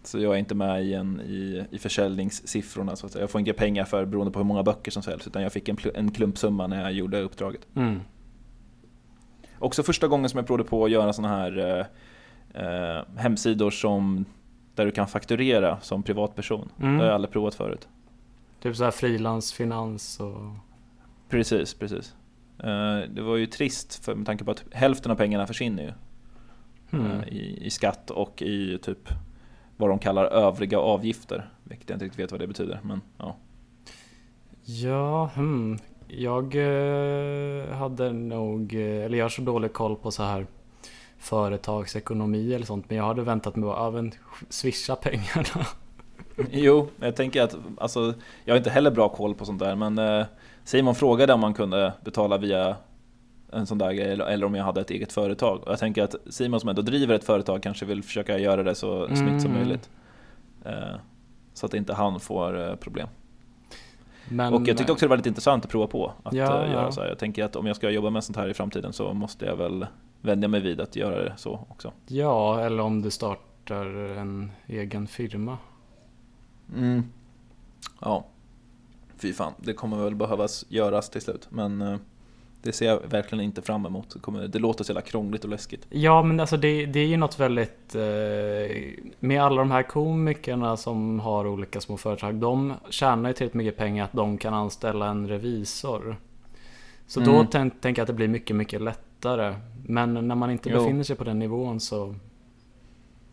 så 0.04 0.20
jag 0.20 0.34
är 0.34 0.38
inte 0.38 0.56
med 0.56 0.86
i, 0.86 0.94
en, 0.94 1.22
i, 1.22 1.66
i 1.72 1.80
försäljningssiffrorna. 1.80 2.96
Så 2.96 3.06
att 3.06 3.12
säga. 3.12 3.24
Jag 3.24 3.30
får 3.30 3.42
inga 3.42 3.54
pengar 3.54 3.86
för 3.86 4.06
beroende 4.06 4.32
på 4.32 4.40
hur 4.40 4.46
många 4.46 4.64
böcker 4.64 4.92
som 4.92 5.04
säljs. 5.04 5.28
Utan 5.28 5.44
jag 5.44 5.54
fick 5.54 5.70
en, 5.70 5.78
en 5.96 6.12
klumpsumma 6.12 6.68
när 6.68 6.82
jag 6.82 6.92
gjorde 6.92 7.22
uppdraget. 7.22 7.68
Mm. 7.76 8.00
Också 9.60 9.84
första 9.84 10.08
gången 10.08 10.30
som 10.30 10.38
jag 10.38 10.48
provade 10.48 10.70
på 10.70 10.86
att 10.86 10.92
göra 10.92 11.14
sådana 11.14 11.36
här 11.36 11.88
eh, 12.54 13.04
hemsidor 13.18 13.72
som 13.72 14.26
där 14.80 14.86
du 14.86 14.92
kan 14.92 15.08
fakturera 15.08 15.80
som 15.80 16.04
privatperson. 16.04 16.70
Mm. 16.80 16.94
Det 16.94 17.00
har 17.00 17.06
jag 17.06 17.16
aldrig 17.16 17.32
provat 17.32 17.56
förut. 17.56 17.88
Typ 18.62 18.76
såhär 18.76 18.92
frilansfinans 18.92 20.20
och... 20.20 20.42
Precis, 21.30 21.74
precis. 21.74 22.16
Eh, 22.60 23.00
det 23.10 23.22
var 23.22 23.36
ju 23.36 23.46
trist 23.46 24.06
för 24.06 24.16
med 24.16 24.26
tanke 24.26 24.44
på 24.44 24.52
att 24.52 24.64
hälften 24.72 25.12
av 25.12 25.16
pengarna 25.16 25.48
försvinner 25.48 25.84
ju. 25.84 25.92
Mm. 27.00 27.24
I, 27.24 27.66
I 27.66 27.70
skatt 27.70 28.12
och 28.12 28.42
i 28.42 28.78
typ 28.78 29.10
vad 29.78 29.90
de 29.90 30.00
kallar 30.00 30.26
övriga 30.26 30.80
avgifter. 30.80 31.50
Vilket 31.64 31.90
jag 31.90 31.96
inte 31.96 32.06
riktigt 32.06 32.20
vet 32.20 32.32
vad 32.32 32.40
det 32.40 32.48
betyder. 32.48 32.80
Men, 32.84 33.02
ja, 33.18 33.36
ja 34.64 35.30
hmm. 35.36 35.78
jag 36.08 36.56
eh, 36.56 37.76
hade 37.76 38.14
nog, 38.14 38.74
eller 38.74 39.18
jag 39.18 39.26
har 39.26 39.30
så 39.30 39.42
dålig 39.42 39.74
koll 39.74 39.96
på 39.96 40.12
så 40.12 40.24
här 40.24 40.46
företagsekonomi 41.20 42.54
eller 42.54 42.66
sånt. 42.66 42.86
Men 42.90 42.98
jag 42.98 43.06
hade 43.06 43.22
väntat 43.22 43.56
mig 43.56 43.70
att 43.70 43.88
även 43.88 44.12
swisha 44.50 44.96
pengarna. 44.96 45.66
Jo, 46.52 46.88
jag 47.00 47.16
tänker 47.16 47.42
att 47.42 47.56
alltså, 47.78 48.14
jag 48.46 48.54
har 48.54 48.58
inte 48.58 48.70
heller 48.70 48.92
bra 48.92 49.10
koll 49.10 49.36
på 49.36 49.46
sånt 49.46 49.60
där. 49.60 49.76
Men 49.76 49.98
eh, 49.98 50.26
Simon 50.64 50.96
frågade 50.96 51.34
om 51.34 51.40
man 51.40 51.54
kunde 51.54 51.94
betala 52.04 52.38
via 52.38 52.76
en 53.52 53.66
sån 53.66 53.78
där 53.78 53.92
grej 53.92 54.12
eller 54.12 54.44
om 54.44 54.56
jag 54.56 54.64
hade 54.64 54.82
ett 54.82 54.92
eget 54.92 55.12
företag. 55.12 55.64
Och 55.64 55.72
jag 55.72 55.80
tänker 55.80 56.04
att 56.04 56.16
Simon 56.30 56.60
som 56.60 56.70
ändå 56.70 56.82
driver 56.82 57.16
ett 57.16 57.24
företag 57.24 57.64
kanske 57.64 57.86
vill 57.86 58.04
försöka 58.04 58.38
göra 58.38 58.64
det 58.64 58.76
så 58.76 59.06
mm. 59.06 59.18
snyggt 59.18 59.42
som 59.42 59.54
möjligt. 59.54 59.90
Eh, 60.66 60.96
så 61.54 61.66
att 61.66 61.74
inte 61.74 61.94
han 61.94 62.20
får 62.20 62.70
eh, 62.70 62.76
problem. 62.76 63.08
Men, 64.30 64.54
och 64.54 64.68
jag 64.68 64.78
tyckte 64.78 64.92
också 64.92 65.06
det 65.06 65.10
var 65.10 65.18
lite 65.18 65.30
intressant 65.30 65.66
att 65.66 65.72
prova 65.72 65.88
på 65.88 66.14
att 66.24 66.34
ja, 66.34 66.68
göra 66.68 66.72
ja. 66.72 66.92
så 66.92 67.02
här. 67.02 67.08
Jag 67.08 67.20
tänker 67.20 67.44
att 67.44 67.56
om 67.56 67.66
jag 67.66 67.76
ska 67.76 67.90
jobba 67.90 68.10
med 68.10 68.24
sånt 68.24 68.38
här 68.38 68.50
i 68.50 68.54
framtiden 68.54 68.94
så 68.94 69.14
måste 69.14 69.46
jag 69.46 69.56
väl 69.56 69.86
vänja 70.22 70.48
mig 70.48 70.62
vid 70.62 70.82
att 70.82 70.96
göra 70.96 71.24
det 71.24 71.34
så 71.38 71.66
också. 71.70 71.94
Ja, 72.08 72.60
eller 72.62 72.84
om 72.84 73.02
du 73.02 73.12
startar 73.12 73.86
en 74.18 74.52
egen 74.68 75.08
firma. 75.08 75.58
Mm. 76.76 77.04
Ja, 78.02 78.26
fy 79.18 79.34
fan. 79.34 79.54
Det 79.58 79.74
kommer 79.74 80.04
väl 80.04 80.16
behövas 80.16 80.66
göras 80.70 81.10
till 81.10 81.22
slut. 81.22 81.48
Men 81.50 81.82
eh, 81.82 81.98
det 82.62 82.72
ser 82.72 82.86
jag 82.86 83.00
verkligen 83.10 83.44
inte 83.44 83.62
fram 83.62 83.86
emot. 83.86 84.16
Det, 84.50 84.60
låter 84.60 84.84
så 84.84 84.92
jävla 84.92 85.02
krångligt 85.02 85.44
och 85.44 85.50
läskigt. 85.50 85.88
Ja, 85.90 86.24
men 86.24 86.40
alltså 86.40 86.58
det, 86.58 86.86
det 86.86 87.00
är 87.00 87.08
ju 87.08 87.18
något 87.18 87.40
väldigt... 87.40 87.96
Eh, 87.96 88.02
med 89.20 89.44
alla 89.44 89.56
de 89.56 89.72
här 89.72 89.84
komikerna 89.84 90.78
som 90.78 91.20
har 91.20 91.48
olika 91.48 91.82
små 91.82 91.98
företag. 91.98 92.36
De 92.36 92.74
tjänar 92.90 93.30
ju 93.30 93.34
tillräckligt 93.34 93.54
mycket 93.54 93.78
pengar 93.78 94.04
att 94.04 94.14
de 94.14 94.38
kan 94.38 94.54
anställa 94.54 95.08
en 95.08 95.28
revisor. 95.28 96.18
Så 97.08 97.22
mm. 97.22 97.34
då 97.34 97.46
tänker 97.46 97.90
jag 97.90 98.00
att 98.00 98.08
det 98.08 98.14
blir 98.14 98.28
mycket, 98.28 98.56
mycket 98.56 98.82
lättare. 98.82 99.09
Men 99.84 100.28
när 100.28 100.36
man 100.36 100.52
inte 100.52 100.70
jo. 100.70 100.80
befinner 100.80 101.04
sig 101.04 101.16
på 101.16 101.24
den 101.24 101.40
nivån 101.40 101.80
så... 101.80 102.16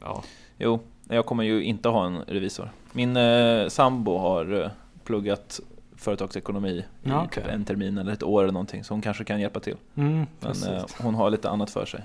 Ja. 0.01 0.23
Jo, 0.59 0.81
jag 1.09 1.27
kommer 1.27 1.45
ju 1.45 1.65
inte 1.65 1.89
ha 1.89 2.07
en 2.07 2.23
revisor. 2.27 2.71
Min 2.93 3.17
eh, 3.17 3.69
sambo 3.69 4.19
har 4.19 4.63
eh, 4.63 4.71
pluggat 5.05 5.61
företagsekonomi 5.97 6.85
i 7.03 7.11
okay. 7.11 7.43
typ 7.43 7.53
en 7.53 7.65
termin 7.65 7.99
eller 7.99 8.13
ett 8.13 8.23
år 8.23 8.43
eller 8.43 8.53
någonting. 8.53 8.85
Så 8.85 8.95
hon 8.95 9.03
kanske 9.03 9.25
kan 9.25 9.41
hjälpa 9.41 9.61
till. 9.61 9.77
Mm, 9.95 10.27
Men 10.41 10.75
eh, 10.75 10.85
hon 10.99 11.15
har 11.15 11.31
lite 11.31 11.51
annat 11.51 11.71
för 11.71 11.87
sig 11.87 12.01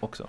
också. 0.00 0.28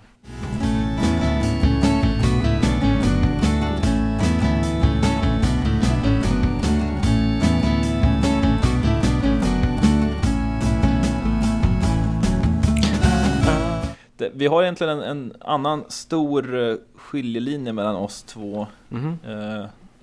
Vi 14.32 14.46
har 14.46 14.62
egentligen 14.62 14.98
en, 14.98 15.02
en, 15.02 15.32
annan 15.40 15.84
stor 15.88 16.58
eh, 16.58 16.76
skiljelinje 16.94 17.72
mellan 17.72 17.96
oss 17.96 18.22
två. 18.22 18.66
Mm 18.90 19.18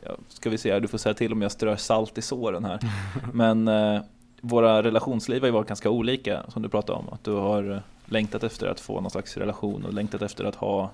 ja, 0.04 0.16
ska 0.28 0.50
vi 0.50 0.58
se, 0.58 0.80
du 0.80 0.88
får 0.88 0.98
säga 0.98 1.14
till 1.14 1.34
om 1.34 1.42
jag 1.42 1.52
strör 1.52 1.76
salt 1.76 2.18
i 2.18 2.22
såren 2.22 2.66
här. 2.66 2.80
Men 3.34 3.68
uh, 3.68 4.02
våra 4.42 4.84
relationsliv 4.84 5.42
har 5.42 5.48
ju 5.48 5.54
varit 5.54 5.68
ganska 5.68 5.90
olika 5.90 6.44
som 6.48 6.62
du 6.62 6.70
pratade 6.70 7.00
om. 7.00 7.10
Att 7.10 7.24
du 7.24 7.32
har 7.32 7.82
längtat 8.06 8.44
efter 8.44 8.68
att 8.68 8.80
få 8.80 9.02
någon 9.02 9.12
slags 9.12 9.38
relation 9.38 9.86
och 9.86 9.94
längtat 9.94 10.22
efter 10.22 10.44
att 10.46 10.56
ha 10.56 10.92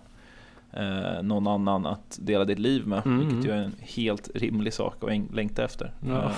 uh, 0.77 1.21
någon 1.23 1.47
annan 1.47 1.85
att 1.85 2.19
dela 2.21 2.45
ditt 2.45 2.59
liv 2.59 2.87
med. 2.87 3.05
Mm. 3.05 3.19
Vilket 3.19 3.45
ju 3.45 3.51
är 3.51 3.63
en 3.63 3.75
helt 3.79 4.29
rimlig 4.35 4.73
sak 4.73 5.03
att 5.03 5.35
längta 5.35 5.63
efter. 5.63 5.91
Ja. 6.07 6.31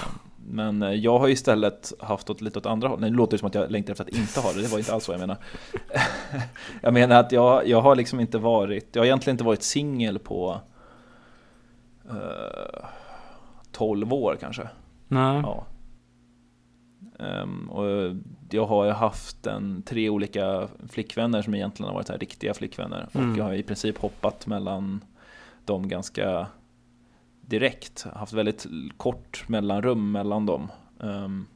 Men 0.49 0.81
eh, 0.83 0.91
jag 0.91 1.19
har 1.19 1.27
istället 1.27 1.93
haft 1.99 2.29
åt 2.29 2.41
lite 2.41 2.59
åt 2.59 2.65
andra 2.65 2.87
håll. 2.87 2.99
Nej, 2.99 3.09
nu 3.11 3.17
låter 3.17 3.31
det 3.31 3.39
som 3.39 3.47
att 3.47 3.55
jag 3.55 3.71
längtar 3.71 3.91
efter 3.91 4.03
att 4.03 4.09
inte 4.09 4.39
ha 4.39 4.53
det. 4.53 4.61
Det 4.61 4.67
var 4.67 4.77
inte 4.77 4.93
alls 4.93 5.03
så 5.03 5.11
jag 5.11 5.19
menar. 5.19 5.37
jag 6.81 6.93
menar 6.93 7.19
att 7.19 7.31
jag, 7.31 7.67
jag 7.67 7.81
har 7.81 7.95
liksom 7.95 8.19
inte 8.19 8.37
varit, 8.37 8.95
jag 8.95 9.01
har 9.01 9.05
egentligen 9.05 9.33
inte 9.33 9.43
varit 9.43 9.63
singel 9.63 10.19
på 10.19 10.61
uh, 12.11 12.85
12 13.71 14.13
år 14.13 14.37
kanske. 14.39 14.67
Nej. 15.07 15.41
Ja. 15.41 15.65
Um, 17.19 17.69
och 17.69 18.15
jag 18.49 18.65
har 18.65 18.89
haft 18.89 19.47
en, 19.47 19.81
tre 19.81 20.09
olika 20.09 20.67
flickvänner 20.89 21.41
som 21.41 21.55
egentligen 21.55 21.87
har 21.87 21.95
varit 21.95 22.09
här 22.09 22.17
riktiga 22.17 22.53
flickvänner. 22.53 23.07
Mm. 23.13 23.31
Och 23.31 23.37
jag 23.37 23.43
har 23.43 23.53
i 23.53 23.63
princip 23.63 23.97
hoppat 23.97 24.47
mellan 24.47 25.03
dem 25.65 25.87
ganska 25.87 26.47
direkt. 27.47 28.05
Haft 28.13 28.33
väldigt 28.33 28.67
kort 28.97 29.49
mellanrum 29.49 30.11
mellan 30.11 30.45
dem. 30.45 30.71
Um, 30.97 31.47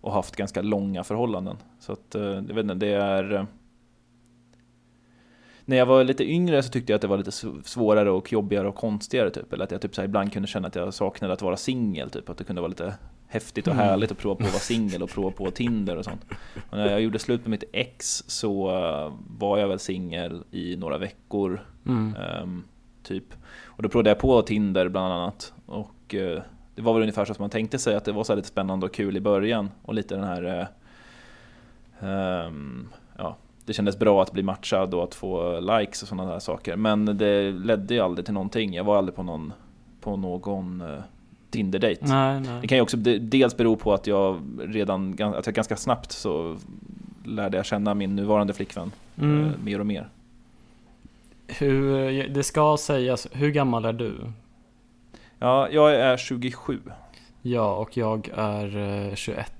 och 0.00 0.12
haft 0.12 0.36
ganska 0.36 0.62
långa 0.62 1.04
förhållanden. 1.04 1.56
Så 1.80 1.92
att, 1.92 2.14
uh, 2.16 2.22
jag 2.22 2.54
vet 2.54 2.62
inte, 2.62 2.74
det 2.74 2.92
är... 2.92 3.32
Uh, 3.32 3.44
när 5.64 5.76
jag 5.76 5.86
var 5.86 6.04
lite 6.04 6.24
yngre 6.24 6.62
så 6.62 6.70
tyckte 6.70 6.92
jag 6.92 6.96
att 6.96 7.02
det 7.02 7.08
var 7.08 7.18
lite 7.18 7.32
svårare 7.64 8.10
och 8.10 8.32
jobbigare 8.32 8.68
och 8.68 8.74
konstigare 8.74 9.30
typ. 9.30 9.52
Eller 9.52 9.64
att 9.64 9.70
jag 9.70 9.80
typ 9.80 9.94
så 9.94 10.02
ibland 10.02 10.32
kunde 10.32 10.48
känna 10.48 10.68
att 10.68 10.74
jag 10.74 10.94
saknade 10.94 11.32
att 11.32 11.42
vara 11.42 11.56
singel 11.56 12.10
typ. 12.10 12.28
Att 12.28 12.38
det 12.38 12.44
kunde 12.44 12.62
vara 12.62 12.68
lite 12.68 12.94
häftigt 13.26 13.66
och 13.66 13.72
mm. 13.72 13.86
härligt 13.86 14.12
att 14.12 14.18
prova 14.18 14.34
på 14.34 14.44
att 14.44 14.52
vara 14.52 14.60
singel 14.60 15.02
och 15.02 15.10
prova 15.10 15.30
på 15.30 15.50
Tinder 15.50 15.96
och 15.96 16.04
sånt. 16.04 16.24
Och 16.70 16.76
när 16.76 16.90
jag 16.90 17.00
gjorde 17.00 17.18
slut 17.18 17.40
med 17.40 17.50
mitt 17.50 17.64
ex 17.72 18.24
så 18.26 18.70
uh, 18.70 19.12
var 19.38 19.58
jag 19.58 19.68
väl 19.68 19.78
singel 19.78 20.44
i 20.50 20.76
några 20.76 20.98
veckor. 20.98 21.66
Mm. 21.86 22.14
Um, 22.42 22.64
typ. 23.08 23.34
Och 23.64 23.82
då 23.82 23.88
provade 23.88 24.10
jag 24.10 24.18
på 24.18 24.42
Tinder 24.42 24.88
bland 24.88 25.12
annat. 25.12 25.52
Och 25.66 26.14
uh, 26.14 26.40
det 26.74 26.82
var 26.82 26.92
väl 26.92 27.02
ungefär 27.02 27.24
så 27.24 27.34
som 27.34 27.42
man 27.42 27.50
tänkte 27.50 27.78
sig 27.78 27.96
att 27.96 28.04
det 28.04 28.12
var 28.12 28.24
så 28.24 28.34
lite 28.34 28.48
spännande 28.48 28.86
och 28.86 28.94
kul 28.94 29.16
i 29.16 29.20
början. 29.20 29.70
Och 29.82 29.94
lite 29.94 30.14
den 30.14 30.24
här 30.24 30.70
uh, 32.02 32.46
um, 32.46 32.88
ja, 33.16 33.36
det 33.64 33.72
kändes 33.72 33.98
bra 33.98 34.22
att 34.22 34.32
bli 34.32 34.42
matchad 34.42 34.94
och 34.94 35.04
att 35.04 35.14
få 35.14 35.60
likes 35.60 36.02
och 36.02 36.08
sådana 36.08 36.32
där 36.32 36.38
saker. 36.38 36.76
Men 36.76 37.04
det 37.04 37.50
ledde 37.50 37.94
ju 37.94 38.00
aldrig 38.00 38.24
till 38.24 38.34
någonting. 38.34 38.74
Jag 38.74 38.84
var 38.84 38.98
aldrig 38.98 39.14
på 39.14 39.22
någon, 39.22 39.52
på 40.00 40.16
någon 40.16 40.80
uh, 40.80 40.98
Tinder-dejt. 41.50 42.06
Det 42.60 42.68
kan 42.68 42.78
ju 42.78 42.82
också 42.82 42.96
dels 43.20 43.56
bero 43.56 43.76
på 43.76 43.94
att 43.94 44.06
jag 44.06 44.40
redan 44.58 45.16
att 45.22 45.46
jag 45.46 45.54
ganska 45.54 45.76
snabbt 45.76 46.12
så 46.12 46.56
lärde 47.24 47.56
jag 47.56 47.66
känna 47.66 47.94
min 47.94 48.16
nuvarande 48.16 48.52
flickvän 48.52 48.92
mm. 49.16 49.44
uh, 49.44 49.50
mer 49.64 49.80
och 49.80 49.86
mer. 49.86 50.08
Hur, 51.48 52.28
det 52.28 52.42
ska 52.42 52.76
sägas, 52.76 53.28
hur 53.32 53.50
gammal 53.50 53.84
är 53.84 53.92
du? 53.92 54.32
Ja, 55.38 55.68
jag 55.70 55.94
är 55.94 56.16
27. 56.16 56.80
Ja, 57.42 57.74
och 57.74 57.96
jag 57.96 58.30
är 58.34 59.14
21. 59.14 59.52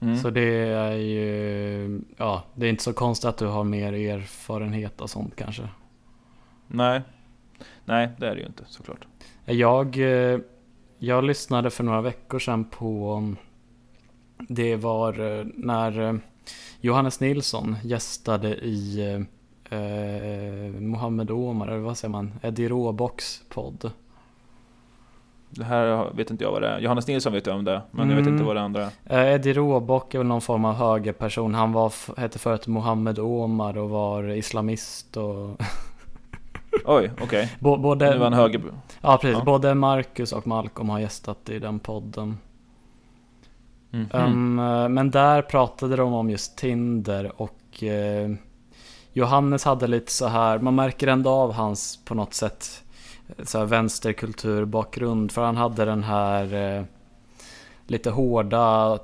Mm. 0.00 0.18
Så 0.18 0.30
det 0.30 0.68
är 0.68 0.92
ju, 0.92 2.00
ja, 2.16 2.44
det 2.54 2.66
är 2.66 2.70
inte 2.70 2.82
så 2.82 2.92
konstigt 2.92 3.28
att 3.28 3.36
du 3.36 3.46
har 3.46 3.64
mer 3.64 3.92
erfarenhet 3.92 5.00
och 5.00 5.10
sånt 5.10 5.36
kanske. 5.36 5.68
Nej, 6.66 7.02
nej 7.84 8.08
det 8.18 8.28
är 8.28 8.34
det 8.34 8.40
ju 8.40 8.46
inte 8.46 8.64
såklart. 8.66 9.06
Jag, 9.44 9.96
eh, 9.98 10.38
jag 10.98 11.24
lyssnade 11.24 11.70
för 11.70 11.84
några 11.84 12.00
veckor 12.00 12.38
sedan 12.38 12.64
på, 12.64 13.34
det 14.38 14.76
var 14.76 15.38
eh, 15.38 15.46
när 15.54 16.00
eh, 16.00 16.14
Johannes 16.80 17.20
Nilsson 17.20 17.76
gästade 17.82 18.48
i 18.48 19.26
eh, 19.72 20.80
Mohammed 20.80 21.30
Omar, 21.30 21.68
eller 21.68 21.78
vad 21.78 21.98
säger 21.98 22.12
man, 22.12 22.32
Eddie 22.42 22.68
Råbocks 22.68 23.42
podd. 23.48 23.90
Det 25.50 25.64
här 25.64 26.10
vet 26.14 26.30
inte 26.30 26.44
jag 26.44 26.52
vad 26.52 26.62
det 26.62 26.68
är. 26.68 26.78
Johannes 26.78 27.06
Nilsson 27.06 27.32
vet 27.32 27.46
jag 27.46 27.56
om 27.56 27.64
det, 27.64 27.82
men 27.90 28.02
mm. 28.02 28.10
jag 28.10 28.16
vet 28.16 28.26
inte 28.26 28.42
mm. 28.42 28.46
vad 28.46 28.56
det 28.56 28.62
andra 28.62 28.90
är. 29.04 29.24
Uh, 29.24 29.34
Eddie 29.34 29.52
Råbock 29.52 30.14
är 30.14 30.18
väl 30.18 30.26
någon 30.26 30.40
form 30.40 30.64
av 30.64 30.74
högerperson. 30.74 31.54
Han 31.54 31.72
var, 31.72 31.92
hette 32.20 32.38
förut 32.38 32.66
Mohammed 32.66 33.18
Omar 33.18 33.78
och 33.78 33.90
var 33.90 34.28
islamist 34.30 35.16
och... 35.16 35.50
Oj, 36.84 37.10
okej. 37.14 37.24
Okay. 37.24 37.48
Både... 37.78 38.10
Nu 38.10 38.18
var 38.18 38.24
han 38.24 38.32
höger... 38.32 38.62
Ja, 39.00 39.18
precis. 39.20 39.38
Ja. 39.38 39.44
Både 39.44 39.74
Marcus 39.74 40.32
och 40.32 40.46
Malcolm 40.46 40.88
har 40.88 40.98
gästat 40.98 41.48
i 41.48 41.58
den 41.58 41.78
podden. 41.78 42.38
Mm 43.92 44.06
-hmm. 44.06 44.26
um, 44.26 44.94
men 44.94 45.10
där 45.10 45.42
pratade 45.42 45.96
de 45.96 46.12
om 46.12 46.30
just 46.30 46.58
Tinder 46.58 47.32
och 47.36 47.82
uh, 47.82 48.36
Johannes 49.12 49.64
hade 49.64 49.86
lite 49.86 50.12
så 50.12 50.26
här, 50.26 50.58
man 50.58 50.74
märker 50.74 51.06
ändå 51.06 51.30
av 51.30 51.52
hans 51.52 51.98
på 52.04 52.14
något 52.14 52.34
sätt 52.34 52.82
eh, 53.28 53.44
så 53.44 53.58
här 53.58 53.64
vänsterkulturbakgrund. 53.64 55.32
För 55.32 55.44
han 55.44 55.56
hade 55.56 55.84
den 55.84 56.02
här 56.02 56.54
eh, 56.54 56.84
lite 57.86 58.10
hårda 58.10 58.98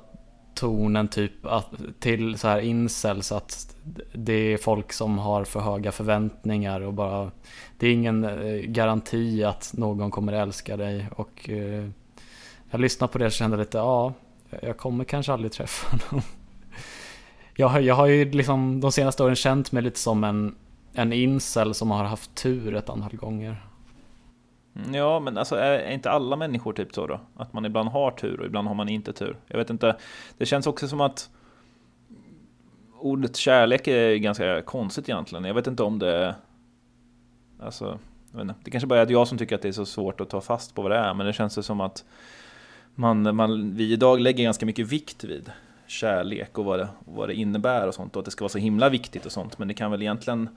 tonen 0.53 1.07
typ 1.07 1.45
att, 1.45 1.65
till 1.99 2.37
så 2.37 2.47
här 2.47 2.59
incels. 2.59 3.31
Att 3.31 3.75
det 4.13 4.53
är 4.53 4.57
folk 4.57 4.93
som 4.93 5.17
har 5.17 5.43
för 5.43 5.59
höga 5.59 5.91
förväntningar 5.91 6.81
och 6.81 6.93
bara 6.93 7.31
Det 7.77 7.87
är 7.87 7.93
ingen 7.93 8.23
eh, 8.23 8.61
garanti 8.61 9.43
att 9.43 9.73
någon 9.73 10.11
kommer 10.11 10.33
älska 10.33 10.77
dig. 10.77 11.09
Och 11.15 11.49
eh, 11.49 11.89
jag 12.71 12.81
lyssnade 12.81 13.13
på 13.13 13.17
det 13.17 13.25
och 13.25 13.31
kände 13.31 13.57
lite, 13.57 13.77
ja, 13.77 14.13
jag 14.61 14.77
kommer 14.77 15.03
kanske 15.03 15.33
aldrig 15.33 15.51
träffa 15.51 15.97
någon. 16.11 16.21
Jag, 17.59 17.81
jag 17.81 17.95
har 17.95 18.07
ju 18.07 18.31
liksom 18.31 18.79
de 18.81 18.91
senaste 18.91 19.23
åren 19.23 19.35
känt 19.35 19.71
mig 19.71 19.83
lite 19.83 19.99
som 19.99 20.23
en, 20.23 20.55
en 20.93 21.13
incel 21.13 21.73
som 21.73 21.91
har 21.91 22.03
haft 22.03 22.35
tur 22.35 22.75
ett 22.75 22.89
antal 22.89 23.15
gånger. 23.15 23.65
Mm, 24.75 24.95
ja, 24.95 25.19
men 25.19 25.37
alltså 25.37 25.55
är 25.55 25.91
inte 25.91 26.11
alla 26.11 26.35
människor 26.35 26.73
typ 26.73 26.93
så 26.93 27.07
då? 27.07 27.19
Att 27.35 27.53
man 27.53 27.65
ibland 27.65 27.89
har 27.89 28.11
tur 28.11 28.39
och 28.39 28.45
ibland 28.45 28.67
har 28.67 28.75
man 28.75 28.89
inte 28.89 29.13
tur. 29.13 29.37
Jag 29.47 29.57
vet 29.57 29.69
inte, 29.69 29.97
det 30.37 30.45
känns 30.45 30.67
också 30.67 30.87
som 30.87 31.01
att 31.01 31.29
ordet 32.99 33.35
kärlek 33.35 33.87
är 33.87 34.15
ganska 34.15 34.61
konstigt 34.61 35.09
egentligen. 35.09 35.45
Jag 35.45 35.53
vet 35.53 35.67
inte 35.67 35.83
om 35.83 35.99
det 35.99 36.35
Alltså, 37.59 37.99
jag 38.31 38.41
inte, 38.41 38.55
det 38.63 38.71
kanske 38.71 38.87
bara 38.87 39.01
är 39.01 39.11
jag 39.11 39.27
som 39.27 39.37
tycker 39.37 39.55
att 39.55 39.61
det 39.61 39.67
är 39.67 39.71
så 39.71 39.85
svårt 39.85 40.21
att 40.21 40.29
ta 40.29 40.41
fast 40.41 40.75
på 40.75 40.81
vad 40.81 40.91
det 40.91 40.97
är, 40.97 41.13
men 41.13 41.25
det 41.25 41.33
känns 41.33 41.65
som 41.65 41.81
att 41.81 42.05
man, 42.95 43.35
man, 43.35 43.75
vi 43.75 43.93
idag 43.93 44.19
lägger 44.19 44.43
ganska 44.43 44.65
mycket 44.65 44.87
vikt 44.87 45.23
vid 45.23 45.51
kärlek 45.89 46.57
och 46.57 46.65
vad 46.65 46.79
det, 46.79 46.87
vad 46.99 47.29
det 47.29 47.33
innebär 47.33 47.87
och 47.87 47.93
sånt 47.93 48.15
och 48.15 48.19
att 48.19 48.25
det 48.25 48.31
ska 48.31 48.43
vara 48.43 48.49
så 48.49 48.57
himla 48.57 48.89
viktigt 48.89 49.25
och 49.25 49.31
sånt. 49.31 49.59
Men 49.59 49.67
det 49.67 49.73
kan 49.73 49.91
väl 49.91 50.01
egentligen 50.01 50.49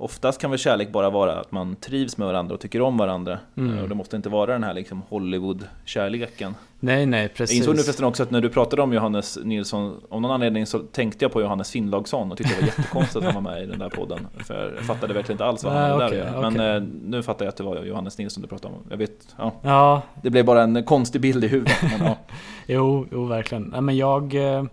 Oftast 0.00 0.40
kan 0.40 0.50
väl 0.50 0.58
kärlek 0.58 0.92
bara 0.92 1.10
vara 1.10 1.40
att 1.40 1.52
man 1.52 1.76
trivs 1.76 2.16
med 2.16 2.26
varandra 2.26 2.54
och 2.54 2.60
tycker 2.60 2.80
om 2.80 2.96
varandra. 2.96 3.38
Mm. 3.56 3.82
Och 3.82 3.88
det 3.88 3.94
måste 3.94 4.16
inte 4.16 4.28
vara 4.28 4.52
den 4.52 4.64
här 4.64 4.74
liksom 4.74 5.02
Hollywood-kärleken. 5.08 6.54
Nej, 6.80 7.06
nej, 7.06 7.28
precis. 7.28 7.56
Jag 7.56 7.62
insåg 7.62 7.76
nu 7.76 7.82
förresten 7.82 8.04
också 8.04 8.22
att 8.22 8.30
när 8.30 8.40
du 8.40 8.48
pratade 8.48 8.82
om 8.82 8.92
Johannes 8.92 9.38
Nilsson, 9.44 10.00
av 10.10 10.20
någon 10.20 10.30
anledning 10.30 10.66
så 10.66 10.78
tänkte 10.78 11.24
jag 11.24 11.32
på 11.32 11.40
Johannes 11.40 11.70
Finnlaugsson 11.70 12.32
och 12.32 12.38
tyckte 12.38 12.54
det 12.54 12.60
var 12.60 12.66
jättekonstigt 12.66 13.16
att 13.16 13.24
han 13.24 13.44
var 13.44 13.52
med 13.52 13.62
i 13.62 13.66
den 13.66 13.78
där 13.78 13.88
podden. 13.88 14.26
För 14.44 14.74
jag 14.76 14.84
fattade 14.84 15.14
verkligen 15.14 15.34
inte 15.34 15.44
alls 15.44 15.64
vad 15.64 15.72
han 15.72 15.90
hade 15.90 16.06
okay, 16.06 16.18
där 16.18 16.40
Men 16.40 16.54
okay. 16.54 16.80
nu 17.04 17.22
fattar 17.22 17.44
jag 17.44 17.50
att 17.50 17.56
det 17.56 17.64
var 17.64 17.84
Johannes 17.84 18.18
Nilsson 18.18 18.42
du 18.42 18.48
pratade 18.48 18.74
om. 18.74 18.80
Jag 18.90 18.96
vet, 18.96 19.34
ja. 19.36 19.52
ja. 19.62 20.02
Det 20.22 20.30
blev 20.30 20.44
bara 20.44 20.62
en 20.62 20.84
konstig 20.84 21.20
bild 21.20 21.44
i 21.44 21.48
huvudet. 21.48 21.76
Men, 21.98 22.06
ja. 22.06 22.16
jo, 22.66 23.06
jo, 23.12 23.24
verkligen. 23.24 23.62
Nej, 23.62 23.80
men 23.80 23.96
jag... 23.96 24.34
Eh, 24.34 24.64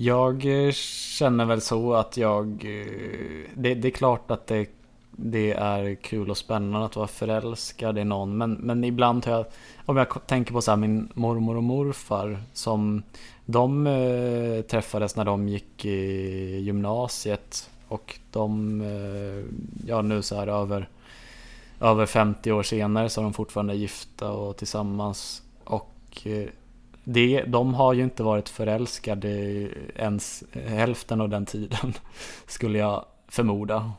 jag 0.00 0.66
eh, 0.66 0.72
känner 0.72 1.44
väl 1.44 1.60
så 1.60 1.94
att 1.94 2.16
jag... 2.16 2.46
Eh, 2.46 3.50
det, 3.54 3.74
det 3.74 3.88
är 3.88 3.92
klart 3.92 4.30
att 4.30 4.46
det, 4.46 4.66
det, 5.10 5.52
är 5.52 5.94
kul 5.94 6.30
och 6.30 6.36
spännande 6.36 6.86
att 6.86 6.96
vara 6.96 7.06
förälskad 7.06 7.98
i 7.98 8.04
någon. 8.04 8.36
Men, 8.36 8.52
men 8.52 8.84
ibland 8.84 9.26
har 9.26 9.32
jag... 9.32 9.46
Om 9.86 9.96
jag 9.96 10.26
tänker 10.26 10.52
på 10.52 10.60
så 10.60 10.76
min 10.76 11.08
mormor 11.14 11.56
och 11.56 11.62
morfar 11.62 12.42
som... 12.52 13.02
De 13.44 13.86
äh, 13.86 14.62
träffades 14.62 15.16
när 15.16 15.24
de 15.24 15.48
gick 15.48 15.84
i 15.84 16.58
gymnasiet. 16.58 17.70
Och 17.88 18.18
de... 18.32 18.80
Äh, 18.80 19.44
ja, 19.88 20.02
nu 20.02 20.22
så 20.22 20.36
här 20.36 20.46
över... 20.46 20.88
Över 21.80 22.06
50 22.06 22.52
år 22.52 22.62
senare 22.62 23.08
så 23.08 23.20
är 23.20 23.22
de 23.22 23.32
fortfarande 23.32 23.74
gifta 23.74 24.32
och 24.32 24.56
tillsammans. 24.56 25.42
Och 25.64 26.26
det, 27.10 27.42
de 27.46 27.74
har 27.74 27.92
ju 27.92 28.02
inte 28.02 28.22
varit 28.22 28.48
förälskade 28.48 29.28
ens 29.94 30.44
hälften 30.52 31.20
av 31.20 31.28
den 31.28 31.46
tiden, 31.46 31.92
skulle 32.46 32.78
jag 32.78 33.04
förmoda. 33.28 33.92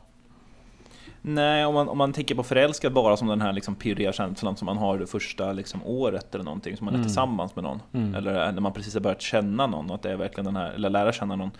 Nej, 1.22 1.66
om 1.66 1.74
man, 1.74 1.88
om 1.88 1.98
man 1.98 2.12
tänker 2.12 2.34
på 2.34 2.42
förälskad 2.42 2.92
bara 2.92 3.16
som 3.16 3.28
den 3.28 3.40
här 3.40 3.52
liksom 3.52 3.74
pirriga 3.74 4.12
känslan 4.12 4.56
som 4.56 4.66
man 4.66 4.76
har 4.76 4.98
det 4.98 5.06
första 5.06 5.52
liksom 5.52 5.80
året 5.84 6.34
eller 6.34 6.44
någonting, 6.44 6.76
som 6.76 6.84
man 6.84 6.94
är 6.94 6.98
mm. 6.98 7.06
tillsammans 7.06 7.56
med 7.56 7.64
någon. 7.64 7.82
Mm. 7.92 8.14
Eller 8.14 8.52
när 8.52 8.60
man 8.60 8.72
precis 8.72 8.94
har 8.94 9.00
börjat 9.00 9.22
känna 9.22 9.66
någon, 9.66 9.90
att 9.90 10.02
det 10.02 10.10
är 10.10 10.16
verkligen 10.16 10.44
den 10.44 10.56
här, 10.56 10.72
eller 10.72 10.90
lära 10.90 11.12
känna 11.12 11.36
någon. 11.36 11.50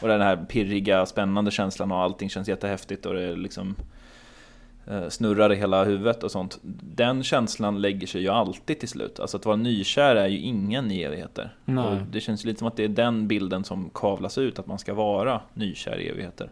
Och 0.00 0.08
den 0.08 0.20
här 0.20 0.36
pirriga, 0.36 1.06
spännande 1.06 1.50
känslan 1.50 1.92
och 1.92 1.98
allting 1.98 2.28
känns 2.28 2.48
jättehäftigt 2.48 3.06
och 3.06 3.14
det 3.14 3.22
är 3.22 3.36
liksom 3.36 3.76
Eh, 3.76 3.95
snurrar 5.08 5.52
i 5.52 5.56
hela 5.56 5.84
huvudet 5.84 6.22
och 6.22 6.30
sånt. 6.30 6.58
Den 6.82 7.22
känslan 7.22 7.80
lägger 7.80 8.06
sig 8.06 8.22
ju 8.22 8.28
alltid 8.28 8.80
till 8.80 8.88
slut. 8.88 9.20
Alltså 9.20 9.36
att 9.36 9.46
vara 9.46 9.56
nykär 9.56 10.16
är 10.16 10.26
ju 10.26 10.38
ingen 10.38 10.90
i 10.90 11.02
evigheter. 11.02 11.54
Och 11.64 11.96
det 12.10 12.20
känns 12.20 12.44
lite 12.44 12.58
som 12.58 12.68
att 12.68 12.76
det 12.76 12.84
är 12.84 12.88
den 12.88 13.28
bilden 13.28 13.64
som 13.64 13.90
kavlas 13.94 14.38
ut, 14.38 14.58
att 14.58 14.66
man 14.66 14.78
ska 14.78 14.94
vara 14.94 15.40
nykär 15.54 15.98
i 15.98 16.08
evigheter. 16.08 16.50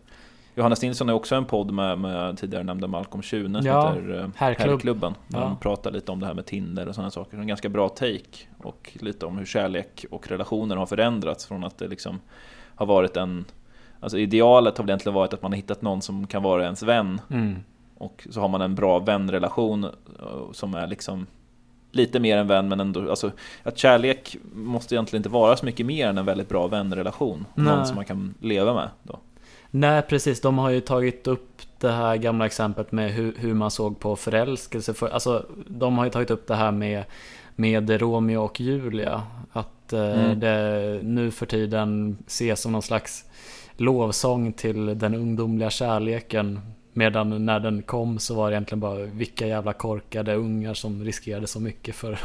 Johannes 0.54 0.82
Nilsson 0.82 1.08
har 1.08 1.14
också 1.14 1.34
en 1.34 1.44
podd 1.44 1.72
med, 1.72 1.98
med 1.98 2.38
tidigare 2.38 2.64
nämnda 2.64 2.86
Malcolm 2.86 3.22
Schune 3.22 3.62
som 3.62 3.66
ja, 3.66 3.88
heter 3.88 4.20
eh, 4.20 4.28
Herrklubb. 4.36 4.70
Herrklubben. 4.70 5.14
Där 5.28 5.38
ja. 5.38 5.44
de 5.44 5.56
pratar 5.56 5.90
lite 5.90 6.12
om 6.12 6.20
det 6.20 6.26
här 6.26 6.34
med 6.34 6.46
Tinder 6.46 6.88
och 6.88 6.94
sådana 6.94 7.10
saker. 7.10 7.38
En 7.38 7.46
ganska 7.46 7.68
bra 7.68 7.88
take. 7.88 8.38
Och 8.58 8.92
lite 9.00 9.26
om 9.26 9.38
hur 9.38 9.46
kärlek 9.46 10.04
och 10.10 10.28
relationer 10.28 10.76
har 10.76 10.86
förändrats 10.86 11.46
från 11.46 11.64
att 11.64 11.78
det 11.78 11.88
liksom 11.88 12.20
har 12.74 12.86
varit 12.86 13.16
en 13.16 13.44
Alltså 14.00 14.18
idealet 14.18 14.78
har 14.78 14.84
väl 14.84 14.90
egentligen 14.90 15.14
varit 15.14 15.32
att 15.32 15.42
man 15.42 15.52
har 15.52 15.56
hittat 15.56 15.82
någon 15.82 16.02
som 16.02 16.26
kan 16.26 16.42
vara 16.42 16.64
ens 16.64 16.82
vän. 16.82 17.20
Mm. 17.30 17.56
Och 18.04 18.26
så 18.30 18.40
har 18.40 18.48
man 18.48 18.60
en 18.60 18.74
bra 18.74 18.98
vänrelation 18.98 19.84
eh, 19.84 19.90
som 20.52 20.74
är 20.74 20.86
liksom 20.86 21.26
lite 21.92 22.20
mer 22.20 22.36
än 22.36 22.46
vän 22.46 22.68
men 22.68 22.80
ändå, 22.80 23.10
alltså 23.10 23.30
att 23.62 23.78
kärlek 23.78 24.36
måste 24.54 24.94
egentligen 24.94 25.20
inte 25.20 25.28
vara 25.28 25.56
så 25.56 25.66
mycket 25.66 25.86
mer 25.86 26.08
än 26.08 26.18
en 26.18 26.24
väldigt 26.26 26.48
bra 26.48 26.66
vänrelation. 26.66 27.46
Nej. 27.54 27.66
Någon 27.66 27.86
som 27.86 27.96
man 27.96 28.04
kan 28.04 28.34
leva 28.40 28.74
med 28.74 28.88
då. 29.02 29.18
Nej 29.70 30.02
precis, 30.02 30.40
de 30.40 30.58
har 30.58 30.70
ju 30.70 30.80
tagit 30.80 31.26
upp 31.26 31.62
det 31.80 31.90
här 31.90 32.16
gamla 32.16 32.46
exemplet 32.46 32.92
med 32.92 33.10
hur, 33.12 33.34
hur 33.38 33.54
man 33.54 33.70
såg 33.70 34.00
på 34.00 34.16
förälskelse. 34.16 34.94
För, 34.94 35.08
alltså, 35.08 35.46
de 35.66 35.98
har 35.98 36.04
ju 36.04 36.10
tagit 36.10 36.30
upp 36.30 36.46
det 36.46 36.54
här 36.54 36.72
med, 36.72 37.04
med 37.56 37.90
Romeo 38.00 38.38
och 38.44 38.60
Julia. 38.60 39.22
Att 39.52 39.92
eh, 39.92 40.00
Mm. 40.00 40.40
det 40.40 41.00
nu 41.02 41.30
för 41.30 41.46
tiden 41.46 42.18
ses 42.26 42.60
som 42.60 42.72
någon 42.72 42.82
slags 42.82 43.24
lovsång 43.76 44.52
till 44.52 44.98
den 44.98 45.14
ungdomliga 45.14 45.70
kärleken. 45.70 46.60
Medan 46.96 47.46
när 47.46 47.60
den 47.60 47.82
kom 47.82 48.18
så 48.18 48.34
var 48.34 48.50
det 48.50 48.54
egentligen 48.54 48.80
bara 48.80 48.94
vilka 49.04 49.46
jävla 49.46 49.72
korkade 49.72 50.34
ungar 50.34 50.74
som 50.74 51.04
riskerade 51.04 51.46
så 51.46 51.60
mycket 51.60 51.94
för 51.94 52.18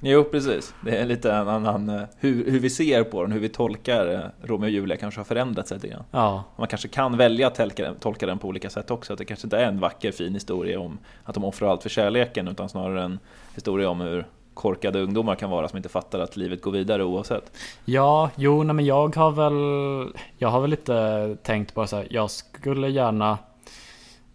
Jo, 0.00 0.24
precis. 0.24 0.74
Det 0.84 0.96
är 0.96 1.06
lite 1.06 1.32
en 1.32 1.48
annan... 1.48 1.88
eh, 1.88 2.02
Hur, 2.18 2.50
hur 2.50 2.60
vi 2.60 2.70
ser 2.70 3.04
på 3.04 3.22
den, 3.22 3.32
hur 3.32 3.40
vi 3.40 3.48
tolkar 3.48 4.14
eh, 4.14 4.20
Romeo 4.48 4.66
och 4.66 4.70
Julia 4.70 4.96
kanske 4.96 5.20
har 5.20 5.24
förändrats 5.24 5.70
lite 5.70 5.88
grann. 5.88 6.04
Ja, 6.10 6.44
Man 6.56 6.68
kanske 6.68 6.88
kan 6.88 7.16
välja 7.16 7.46
att 7.46 7.54
tolka 7.54 7.82
den, 7.84 7.94
tolka 7.94 8.26
den 8.26 8.38
på 8.38 8.48
olika 8.48 8.70
sätt 8.70 8.90
också. 8.90 9.12
Att 9.12 9.18
det 9.18 9.24
kanske 9.24 9.46
inte 9.46 9.58
är 9.58 9.64
en 9.64 9.80
vacker, 9.80 10.12
fin 10.12 10.34
historia 10.34 10.80
om 10.80 10.98
att 11.24 11.34
de 11.34 11.44
offrar 11.44 11.68
allt 11.70 11.82
för 11.82 11.88
kärleken, 11.88 12.48
utan 12.48 12.68
snarare 12.68 13.02
en 13.02 13.18
historia 13.54 13.88
om 13.90 14.00
hur 14.00 14.26
korkade 14.56 15.00
ungdomar 15.02 15.34
kan 15.34 15.50
vara 15.50 15.68
som 15.68 15.76
inte 15.76 15.88
fattar 15.88 16.18
att 16.18 16.36
livet 16.36 16.62
går 16.62 16.70
vidare 16.72 17.04
oavsett. 17.04 17.52
Ja, 17.84 18.30
jo, 18.36 18.62
nej, 18.62 18.74
men 18.74 18.84
jag 18.84 19.16
har 19.16 19.30
väl 19.30 20.12
Jag 20.38 20.48
har 20.48 20.60
väl 20.60 20.70
lite 20.70 21.36
tänkt 21.42 21.74
på 21.74 21.86
så 21.86 21.96
här, 21.96 22.06
jag 22.10 22.30
skulle 22.30 22.88
gärna 22.88 23.38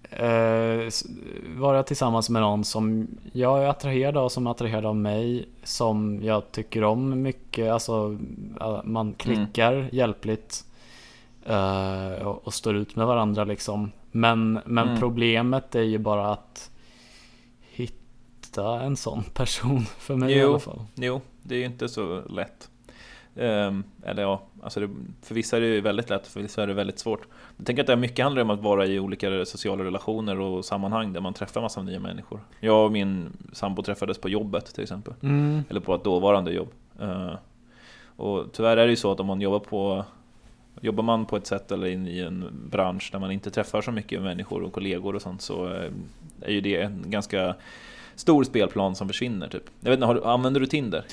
eh, 0.09 0.89
vara 1.57 1.84
tillsammans 1.84 2.30
med 2.30 2.41
någon 2.41 2.63
som 2.63 3.07
jag 3.34 3.63
är 3.63 3.67
attraherad 3.67 4.17
av, 4.17 4.30
som 4.30 4.47
är 4.47 4.51
attraherad 4.51 4.86
av 4.86 4.95
mig, 4.95 5.45
som 5.63 6.19
jag 6.24 6.51
tycker 6.51 6.84
om 6.84 7.22
mycket, 7.22 7.72
alltså 7.72 8.17
man 8.84 9.13
klickar 9.13 9.89
hjälpligt 9.91 10.63
eh, 11.45 12.28
och, 12.28 12.47
och 12.47 12.53
står 12.53 12.76
ut 12.76 12.95
med 12.95 13.07
varandra 13.07 13.43
liksom. 13.43 13.91
Men, 14.11 14.59
men 14.65 14.88
Mm. 14.88 14.99
problemet 14.99 15.76
är 15.76 15.82
ju 15.82 15.97
bara 15.97 16.32
att 16.32 16.70
hitta 18.51 18.81
en 18.81 18.95
sån 18.97 19.23
person 19.23 19.81
för 19.99 20.15
mig 20.15 20.33
i 20.33 20.39
Jo. 20.39 20.49
alla 20.49 20.59
fall. 20.59 20.79
Jo, 20.95 21.21
det 21.43 21.55
är 21.55 21.59
ju 21.59 21.65
inte 21.65 21.89
så 21.89 22.21
lätt. 22.29 22.69
Ehm, 23.35 23.83
eller 24.03 24.21
ja, 24.21 24.41
alltså 24.63 24.79
det, 24.79 24.89
för 25.21 25.35
vissa 25.35 25.57
är 25.57 25.61
det 25.61 25.67
ju 25.67 25.81
väldigt 25.81 26.09
lätt, 26.09 26.27
för 26.27 26.41
vissa 26.41 26.63
är 26.63 26.67
det 26.67 26.73
väldigt 26.73 26.99
svårt. 26.99 27.27
Jag 27.57 27.65
tänker 27.65 27.83
att 27.83 27.87
det 27.87 27.95
mycket 27.95 28.23
handlar 28.23 28.41
om 28.41 28.49
att 28.49 28.59
vara 28.59 28.85
i 28.85 28.99
olika 28.99 29.45
sociala 29.45 29.83
relationer 29.83 30.39
och 30.39 30.65
sammanhang 30.65 31.13
där 31.13 31.21
man 31.21 31.33
träffar 31.33 31.61
massa 31.61 31.81
nya 31.81 31.99
människor. 31.99 32.39
Jag 32.59 32.85
och 32.85 32.91
min 32.91 33.29
sambo 33.53 33.83
träffades 33.83 34.17
på 34.17 34.29
jobbet 34.29 34.65
till 34.65 34.83
exempel. 34.83 35.13
Mm. 35.21 35.63
Eller 35.69 35.79
på 35.79 35.95
ett 35.95 36.03
dåvarande 36.03 36.51
jobb. 36.51 36.69
Eh, 37.01 37.33
och 38.15 38.45
tyvärr 38.53 38.77
är 38.77 38.85
det 38.85 38.89
ju 38.89 38.95
så 38.95 39.11
att 39.11 39.19
om 39.19 39.27
man 39.27 39.41
jobbar 39.41 39.59
på 39.59 40.05
Jobbar 40.83 41.03
man 41.03 41.25
på 41.25 41.37
ett 41.37 41.47
sätt 41.47 41.71
eller 41.71 41.87
in 41.87 42.07
i 42.07 42.19
en 42.19 42.45
bransch 42.71 43.09
där 43.11 43.19
man 43.19 43.31
inte 43.31 43.51
träffar 43.51 43.81
så 43.81 43.91
mycket 43.91 44.21
människor 44.21 44.63
och 44.63 44.73
kollegor 44.73 45.15
och 45.15 45.21
sånt 45.21 45.41
så 45.41 45.73
eh, 45.73 45.91
är 46.41 46.51
ju 46.51 46.61
det 46.61 46.81
en 46.81 47.03
ganska 47.05 47.55
stor 48.22 48.43
spelplan 48.43 48.95
som 48.95 49.07
försvinner 49.07 49.47
typ. 49.47 49.63
Jag 49.80 49.89
vet 49.89 49.97
inte, 49.97 50.05
har 50.05 50.15
du, 50.15 50.24
använder 50.24 50.59
du 50.59 50.65
Tinder? 50.65 51.05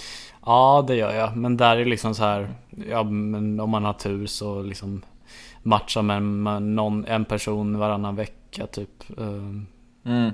Ja, 0.47 0.85
det 0.87 0.97
gör 0.97 1.15
jag. 1.15 1.37
Men 1.37 1.57
där 1.57 1.77
är 1.77 1.85
liksom 1.85 2.15
så 2.15 2.23
här, 2.23 2.55
ja, 2.91 3.03
men 3.03 3.61
om 3.61 3.71
man 3.71 3.85
har 3.85 3.93
tur 3.93 4.27
så 4.27 4.63
liksom 4.63 5.03
matchar 5.63 6.03
man 6.03 6.43
med 6.43 6.63
någon, 6.63 7.05
en 7.05 7.25
person 7.25 7.79
varannan 7.79 8.17
vecka 8.17 8.67
typ. 8.67 9.19
Ehm, 9.19 9.67
Mm. 10.05 10.31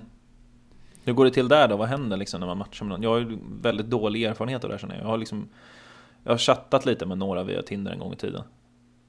Hur 1.05 1.12
går 1.12 1.25
det 1.25 1.31
till 1.31 1.49
där 1.49 1.68
då? 1.68 1.77
Vad 1.77 1.89
händer 1.89 2.16
liksom 2.16 2.41
när 2.41 2.47
man 2.47 2.59
matchar 2.59 2.87
med 2.87 2.91
någon? 2.93 3.03
Jag 3.03 3.11
har 3.11 3.18
ju 3.18 3.39
väldigt 3.62 3.87
dålig 3.87 4.22
erfarenhet 4.22 4.64
av 4.64 4.70
det 4.70 4.75
här 4.75 4.81
känner 4.81 4.95
jag. 4.95 5.05
Jag 5.05 5.09
har 5.09 5.18
liksom 5.18 5.49
Jag 6.25 6.33
har 6.33 6.39
chattat 6.39 6.87
lite 6.87 7.07
med 7.07 7.18
några 7.18 7.43
via 7.43 7.62
Tinder 7.62 7.93
en 7.93 7.99
gång 7.99 8.12
i 8.12 8.16
tiden. 8.16 8.43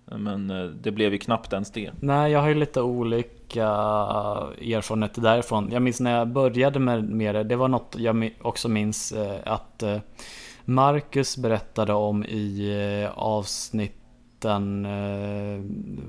Men 0.06 0.50
eh, 0.50 0.66
det 0.66 0.92
blev 0.92 1.14
ju 1.14 1.20
knappt 1.20 1.54
ens 1.54 1.72
det. 1.72 1.92
Nej, 2.00 2.32
jag 2.32 2.40
har 2.42 2.48
ju 2.48 2.54
lite 2.56 2.82
olika 2.82 3.66
erfarenheter 3.66 5.22
därifrån. 5.22 5.70
Jag 5.72 5.82
minns 5.82 6.00
när 6.00 6.18
jag 6.18 6.28
började 6.28 6.80
med, 6.80 7.10
med 7.10 7.36
det, 7.36 7.44
det 7.44 7.56
var 7.56 7.68
något 7.68 7.96
jag 8.00 8.32
också 8.42 8.70
minns 8.70 9.12
eh, 9.12 9.36
att 9.46 9.84
eh, 9.84 9.98
Marcus 10.66 11.38
berättade 11.38 11.94
om 11.94 12.24
i 12.24 13.10
avsnitten, 13.16 14.88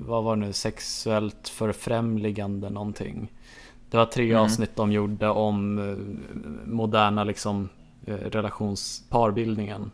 vad 0.07 0.23
var 0.23 0.35
det 0.35 0.45
nu, 0.45 0.53
sexuellt 0.53 1.49
förfrämligande 1.49 2.69
någonting. 2.69 3.31
Det 3.89 3.97
var 3.97 4.05
tre 4.05 4.29
Mm. 4.31 4.43
avsnitt 4.43 4.75
de 4.75 4.91
gjorde 4.91 5.29
om 5.29 5.75
moderna 6.65 7.23
liksom 7.23 7.69
relationsparbildningen. 8.05 9.91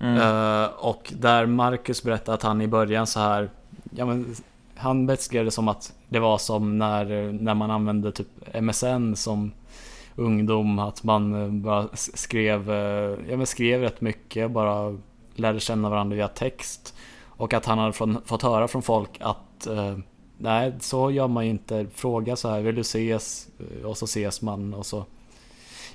Mm. 0.00 0.16
Eh, 0.16 0.70
och 0.78 1.12
där 1.16 1.46
Marcus 1.46 2.02
berättade 2.02 2.34
att 2.34 2.42
han 2.42 2.60
i 2.60 2.68
början 2.68 3.06
så 3.06 3.20
här 3.20 3.50
ja, 3.90 4.06
men, 4.06 4.34
Han 4.74 5.06
beskrev 5.06 5.44
det 5.44 5.50
som 5.50 5.68
att 5.68 5.92
det 6.08 6.18
var 6.18 6.38
som 6.38 6.78
när, 6.78 7.32
när 7.32 7.54
man 7.54 7.70
använde 7.70 8.12
typ 8.12 8.28
MSN 8.62 9.14
som 9.14 9.52
ungdom 10.14 10.78
Att 10.78 11.04
man 11.04 11.42
eh, 11.42 11.48
bara 11.48 11.88
skrev, 11.94 12.70
eh, 12.70 13.18
ja, 13.30 13.36
men 13.36 13.46
skrev 13.46 13.80
rätt 13.80 14.00
mycket 14.00 14.50
Bara 14.50 14.98
lärde 15.34 15.60
känna 15.60 15.90
varandra 15.90 16.16
via 16.16 16.28
text 16.28 16.94
Och 17.26 17.54
att 17.54 17.66
han 17.66 17.78
hade 17.78 17.92
från, 17.92 18.18
fått 18.24 18.42
höra 18.42 18.68
från 18.68 18.82
folk 18.82 19.10
att 19.20 19.68
Nej 20.38 20.72
så 20.80 21.10
gör 21.10 21.28
man 21.28 21.44
ju 21.44 21.50
inte 21.50 21.86
Fråga 21.94 22.36
så 22.36 22.48
här 22.48 22.60
vill 22.60 22.74
du 22.74 22.80
ses? 22.80 23.48
Och 23.84 23.98
så 23.98 24.04
ses 24.04 24.42
man 24.42 24.74
och 24.74 24.86
så 24.86 25.04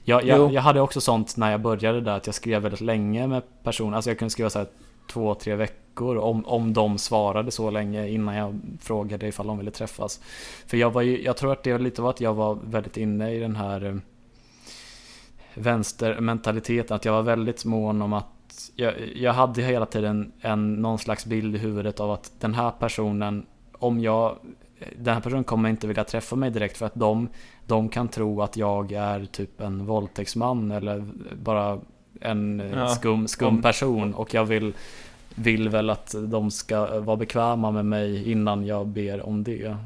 jag, 0.03 0.23
jag, 0.25 0.53
jag 0.53 0.61
hade 0.61 0.81
också 0.81 1.01
sånt 1.01 1.37
när 1.37 1.51
jag 1.51 1.61
började 1.61 2.01
där 2.01 2.17
att 2.17 2.25
jag 2.25 2.35
skrev 2.35 2.61
väldigt 2.61 2.81
länge 2.81 3.27
med 3.27 3.43
personer. 3.63 3.95
Alltså 3.95 4.09
jag 4.09 4.19
kunde 4.19 4.29
skriva 4.29 4.49
så 4.49 4.59
här 4.59 4.67
två, 5.11 5.35
tre 5.35 5.55
veckor 5.55 6.17
om, 6.17 6.45
om 6.45 6.73
de 6.73 6.97
svarade 6.97 7.51
så 7.51 7.71
länge 7.71 8.07
innan 8.07 8.35
jag 8.35 8.59
frågade 8.81 9.27
ifall 9.27 9.47
de 9.47 9.57
ville 9.57 9.71
träffas. 9.71 10.21
För 10.67 10.77
jag 10.77 10.91
var 10.91 11.01
ju, 11.01 11.23
jag 11.23 11.37
tror 11.37 11.51
att 11.51 11.63
det 11.63 11.77
lite 11.77 12.01
var 12.01 12.09
att 12.09 12.21
jag 12.21 12.33
var 12.33 12.57
väldigt 12.63 12.97
inne 12.97 13.31
i 13.31 13.39
den 13.39 13.55
här 13.55 13.85
eh, 13.85 13.95
vänstermentaliteten. 15.53 16.95
Att 16.95 17.05
jag 17.05 17.13
var 17.13 17.21
väldigt 17.21 17.65
mån 17.65 18.01
om 18.01 18.13
att 18.13 18.71
jag, 18.75 18.93
jag 19.15 19.33
hade 19.33 19.61
hela 19.61 19.85
tiden 19.85 20.31
en, 20.41 20.73
någon 20.73 20.99
slags 20.99 21.25
bild 21.25 21.55
i 21.55 21.59
huvudet 21.59 21.99
av 21.99 22.11
att 22.11 22.31
den 22.39 22.53
här 22.53 22.71
personen, 22.71 23.45
om 23.73 23.99
jag 23.99 24.37
den 24.97 25.13
här 25.13 25.21
personen 25.21 25.43
kommer 25.43 25.69
inte 25.69 25.87
vilja 25.87 26.03
träffa 26.03 26.35
mig 26.35 26.51
direkt 26.51 26.77
för 26.77 26.85
att 26.85 26.95
de, 26.95 27.29
de 27.65 27.89
kan 27.89 28.07
tro 28.07 28.41
att 28.41 28.57
jag 28.57 28.91
är 28.91 29.25
typ 29.25 29.61
en 29.61 29.85
våldtäktsman 29.85 30.71
eller 30.71 31.05
bara 31.43 31.79
en 32.21 32.59
eh, 32.59 32.71
Ja, 32.71 32.87
skum, 32.87 33.27
skum 33.27 33.61
person 33.61 34.13
och 34.13 34.33
jag 34.33 34.45
vill, 34.45 34.73
vill 35.35 35.69
väl 35.69 35.89
att 35.89 36.15
de 36.27 36.51
ska 36.51 36.99
vara 36.99 37.17
bekväma 37.17 37.71
med 37.71 37.85
mig 37.85 38.31
innan 38.31 38.65
jag 38.65 38.87
ber 38.87 39.25
om 39.25 39.43
det. 39.43 39.77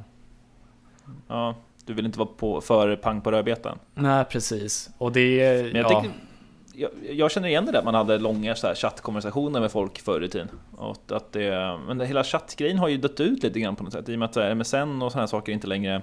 Ja, 1.27 1.55
du 1.85 1.93
vill 1.93 2.05
inte 2.05 2.19
vara 2.19 2.29
på, 2.37 2.61
för 2.61 2.95
pang 2.95 3.21
på 3.21 3.31
rödbetan. 3.31 3.77
Nej 3.93 4.25
precis. 4.25 4.89
Och 4.97 5.11
det, 5.11 5.63
Men 5.63 5.81
jag, 5.81 5.91
ja. 5.91 6.01
tycker, 6.01 6.15
jag, 6.73 6.91
jag 7.11 7.31
känner 7.31 7.47
igen 7.47 7.65
det 7.65 7.71
där, 7.71 7.83
man 7.83 7.95
hade 7.95 8.17
långa 8.17 8.55
så 8.55 8.67
här, 8.67 8.75
chattkonversationer 8.75 9.59
med 9.59 9.71
folk 9.71 10.01
förr 10.01 10.23
i 10.23 10.29
tiden. 10.29 10.49
Och 10.71 10.97
att 11.09 11.31
det, 11.31 11.79
men 11.87 11.97
det, 11.97 12.05
hela 12.05 12.23
chattgrejen 12.23 12.77
har 12.77 12.87
ju 12.87 12.97
dött 12.97 13.19
ut 13.19 13.43
lite 13.43 13.59
grann 13.59 13.75
på 13.75 13.83
något 13.83 13.93
sätt. 13.93 14.09
I 14.09 14.15
och 14.15 14.19
med 14.19 14.25
att 14.29 14.35
här, 14.35 14.55
MSN 14.55 15.01
och 15.01 15.11
sådana 15.11 15.27
saker 15.27 15.51
inte 15.51 15.67
längre 15.67 16.01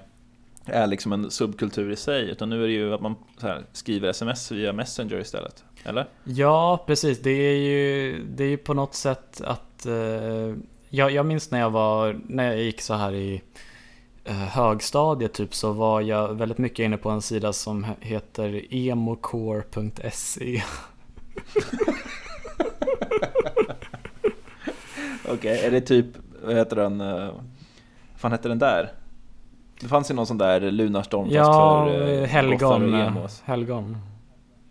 är 0.65 0.87
liksom 0.87 1.13
en 1.13 1.31
subkultur 1.31 1.91
i 1.91 1.95
sig. 1.95 2.29
Utan 2.29 2.49
nu 2.49 2.63
är 2.63 2.67
det 2.67 2.73
ju 2.73 2.93
att 2.93 3.01
man 3.01 3.15
så 3.37 3.47
här, 3.47 3.65
skriver 3.71 4.09
sms 4.09 4.51
via 4.51 4.73
Messenger 4.73 5.19
istället. 5.19 5.63
Eller? 5.83 6.05
Ja, 6.23 6.83
precis. 6.87 7.19
Det 7.19 7.31
är 7.31 7.57
ju, 7.57 8.23
det 8.23 8.43
är 8.43 8.49
ju 8.49 8.57
på 8.57 8.73
något 8.73 8.95
sätt 8.95 9.41
att... 9.41 9.85
Eh, 9.85 10.55
jag, 10.93 11.11
jag 11.11 11.25
minns 11.25 11.51
när 11.51 11.59
jag 11.59 11.69
var, 11.69 12.19
när 12.27 12.43
jag 12.43 12.63
gick 12.63 12.81
så 12.81 12.93
här 12.93 13.13
i 13.13 13.41
högstadiet 14.25 15.33
typ 15.33 15.53
så 15.53 15.71
var 15.71 16.01
jag 16.01 16.33
väldigt 16.33 16.57
mycket 16.57 16.79
inne 16.83 16.97
på 16.97 17.09
en 17.09 17.21
sida 17.21 17.53
som 17.53 17.85
he- 17.85 17.95
heter 17.99 18.65
emocore.se. 18.89 20.63
Okej, 25.29 25.65
är 25.65 25.71
det 25.71 25.81
typ, 25.81 26.05
vad 26.45 26.55
heter 26.55 26.75
den, 26.75 27.01
eh, 27.01 27.07
vad 27.25 27.41
fan 28.15 28.31
hette 28.31 28.49
den 28.49 28.59
där? 28.59 28.91
Det 29.81 29.87
fanns 29.87 30.11
ju 30.11 30.15
någon 30.15 30.27
sån 30.27 30.37
där 30.37 30.61
Lunarstorm 30.71 31.23
fast 31.25 31.35
Ja, 31.35 31.85
för 31.85 32.21
eh, 32.21 32.25
helgon. 32.27 32.93
eh. 32.93 33.13
Helgon. 33.45 33.97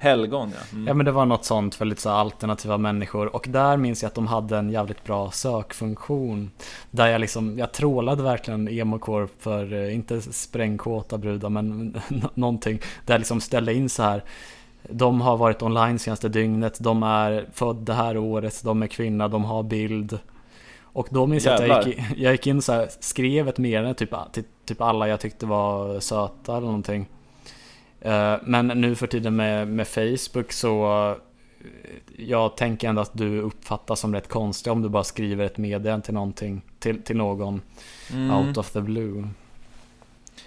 Helgon 0.03 0.53
ja. 0.55 0.61
Mm. 0.77 0.87
Ja 0.87 0.95
men 0.95 1.07
det 1.07 1.13
var 1.13 1.27
något 1.27 1.45
sånt 1.45 1.75
för 1.75 1.85
lite 1.85 2.01
så 2.03 2.11
alternativa 2.11 2.79
människor. 2.79 3.37
Och 3.37 3.47
där 3.51 3.77
minns 3.77 4.03
jag 4.03 4.09
att 4.09 4.15
de 4.15 4.27
hade 4.27 4.57
en 4.59 4.71
jävligt 4.71 5.05
bra 5.05 5.31
sökfunktion. 5.31 6.51
Där 6.91 7.07
jag 7.07 7.21
liksom, 7.21 7.59
jag 7.59 7.73
trålade 7.73 8.23
verkligen 8.23 8.69
emocore 8.69 9.29
för, 9.39 9.73
eh, 9.73 9.95
inte 9.95 10.21
sprängkåta 10.23 11.19
brudar 11.19 11.49
men 11.49 11.97
nå- 12.09 12.31
någonting. 12.35 12.79
Där 13.07 13.15
jag 13.15 13.19
liksom 13.19 13.41
ställde 13.41 13.75
in 13.75 13.89
så 13.89 14.03
här 14.03 14.25
De 14.91 15.21
har 15.21 15.37
varit 15.37 15.63
online 15.63 15.99
senaste 15.99 16.29
dygnet, 16.29 16.77
de 16.81 17.03
är 17.03 17.47
född 17.53 17.77
det 17.77 17.95
här 17.95 18.17
året, 18.17 18.61
de 18.65 18.83
är 18.83 18.87
kvinna, 18.87 19.29
de 19.29 19.45
har 19.45 19.63
bild. 19.63 20.19
Och 20.93 21.09
då 21.11 21.27
minns 21.27 21.45
jag 21.45 21.55
att 21.55 21.69
jag 21.69 21.87
gick, 21.87 21.99
in- 21.99 22.05
jag 22.17 22.33
gick 22.33 22.47
in 22.47 22.63
så 22.63 22.73
här, 22.73 22.89
skrev 23.01 23.49
ett 23.49 23.59
meddelande 23.59 23.95
typ, 23.95 24.15
till 24.33 24.45
typ 24.65 24.81
alla 24.81 25.09
jag 25.09 25.21
tyckte 25.21 25.47
var 25.47 26.01
söta 26.01 26.57
eller 26.57 26.67
någonting 26.67 27.07
Men 28.43 28.67
nu 28.67 28.95
för 28.95 29.07
tiden 29.07 29.37
med, 29.37 29.69
med 29.69 29.89
Facebook 29.89 30.53
så 30.53 31.17
jag 32.17 32.57
tänker 32.57 32.89
ändå 32.89 33.03
att 33.03 33.19
du 33.19 33.41
uppfattas 33.41 34.01
som 34.01 34.15
rätt 34.15 34.29
konstig 34.29 34.73
om 34.73 34.83
du 34.83 34.89
bara 34.89 35.05
skriver 35.05 35.45
ett 35.45 35.59
meddelande 35.59 36.05
till 36.05 36.15
någonting, 36.15 36.63
till, 36.79 37.03
till 37.03 37.17
någon 37.17 37.61
mm. 38.13 38.31
out 38.31 38.57
of 38.57 38.71
the 38.71 38.81
blue. 38.81 39.29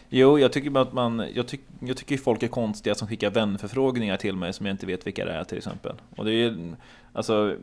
Jo, 0.10 0.40
jag 0.40 0.54
tycker 0.54 0.80
att 0.80 0.94
man, 0.94 1.28
jag, 1.34 1.48
tyck, 1.48 1.62
jag 1.80 1.98
tycker 1.98 2.18
folk 2.18 2.44
är 2.44 2.48
konstiga 2.48 2.96
som 2.96 3.08
skickar 3.08 3.30
vänförfrågningar 3.30 4.18
till 4.18 4.36
mig 4.36 4.54
som 4.54 4.66
jag 4.66 4.74
inte 4.74 4.86
vet 4.86 5.08
vilka 5.08 5.26
det 5.26 5.32
är 5.32 5.44
till 5.44 5.58
exempel. 5.58 5.96
Och 6.16 6.26
det 6.26 6.34
är 6.34 6.76
alltså 7.14 7.56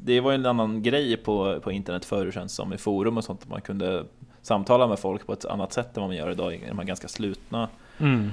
det 0.00 0.20
var 0.20 0.32
en 0.32 0.46
annan 0.46 0.82
grej 0.82 1.16
på, 1.16 1.60
på 1.60 1.72
internet 1.72 2.04
förr 2.04 2.30
känns 2.30 2.52
som 2.52 2.72
i 2.72 2.78
forum 2.78 3.16
och 3.16 3.24
sånt. 3.24 3.42
Att 3.42 3.48
man 3.48 3.60
kunde 3.60 4.04
samtala 4.42 4.86
med 4.86 4.98
folk 4.98 5.26
på 5.26 5.32
ett 5.32 5.44
annat 5.44 5.72
sätt 5.72 5.96
än 5.96 6.00
vad 6.00 6.10
man 6.10 6.16
gör 6.16 6.30
idag 6.30 6.54
i 6.54 6.60
de 6.68 6.78
här 6.78 6.86
ganska 6.86 7.08
slutna 7.08 7.68
mm. 7.98 8.30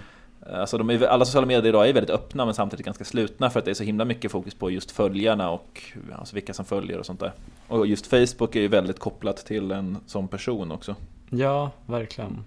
Alltså 0.53 0.77
de 0.77 0.89
är, 0.89 1.07
alla 1.07 1.25
sociala 1.25 1.47
medier 1.47 1.69
idag 1.69 1.89
är 1.89 1.93
väldigt 1.93 2.15
öppna 2.15 2.45
men 2.45 2.53
samtidigt 2.53 2.85
ganska 2.85 3.03
slutna 3.05 3.49
för 3.49 3.59
att 3.59 3.65
det 3.65 3.71
är 3.71 3.75
så 3.75 3.83
himla 3.83 4.05
mycket 4.05 4.31
fokus 4.31 4.53
på 4.53 4.71
just 4.71 4.91
följarna 4.91 5.49
och 5.49 5.81
alltså 6.15 6.35
vilka 6.35 6.53
som 6.53 6.65
följer 6.65 6.99
och 6.99 7.05
sånt 7.05 7.19
där. 7.19 7.31
Och 7.67 7.87
just 7.87 8.07
Facebook 8.07 8.55
är 8.55 8.59
ju 8.59 8.67
väldigt 8.67 8.99
kopplat 8.99 9.37
till 9.37 9.71
en 9.71 9.97
sån 10.05 10.27
person 10.27 10.71
också. 10.71 10.95
Ja, 11.29 11.71
verkligen. 11.85 12.43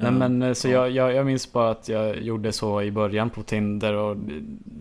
Nej 0.00 0.12
men 0.12 0.42
eh, 0.42 0.52
så 0.52 0.68
jag, 0.68 0.90
jag, 0.90 1.14
jag, 1.14 1.26
minns 1.26 1.52
bara 1.52 1.70
att 1.70 1.88
jag 1.88 2.22
gjorde 2.22 2.52
så 2.52 2.82
i 2.82 2.90
början 2.90 3.30
på 3.30 3.42
Tinder 3.42 3.92
och 3.94 4.16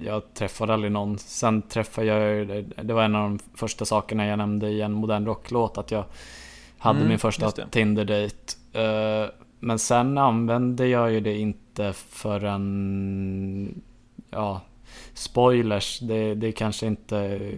jag 0.01 0.34
träffade 0.34 0.74
aldrig 0.74 0.91
någon. 0.91 1.18
Sen 1.18 1.61
träffade 1.61 2.07
jag, 2.07 2.47
det 2.84 2.93
var 2.93 3.03
en 3.03 3.16
av 3.16 3.30
de 3.30 3.39
första 3.55 3.86
sakerna 3.86 4.26
jag 4.28 4.38
nämnde 4.38 4.70
i 4.70 4.82
en 4.82 4.91
modern 4.91 5.26
rocklåt 5.26 5.78
att 5.78 5.91
jag 5.91 6.03
hade 6.78 6.97
mm, 6.97 7.09
min 7.09 7.20
första 7.20 7.51
Tinder-dejt. 7.51 8.38
Men 9.60 9.80
sen 9.80 10.18
använde 10.18 10.88
jag 10.88 11.12
ju 11.12 11.20
det 11.20 11.38
inte 11.38 11.93
förrän, 11.93 13.82
ja, 14.30 14.62
spoilers, 15.14 15.99
det, 15.99 16.36
det 16.36 16.51
kanske 16.51 16.88
inte 16.88 17.51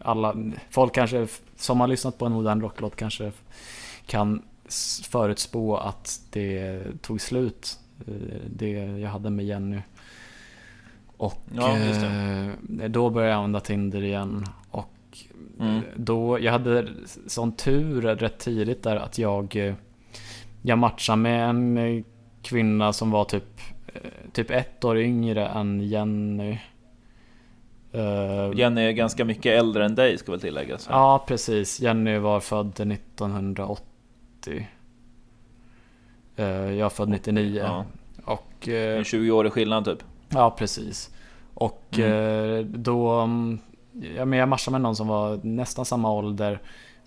alla, 0.00 0.36
folk 0.70 0.94
kanske 0.94 1.26
som 1.56 1.80
har 1.80 1.88
lyssnat 1.88 2.18
på 2.18 2.26
en 2.26 2.32
modern 2.32 2.60
rocklåt 2.60 2.96
kanske 2.96 3.32
kan 4.06 4.42
förutspå 5.10 5.76
att 5.76 6.20
det 6.30 6.82
tog 7.02 7.20
slut, 7.20 7.78
eh, 8.06 8.40
det 8.50 8.70
jag 8.70 9.10
hade 9.10 9.30
med 9.30 9.46
Jenny. 9.46 9.80
Och 11.16 11.42
ja, 11.54 11.78
eh, 11.78 12.88
då 12.88 13.10
började 13.10 13.32
jag 13.32 13.36
använda 13.36 13.60
Tinder 13.60 14.02
igen. 14.02 14.44
Och 14.70 15.18
mm. 15.60 15.82
då, 15.96 16.40
jag 16.40 16.52
hade 16.52 16.88
sån 17.26 17.52
tur 17.52 18.02
rätt 18.02 18.38
tidigt 18.38 18.82
där 18.82 18.96
att 18.96 19.18
jag, 19.18 19.56
eh, 19.56 19.74
jag 20.62 20.78
matchade 20.78 21.18
med 21.18 21.48
en 21.48 22.04
kvinna 22.42 22.92
som 22.92 23.10
var 23.10 23.24
typ, 23.24 23.60
typ 24.32 24.50
ett 24.50 24.84
år 24.84 24.98
yngre 24.98 25.46
än 25.46 25.80
Jenny. 25.80 26.58
Jenny 28.54 28.80
är 28.80 28.92
ganska 28.92 29.24
mycket 29.24 29.58
äldre 29.58 29.84
än 29.84 29.94
dig 29.94 30.18
ska 30.18 30.32
väl 30.32 30.40
tilläggas? 30.40 30.86
Ja 30.90 31.24
precis, 31.28 31.80
Jenny 31.80 32.18
var 32.18 32.40
född 32.40 32.80
1980 32.80 33.86
90. 34.46 34.68
Eh, 36.36 36.46
jag 36.46 36.86
är 36.86 36.88
född 36.88 37.08
99. 37.08 37.62
Ja. 37.62 37.84
Och, 38.24 38.68
eh, 38.68 38.98
en 38.98 39.04
20 39.04 39.30
årig 39.30 39.52
skillnad 39.52 39.84
typ? 39.84 40.04
Ja, 40.28 40.50
precis. 40.50 41.10
Och 41.54 41.84
mm. 41.92 42.54
Eh, 42.54 42.64
då, 42.64 43.10
mm, 43.10 43.58
ja, 44.16 44.24
men 44.24 44.38
jag 44.38 44.48
matchade 44.48 44.72
med 44.72 44.80
någon 44.80 44.96
som 44.96 45.08
var 45.08 45.40
nästan 45.42 45.84
samma 45.84 46.12
ålder. 46.12 46.60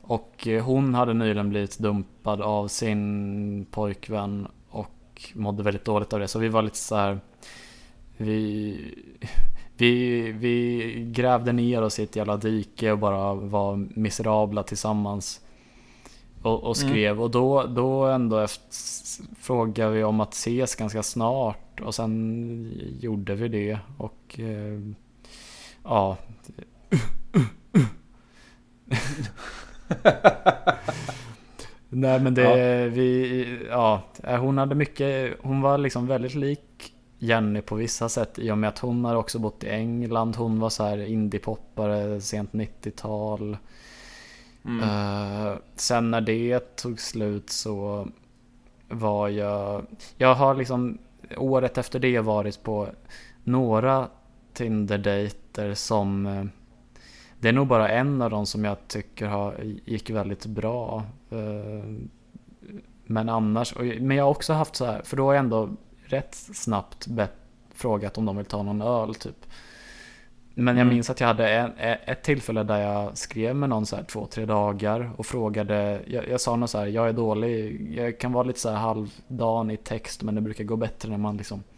Och 0.08 0.48
hon 0.64 0.94
hade 0.94 1.14
nyligen 1.14 1.50
blivit 1.50 1.78
dumpad 1.78 2.42
av 2.42 2.68
sin 2.68 3.66
pojkvän 3.72 4.48
och 4.70 5.32
mådde 5.34 5.64
väldigt 5.64 5.86
dåligt 5.86 6.14
av 6.14 6.20
det. 6.20 6.28
Så 6.28 6.40
vi 6.40 6.48
var 6.48 6.62
lite 6.62 6.78
så 6.78 6.96
här, 6.96 7.20
vi, 8.18 8.78
vi, 9.78 10.22
vi 10.32 11.12
grävde 11.12 11.52
ner 11.52 11.82
oss 11.82 12.00
i 12.00 12.04
ett 12.04 12.16
jävla 12.16 12.38
dike 12.38 12.92
och 12.92 13.00
bara 13.00 13.34
var 13.34 13.76
miserabla 14.00 14.64
tillsammans 14.64 15.42
och, 16.42 16.64
och 16.64 16.78
mm. 16.78 16.90
skrev. 16.90 17.12
Mm. 17.12 17.24
Och 17.24 17.32
då, 17.32 17.64
då 17.64 18.06
ändå 18.06 18.40
efter, 18.40 19.36
frågade 19.36 19.92
vi 19.92 20.04
om 20.04 20.20
att 20.20 20.34
ses 20.34 20.76
ganska 20.76 21.04
snart. 21.04 21.82
Och 21.82 21.96
sen 21.96 22.72
gjorde 23.00 23.36
vi 23.36 23.48
det. 23.48 23.80
Och 23.98 24.40
eh, 24.40 24.80
ja. 25.84 26.18
Nej 31.90 32.20
men 32.20 32.34
det, 32.34 32.42
ja. 32.42 32.88
vi, 32.90 33.60
ja, 33.70 34.04
hon 34.24 34.58
hade 34.58 34.76
mycket, 34.76 35.38
hon 35.42 35.62
var 35.62 35.78
liksom 35.78 36.08
väldigt 36.08 36.36
lik 36.36 36.94
Jenny 37.20 37.62
på 37.62 37.76
vissa 37.76 38.10
sätt 38.10 38.40
i 38.40 38.52
och 38.52 38.58
med 38.58 38.68
att 38.68 38.80
hon 38.80 39.06
har 39.06 39.16
också 39.16 39.40
bott 39.40 39.64
i 39.64 39.70
England. 39.70 40.36
Hon 40.36 40.60
var 40.60 40.70
så 40.70 40.84
här 40.84 40.98
indiepoppare 40.98 42.22
sent 42.22 42.52
90-tal. 42.52 43.58
Mm. 44.66 44.90
Uh, 44.90 45.58
sen 45.76 46.12
när 46.12 46.22
det 46.22 46.76
tog 46.76 47.00
slut 47.00 47.50
så 47.50 48.08
var 48.90 49.30
jag... 49.30 49.86
Jag 50.18 50.36
har 50.36 50.56
liksom 50.56 50.98
året 51.38 51.78
efter 51.78 52.00
det 52.00 52.20
varit 52.20 52.64
på 52.64 52.88
några 53.44 54.08
Tinder-dejter 54.54 55.74
som... 55.74 56.50
Det 57.46 57.50
är 57.50 57.54
nog 57.54 57.68
bara 57.68 57.90
en 57.90 58.22
av 58.22 58.30
dem 58.30 58.46
som 58.46 58.66
jag 58.66 58.78
tycker 58.88 59.28
har, 59.28 59.56
gick 59.86 60.10
väldigt 60.10 60.46
bra. 60.46 61.04
Uh, 61.34 61.96
men 63.06 63.30
annars, 63.30 63.76
men 64.00 64.18
jag 64.18 64.24
har 64.24 64.32
också 64.32 64.54
haft 64.54 64.76
så 64.76 64.86
här, 64.86 65.02
för 65.04 65.18
då 65.18 65.26
har 65.26 65.34
jag 65.34 65.40
ändå 65.40 65.70
rätt 66.06 66.36
snabbt 66.36 67.08
bett, 67.08 67.34
frågat 67.74 68.18
om 68.18 68.26
de 68.26 68.38
vill 68.38 68.46
ta 68.46 68.64
någon 68.64 68.82
öl 68.82 69.16
typ. 69.16 69.46
Men 70.54 70.78
jag 70.78 70.82
mm. 70.82 70.94
minns 70.94 71.10
att 71.10 71.20
jag 71.20 71.28
hade 71.28 71.50
en, 71.50 71.72
ett 72.06 72.24
tillfälle 72.24 72.64
där 72.64 72.82
jag 72.82 73.18
skrev 73.18 73.56
med 73.56 73.70
någon 73.70 73.86
så 73.86 73.96
här 73.96 74.04
två, 74.04 74.26
tre 74.26 74.46
dagar 74.46 75.12
och 75.18 75.26
frågade. 75.26 76.02
Jag, 76.08 76.30
jag 76.30 76.42
sa 76.42 76.56
något 76.56 76.70
så 76.70 76.78
här, 76.78 76.86
jag 76.86 77.10
är 77.10 77.14
dålig, 77.14 77.88
jag 77.98 78.20
kan 78.20 78.34
vara 78.34 78.44
lite 78.44 78.60
så 78.60 78.70
här 78.70 78.78
halvdan 78.78 79.72
i 79.72 79.78
text 79.78 80.24
men 80.24 80.36
det 80.36 80.42
brukar 80.42 80.64
gå 80.64 80.76
bättre 80.76 81.10
när 81.10 81.18
man 81.18 81.38
liksom 81.38 81.60
eh, 81.60 81.75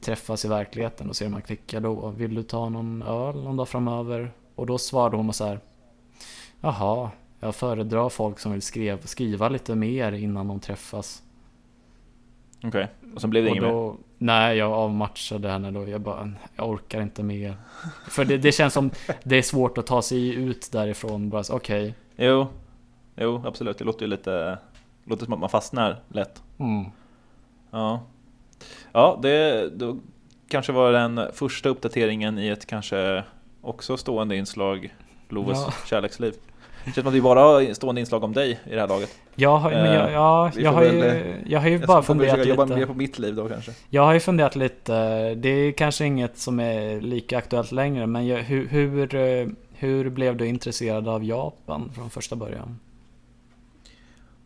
träffas 0.00 0.44
i 0.44 0.48
verkligheten 0.48 1.08
och 1.08 1.16
ser 1.16 1.24
hur 1.24 1.32
man 1.32 1.42
klickar 1.42 1.80
då. 1.80 2.08
Vill 2.10 2.34
du 2.34 2.42
ta 2.42 2.68
någon 2.68 3.02
öl 3.02 3.44
någon 3.44 3.56
dag 3.56 3.68
framöver? 3.68 4.32
Och 4.54 4.66
då 4.66 4.78
svarade 4.78 5.16
hon 5.16 5.32
så 5.32 5.44
här. 5.44 5.60
Jaha, 6.60 7.10
jag 7.40 7.54
föredrar 7.54 8.08
folk 8.08 8.38
som 8.38 8.52
vill 8.52 8.62
skriva, 8.62 8.98
skriva 9.02 9.48
lite 9.48 9.74
mer 9.74 10.12
innan 10.12 10.48
de 10.48 10.60
träffas. 10.60 11.22
Okej, 12.58 12.68
okay. 12.68 13.12
och 13.14 13.20
sen 13.20 13.30
blev 13.30 13.44
det 13.44 13.50
inget 13.50 13.62
mer? 13.62 13.94
Nej, 14.18 14.56
jag 14.56 14.72
avmatchade 14.72 15.48
henne 15.48 15.70
då. 15.70 15.88
Jag 15.88 16.00
bara, 16.00 16.32
jag 16.56 16.68
orkar 16.68 17.00
inte 17.02 17.22
mer. 17.22 17.56
För 18.08 18.24
det, 18.24 18.38
det 18.38 18.52
känns 18.52 18.74
som 18.74 18.90
det 19.24 19.36
är 19.36 19.42
svårt 19.42 19.78
att 19.78 19.86
ta 19.86 20.02
sig 20.02 20.34
ut 20.34 20.72
därifrån. 20.72 21.30
Bara 21.30 21.42
okej. 21.50 21.94
Okay. 22.16 22.26
Jo, 22.26 22.46
jo, 23.16 23.42
absolut. 23.46 23.78
Det 23.78 23.84
låter 23.84 24.02
ju 24.02 24.06
lite, 24.06 24.58
låter 25.04 25.24
som 25.24 25.34
att 25.34 25.40
man 25.40 25.48
fastnar 25.48 26.02
lätt. 26.08 26.42
Mm. 26.58 26.84
Ja, 27.70 28.02
ja, 28.94 29.18
det 29.22 29.68
då 29.68 29.98
kanske 30.48 30.72
var 30.72 30.92
den 30.92 31.20
första 31.32 31.68
uppdateringen 31.68 32.38
i 32.38 32.48
ett 32.48 32.66
kanske 32.66 33.24
också 33.62 33.96
stående 33.96 34.36
inslag 34.36 34.94
Loves 35.28 35.58
ja. 35.66 35.72
kärleksliv. 35.86 36.34
Det 36.84 36.90
känns 36.90 36.94
som 36.94 37.06
att 37.06 37.14
vi 37.14 37.20
bara 37.20 37.40
har 37.40 37.74
stående 37.74 38.00
inslag 38.00 38.24
om 38.24 38.32
dig 38.32 38.60
i 38.66 38.74
det 38.74 38.80
här 38.80 38.88
laget. 38.88 39.18
Jag 39.34 39.56
har, 39.56 39.70
men 39.70 39.92
jag, 39.92 40.12
ja, 40.12 40.50
jag 40.56 40.72
har, 40.72 40.80
väl, 40.80 40.94
ju, 40.94 41.34
jag 41.46 41.60
har 41.60 41.68
ju 41.68 41.78
jag 41.78 41.86
bara 41.86 42.02
funderat 42.02 42.38
lite. 42.38 42.48
jobba 42.48 42.66
mer 42.66 42.86
på 42.86 42.94
mitt 42.94 43.18
liv 43.18 43.34
då 43.34 43.48
kanske. 43.48 43.72
Jag 43.90 44.02
har 44.02 44.14
ju 44.14 44.20
funderat 44.20 44.56
lite. 44.56 44.94
Det 45.34 45.48
är 45.48 45.72
kanske 45.72 46.04
inget 46.04 46.38
som 46.38 46.60
är 46.60 47.00
lika 47.00 47.38
aktuellt 47.38 47.72
längre. 47.72 48.06
Men 48.06 48.26
jag, 48.26 48.38
hur, 48.38 48.68
hur, 48.68 49.54
hur 49.72 50.10
blev 50.10 50.36
du 50.36 50.46
intresserad 50.46 51.08
av 51.08 51.24
Japan 51.24 51.90
från 51.94 52.10
första 52.10 52.36
början? 52.36 52.78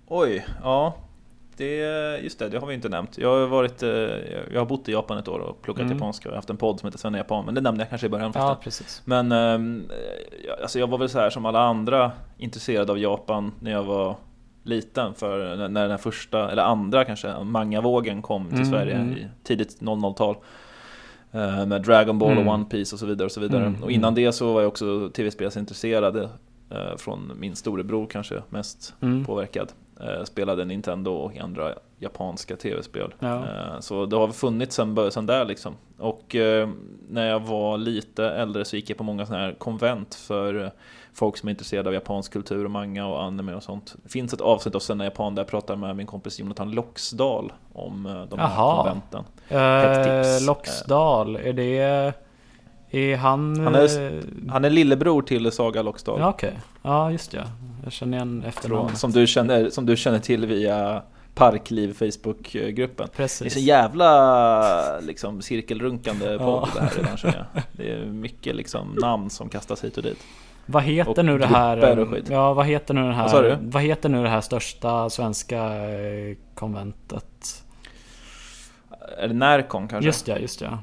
Oj, 0.06 0.46
ja. 0.62 0.94
Det, 1.58 2.20
just 2.22 2.38
det, 2.38 2.48
det 2.48 2.58
har 2.58 2.66
vi 2.66 2.74
inte 2.74 2.88
nämnt. 2.88 3.18
Jag 3.18 3.40
har, 3.40 3.46
varit, 3.46 3.82
eh, 3.82 3.90
jag 4.52 4.60
har 4.60 4.66
bott 4.66 4.88
i 4.88 4.92
Japan 4.92 5.18
ett 5.18 5.28
år 5.28 5.38
och 5.38 5.62
pluggat 5.62 5.82
mm. 5.82 5.96
japanska 5.96 6.28
och 6.28 6.34
haft 6.34 6.50
en 6.50 6.56
podd 6.56 6.80
som 6.80 6.86
heter 6.86 6.98
Svenna 6.98 7.18
Japan. 7.18 7.44
Men 7.44 7.54
det 7.54 7.60
nämnde 7.60 7.82
jag 7.82 7.88
kanske 7.88 8.06
i 8.06 8.10
början. 8.10 8.32
Ja, 8.34 8.58
precis. 8.62 9.02
Men 9.04 9.32
ehm, 9.32 9.90
alltså 10.62 10.78
jag 10.78 10.86
var 10.86 10.98
väl 10.98 11.08
så 11.08 11.18
här 11.18 11.30
som 11.30 11.46
alla 11.46 11.60
andra 11.60 12.12
intresserad 12.38 12.90
av 12.90 12.98
Japan 12.98 13.52
när 13.60 13.70
jag 13.70 13.82
var 13.82 14.16
liten. 14.62 15.14
För 15.14 15.56
när 15.56 15.82
den 15.82 15.90
här 15.90 15.98
första, 15.98 16.50
eller 16.50 16.62
andra 16.62 17.04
kanske, 17.04 17.44
manga-vågen 17.44 18.22
kom 18.22 18.48
till 18.48 18.54
mm. 18.54 18.70
Sverige 18.70 18.96
i 18.96 19.26
tidigt 19.44 19.80
00-tal. 19.80 20.36
Eh, 21.32 21.66
med 21.66 21.82
Dragon 21.82 22.18
Ball 22.18 22.32
mm. 22.32 22.48
och 22.48 22.54
One 22.54 22.64
Piece 22.64 22.94
och 22.94 22.98
så 22.98 23.06
vidare. 23.06 23.26
Och, 23.26 23.32
så 23.32 23.40
vidare. 23.40 23.66
Mm. 23.66 23.82
och 23.82 23.90
innan 23.90 24.14
det 24.14 24.32
så 24.32 24.52
var 24.52 24.60
jag 24.60 24.68
också 24.68 25.10
tv-spelsintresserad. 25.14 26.28
Eh, 26.70 26.96
från 26.96 27.32
min 27.40 27.56
storebror 27.56 28.06
kanske 28.06 28.42
mest 28.48 28.94
mm. 29.00 29.24
påverkad. 29.24 29.72
Eh, 30.00 30.24
spelade 30.24 30.64
Nintendo 30.64 31.12
och 31.12 31.36
andra 31.36 31.74
japanska 31.98 32.56
tv-spel. 32.56 33.14
Ja. 33.18 33.36
Eh, 33.36 33.80
så 33.80 34.06
det 34.06 34.16
har 34.16 34.28
funnits 34.28 34.76
sen, 34.76 35.10
sen 35.12 35.26
där 35.26 35.44
liksom. 35.44 35.76
Och 35.98 36.34
eh, 36.34 36.68
när 37.08 37.28
jag 37.28 37.40
var 37.40 37.78
lite 37.78 38.24
äldre 38.24 38.64
så 38.64 38.76
gick 38.76 38.90
jag 38.90 38.98
på 38.98 39.04
många 39.04 39.26
sådana 39.26 39.44
här 39.44 39.52
konvent 39.52 40.14
för 40.14 40.72
folk 41.14 41.36
som 41.36 41.48
är 41.48 41.50
intresserade 41.50 41.88
av 41.88 41.94
japansk 41.94 42.32
kultur 42.32 42.64
och 42.64 42.70
manga 42.70 43.06
och 43.06 43.22
anime 43.22 43.54
och 43.54 43.62
sånt. 43.62 43.94
Det 44.02 44.08
finns 44.08 44.32
ett 44.32 44.40
avsnitt 44.40 44.74
av 44.74 44.80
Senna 44.80 45.04
Japan 45.04 45.34
där 45.34 45.42
jag 45.42 45.50
pratar 45.50 45.76
med 45.76 45.96
min 45.96 46.06
kompis 46.06 46.40
Jonathan 46.40 46.70
Loxdal 46.70 47.52
om 47.72 48.26
de 48.30 48.38
här 48.38 48.46
Aha. 48.46 48.76
konventen. 48.76 49.24
Uh, 49.52 50.46
Loxdal, 50.46 51.36
är 51.36 51.52
det 51.52 52.12
Är 52.90 53.16
han... 53.16 53.60
Han 53.60 53.74
är- 53.74 54.12
eh, 54.16 54.22
Han 54.50 54.64
är 54.64 54.70
lillebror 54.70 55.22
till 55.22 55.52
Saga 55.52 55.82
Lockstad. 55.82 56.18
Ja, 56.18 56.28
okej. 56.28 56.58
Ja, 56.82 57.10
just 57.12 57.32
ja. 57.32 57.42
Jag 57.84 57.92
känner 57.92 58.16
igen 58.16 58.44
efternamnet. 58.46 58.98
som, 58.98 59.10
du 59.12 59.26
känner, 59.26 59.70
som 59.70 59.86
du 59.86 59.96
känner 59.96 60.18
till 60.18 60.46
via 60.46 61.02
Parkliv 61.34 61.92
Facebookgruppen. 61.94 63.06
Det 63.06 63.12
är 63.12 63.16
Precis. 63.16 63.52
så 63.52 63.58
jävla 63.58 65.00
liksom, 65.00 65.42
cirkelrunkande 65.42 66.38
podd 66.38 66.68
Ja. 66.68 66.68
det 66.74 66.80
här 66.80 66.90
redan 66.96 67.16
känner 67.16 67.46
jag. 67.52 67.62
Det 67.72 67.92
är 67.92 68.04
mycket 68.06 68.56
liksom, 68.56 68.96
namn 69.00 69.30
som 69.30 69.48
kastas 69.48 69.84
hit 69.84 69.96
och 69.96 70.02
dit. 70.02 70.18
Vad 70.66 70.82
heter 70.82 71.18
och 71.18 71.24
nu 71.24 71.38
det 71.38 71.46
här... 71.46 72.04
skit. 72.06 72.24
Ja, 72.30 72.52
vad 72.54 72.66
heter 72.66 72.94
nu 72.94 73.02
det 73.06 73.12
här... 73.14 73.32
Vad? 73.32 73.58
Vad 73.72 73.82
heter 73.82 74.08
nu 74.08 74.22
det 74.22 74.28
här 74.28 74.40
största 74.40 75.10
svenska 75.10 75.64
eh, 75.88 76.36
konventet? 76.54 77.64
Är 79.18 79.28
det 79.28 79.34
Närcon 79.34 79.88
kanske? 79.88 80.06
Just 80.06 80.28
ja, 80.28 80.36
just 80.38 80.60
ja. 80.60 80.78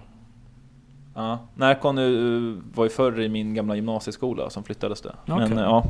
Ja, 1.18 1.40
Närcon 1.56 1.96
nu 1.96 2.62
var 2.74 2.84
ju 2.84 2.90
förr 2.90 3.20
i 3.20 3.30
min 3.30 3.54
gamla 3.54 3.76
gymnasieskola 3.76 4.50
som 4.50 4.64
flyttades 4.64 5.02
det. 5.02 5.16
Men 5.26 5.44
Okej. 5.44 5.58
eh, 5.58 5.64
ja, 5.64 5.86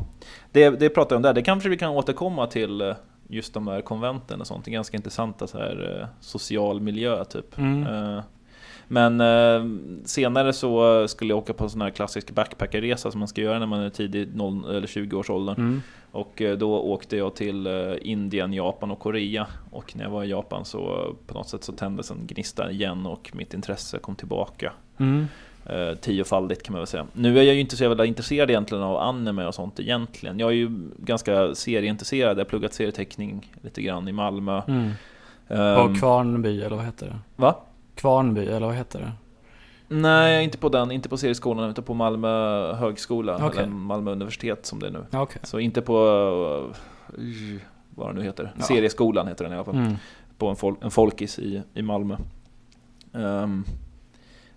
det, 0.51 0.69
det 0.69 0.89
pratar 0.89 1.15
jag 1.15 1.17
om 1.17 1.23
där. 1.23 1.34
Det 1.34 1.41
kanske 1.41 1.69
vi 1.69 1.78
kan 1.78 1.89
återkomma 1.91 2.47
till 2.47 2.82
eh, 2.82 2.95
just 3.28 3.53
de 3.53 3.67
här 3.67 3.82
konventen 3.82 4.41
och 4.41 4.47
sånt. 4.47 4.65
Det 4.65 4.71
är 4.71 4.73
ganska 4.73 4.97
intressanta 4.97 5.47
så 5.47 5.57
här 5.57 5.99
eh, 6.01 6.07
social 6.19 6.82
miljö 6.82 7.26
typ. 7.26 7.57
Mm. 7.57 7.84
Eh, 8.17 8.23
Men 8.88 9.21
eh, 9.21 9.63
senare 10.05 10.53
så 10.53 11.07
skulle 11.07 11.32
jag 11.32 11.38
åka 11.38 11.53
på 11.53 11.63
en 11.63 11.69
sån 11.69 11.82
här 11.82 11.89
klassisk 11.89 12.32
backpackerresa 12.32 13.11
som 13.11 13.19
man 13.19 13.28
ska 13.28 13.41
göra 13.41 13.59
när 13.59 13.65
man 13.65 13.80
är 13.80 13.89
tidig 13.89 14.36
0 14.36 14.76
eller 14.76 14.88
20 14.88 15.17
års 15.17 15.30
åldern. 15.30 15.55
Mm. 15.57 15.82
Och 16.16 16.41
eh, 16.41 16.57
då 16.57 16.80
åkte 16.80 17.18
jag 17.18 17.36
till 17.36 17.68
eh, 17.68 17.93
Indien, 18.01 18.53
Japan 18.53 18.91
och 18.91 18.99
Korea. 18.99 19.47
Och 19.72 19.95
när 19.95 20.03
jag 20.03 20.11
var 20.11 20.24
i 20.24 20.30
Japan 20.30 20.66
så 20.66 21.13
på 21.28 21.34
något 21.34 21.49
sätt 21.49 21.63
så 21.63 21.72
tändes 21.72 22.11
en 22.11 22.28
gnista 22.28 22.72
igen 22.72 23.05
och 23.05 23.32
mitt 23.34 23.53
intresse 23.53 23.99
kom 23.99 24.16
tillbaka. 24.16 24.74
Mm. 24.97 25.28
Eh, 25.66 25.95
tiofaldigt 25.95 26.63
kan 26.63 26.74
man 26.74 26.80
väl 26.80 26.88
säga. 26.88 27.05
Nu 27.13 27.39
är 27.39 27.43
jag 27.43 27.55
ju 27.55 27.61
inte 27.61 27.78
så 27.78 27.84
jävla 27.84 28.05
intresserad 28.05 28.49
egentligen 28.49 28.84
av 28.84 28.97
anime 28.97 29.45
och 29.45 29.55
sånt 29.55 29.80
egentligen. 29.80 30.39
Jag 30.39 30.49
är 30.49 30.55
ju 30.55 30.70
ganska 30.97 31.55
serieintresserad. 31.55 32.38
Jag 32.38 32.43
har 32.43 32.49
pluggat 32.49 32.74
serieteckning 32.74 33.51
lite 33.61 33.82
grann 33.82 34.07
i 34.07 34.11
Malmö. 34.11 34.61
Mm. 34.68 34.91
Ehm, 35.47 35.78
Och 35.78 35.97
Kvarnby, 35.99 36.61
eller 36.61 36.76
vad 36.76 36.86
heter 36.86 37.05
det? 37.05 37.20
va? 37.36 37.55
Kvarnby, 37.95 38.45
eller 38.45 38.66
vad 38.68 38.76
heter 38.76 38.99
det? 38.99 39.11
Nej, 39.88 40.43
inte 40.43 40.57
på 40.57 40.69
den. 40.69 40.91
Inte 40.91 41.09
på 41.09 41.17
serieskolan 41.17 41.69
utan 41.69 41.83
på 41.83 41.93
Malmö 41.93 42.27
högskola. 42.73 43.36
Okej. 43.36 43.59
Eller 43.63 43.67
Malmö 43.67 44.11
universitet 44.11 44.65
som 44.65 44.79
det 44.79 44.88
är 44.88 44.91
nu. 44.91 45.05
Okej. 45.11 45.41
Så 45.43 45.59
inte 45.59 45.81
på... 45.81 45.97
Uh, 47.17 47.59
vad 47.95 48.09
det 48.09 48.13
nu 48.13 48.23
heter. 48.23 48.53
Ja. 48.57 48.63
Serieskolan 48.63 49.27
heter 49.27 49.43
den 49.43 49.53
i 49.53 49.55
alla 49.55 49.65
fall. 49.65 49.75
Mm. 49.75 49.95
på 50.38 50.47
en, 50.47 50.55
fol 50.55 50.75
en 50.81 50.91
folkis 50.91 51.39
i, 51.39 51.61
i 51.73 51.81
Malmö. 51.81 52.17
Ehm, 53.13 53.63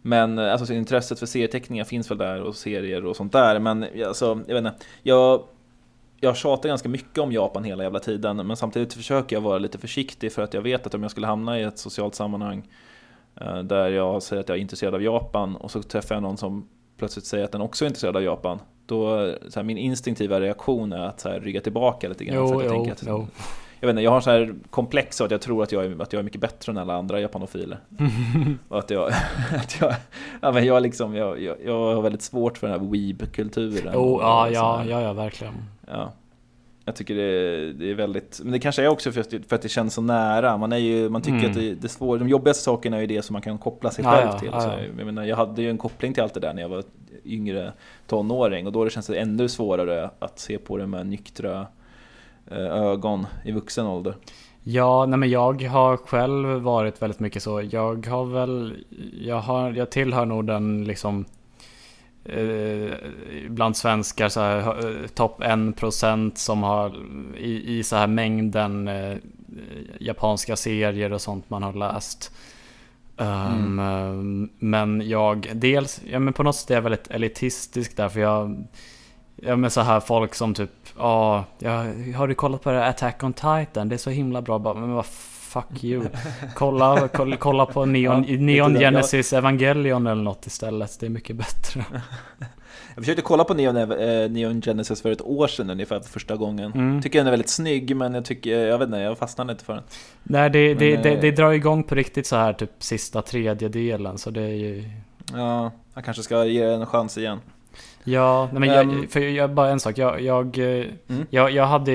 men 0.02 0.38
eh, 0.38 0.52
alltså, 0.52 0.66
så 0.66 0.72
intresset 0.72 1.18
för 1.18 1.26
serieteckningar 1.26 1.84
finns 1.84 2.10
väl 2.10 2.18
där 2.18 2.42
och 2.42 2.56
serier 2.56 3.06
och 3.06 3.16
sånt 3.16 3.32
där. 3.32 3.58
Men 3.58 3.86
alltså, 4.06 4.40
jag 4.46 4.54
vet 4.54 4.72
inte. 4.72 4.86
Jag, 5.02 5.42
jag 6.20 6.36
tjatar 6.36 6.68
ganska 6.68 6.88
mycket 6.88 7.18
om 7.18 7.32
Japan 7.32 7.64
hela 7.64 7.82
jävla 7.82 8.00
tiden. 8.00 8.36
Men 8.36 8.56
samtidigt 8.56 8.94
försöker 8.94 9.36
jag 9.36 9.40
vara 9.40 9.58
lite 9.58 9.78
försiktig 9.78 10.32
för 10.32 10.42
att 10.42 10.54
jag 10.54 10.62
vet 10.62 10.86
att 10.86 10.94
om 10.94 11.02
jag 11.02 11.10
skulle 11.10 11.26
hamna 11.26 11.60
i 11.60 11.62
ett 11.62 11.78
socialt 11.78 12.14
sammanhang 12.14 12.68
där 13.64 13.88
jag 13.88 14.22
säger 14.22 14.40
att 14.40 14.48
jag 14.48 14.58
är 14.58 14.62
intresserad 14.62 14.94
av 14.94 15.02
Japan 15.02 15.56
och 15.56 15.70
så 15.70 15.82
träffar 15.82 16.14
jag 16.14 16.22
någon 16.22 16.36
som 16.36 16.68
plötsligt 16.98 17.26
säger 17.26 17.44
att 17.44 17.52
den 17.52 17.60
också 17.60 17.84
är 17.84 17.86
intresserad 17.86 18.16
av 18.16 18.22
Japan. 18.22 18.58
Då, 18.86 19.32
så 19.48 19.58
här, 19.58 19.64
min 19.64 19.78
instinktiva 19.78 20.40
reaktion 20.40 20.92
är 20.92 21.04
att 21.06 21.20
så 21.20 21.28
här, 21.28 21.40
rygga 21.40 21.60
tillbaka 21.60 22.08
lite 22.08 22.24
grann. 22.24 22.36
Jo, 22.36 22.44
att 22.44 22.50
jag 22.50 22.64
jo, 22.64 22.70
tänker 22.70 22.92
att, 22.92 23.02
jo. 23.06 23.26
jag 23.80 23.86
vet 23.86 23.92
inte, 23.92 24.02
jag 24.02 24.10
har 24.10 24.20
så 24.20 24.30
här 24.30 24.54
komplex 24.70 25.20
av 25.20 25.24
att 25.24 25.30
jag 25.30 25.40
tror 25.40 25.62
att 25.62 25.72
jag 25.72 25.84
är, 25.84 26.02
att 26.02 26.12
jag 26.12 26.20
är 26.20 26.24
mycket 26.24 26.40
bättre 26.40 26.72
än 26.72 26.78
alla 26.78 26.94
andra 26.94 27.20
japanofiler. 27.20 27.78
Och 28.68 28.78
att 28.78 28.90
jag, 28.90 29.08
att 29.56 29.80
jag, 29.80 29.94
ja 30.42 30.52
men 30.52 30.66
jag 30.66 30.82
liksom, 30.82 31.14
jag, 31.14 31.42
jag, 31.42 31.56
jag 31.64 31.94
har 31.94 32.02
väldigt 32.02 32.22
svårt 32.22 32.58
för 32.58 32.68
den 32.68 32.80
här 32.80 32.90
weeb-kulturen. 32.90 33.92
Jo, 33.94 34.00
och 34.00 34.22
ja, 34.22 34.46
så 34.46 34.54
ja, 34.54 34.84
ja, 34.84 35.00
ja, 35.00 35.12
verkligen. 35.12 35.54
ja. 35.86 36.12
Jag 36.88 36.96
tycker 36.96 37.14
det 37.14 37.22
är, 37.22 37.72
det 37.72 37.90
är 37.90 37.94
väldigt, 37.94 38.40
men 38.42 38.52
det 38.52 38.58
kanske 38.58 38.82
är 38.82 38.88
också 38.88 39.12
för 39.12 39.20
att, 39.20 39.30
för 39.48 39.54
att 39.56 39.62
det 39.62 39.68
känns 39.68 39.94
så 39.94 40.02
nära. 40.02 40.56
Man, 40.56 40.72
är 40.72 40.76
ju, 40.76 41.08
man 41.08 41.22
tycker 41.22 41.38
Mm. 41.38 41.50
att 41.50 41.56
det, 41.56 41.74
det 41.74 41.88
svåra, 41.88 42.18
de 42.18 42.28
jobbigaste 42.28 42.62
sakerna 42.64 42.96
är 42.96 43.00
ju 43.00 43.06
det 43.06 43.22
som 43.22 43.32
man 43.32 43.42
kan 43.42 43.58
koppla 43.58 43.90
sig 43.90 44.04
själv 44.04 44.28
ja, 44.32 44.38
till. 44.38 44.48
ja, 44.52 44.60
Så, 44.60 44.68
ja. 44.68 44.74
jag, 44.98 45.06
menar, 45.06 45.24
jag 45.24 45.36
hade 45.36 45.62
ju 45.62 45.70
en 45.70 45.78
koppling 45.78 46.14
till 46.14 46.22
allt 46.22 46.34
det 46.34 46.40
där 46.40 46.54
när 46.54 46.62
jag 46.62 46.68
var 46.68 46.82
yngre 47.24 47.72
tonåring 48.06 48.66
och 48.66 48.72
då 48.72 48.84
det 48.84 48.90
känns 48.90 49.06
det 49.06 49.16
ännu 49.18 49.48
svårare 49.48 50.10
att 50.18 50.38
se 50.38 50.58
på 50.58 50.76
det 50.76 50.86
med 50.86 51.06
nyktra 51.06 51.66
eh, 52.50 52.58
ögon 52.58 53.26
i 53.44 53.52
vuxen 53.52 53.86
ålder. 53.86 54.14
Ja, 54.62 55.06
nej 55.06 55.18
men 55.18 55.30
jag 55.30 55.62
har 55.62 55.96
själv 55.96 56.48
varit 56.48 57.02
väldigt 57.02 57.20
mycket 57.20 57.42
så. 57.42 57.62
Jag 57.70 58.06
har 58.06 58.24
väl, 58.24 58.84
jag, 59.20 59.40
har, 59.40 59.72
jag 59.72 59.90
tillhör 59.90 60.26
nog 60.26 60.46
den 60.46 60.84
liksom 60.84 61.24
eh, 62.28 62.94
bland 63.48 63.76
svenskar 63.76 64.28
så 64.28 64.40
här, 64.40 64.58
eh, 64.58 65.06
topp 65.06 65.40
1% 65.40 66.32
som 66.34 66.62
har 66.62 66.96
i, 67.36 67.78
i 67.78 67.82
så 67.82 67.96
här 67.96 68.06
mängden 68.06 68.88
eh, 68.88 69.16
japanska 70.00 70.56
serier 70.56 71.12
och 71.12 71.20
sånt 71.20 71.50
man 71.50 71.62
har 71.62 71.72
läst. 71.72 72.32
Um, 73.16 73.78
eh, 73.78 74.48
Men 74.58 75.08
jag, 75.08 75.50
dels, 75.54 76.00
ja 76.10 76.18
men 76.18 76.32
på 76.32 76.42
något 76.42 76.56
sätt 76.56 76.70
är 76.70 76.74
jag 76.74 76.82
väldigt 76.82 77.10
elitistisk 77.10 77.96
där 77.96 78.08
för 78.08 78.20
jag 78.20 78.64
Ja 79.42 79.56
men 79.56 79.70
så 79.70 79.80
här 79.80 80.00
folk 80.00 80.34
som 80.34 80.54
typ, 80.54 80.70
ja, 80.96 81.44
har 82.16 82.28
du 82.28 82.34
kollat 82.34 82.62
på 82.62 82.70
det 82.70 82.78
här 82.78 82.90
Attack 82.90 83.22
on 83.22 83.32
Titan? 83.32 83.88
Det 83.88 83.94
är 83.94 83.98
så 83.98 84.10
himla 84.10 84.42
bra. 84.42 84.74
Men 84.74 84.92
vad 84.92 85.06
fuck 85.48 85.84
you. 85.84 86.04
Kolla, 86.54 87.08
kolla, 87.08 87.36
kolla 87.36 87.66
på 87.66 87.84
Neon, 87.86 88.24
Ja, 88.28 88.36
Neon 88.38 88.72
det. 88.72 88.78
Genesis 88.80 89.32
Evangelion 89.32 90.06
eller 90.06 90.22
något 90.22 90.46
istället. 90.46 91.00
Det 91.00 91.06
är 91.06 91.10
mycket 91.10 91.36
bättre. 91.36 91.84
Jag 92.94 93.04
försökte 93.04 93.22
kolla 93.22 93.44
på 93.44 93.54
Neon, 93.54 93.76
eh, 93.76 94.30
Neon 94.30 94.62
Genesis 94.62 95.02
för 95.02 95.10
ett 95.12 95.22
år 95.22 95.46
sedan 95.46 95.70
ungefär 95.70 96.00
för 96.00 96.08
första 96.10 96.36
gången. 96.36 96.72
Mm. 96.72 97.02
Tycker 97.02 97.18
den 97.18 97.26
är 97.26 97.30
väldigt 97.30 97.48
snygg 97.50 97.96
men 97.96 98.14
jag 98.14 98.24
tycker, 98.24 98.66
jag 98.66 98.78
vet 98.78 98.86
inte, 98.86 98.98
jag 98.98 99.18
fastnade 99.18 99.52
inte 99.52 99.64
för 99.64 99.74
den. 99.74 99.82
Nej, 100.22 100.50
det, 100.50 100.74
det, 100.74 100.94
Men, 100.94 101.02
det, 101.02 101.10
eh, 101.14 101.20
det 101.20 101.30
drar 101.30 101.52
igång 101.52 101.82
på 101.82 101.94
riktigt 101.94 102.26
så 102.26 102.36
här 102.36 102.52
typ 102.52 102.70
sista 102.78 103.22
tredjedelen. 103.22 104.18
Så 104.18 104.30
det 104.30 104.42
är 104.42 104.48
ju... 104.54 104.84
Ja, 105.34 105.72
jag 105.94 106.04
kanske 106.04 106.22
ska 106.22 106.44
ge 106.44 106.64
den 106.66 106.80
en 106.80 106.86
chans 106.86 107.18
igen. 107.18 107.38
Ja, 108.04 108.48
nej 108.52 108.60
men 108.60 108.70
Ehm. 108.70 109.00
jag, 109.00 109.10
för 109.10 109.20
jag, 109.20 109.50
bara 109.50 109.68
en 109.70 109.80
sak. 109.80 109.98
Jag, 109.98 110.20
jag, 110.20 110.58
eh, 110.58 110.84
Mm. 111.08 111.26
jag, 111.30 111.50
jag 111.50 111.66
hade 111.66 111.92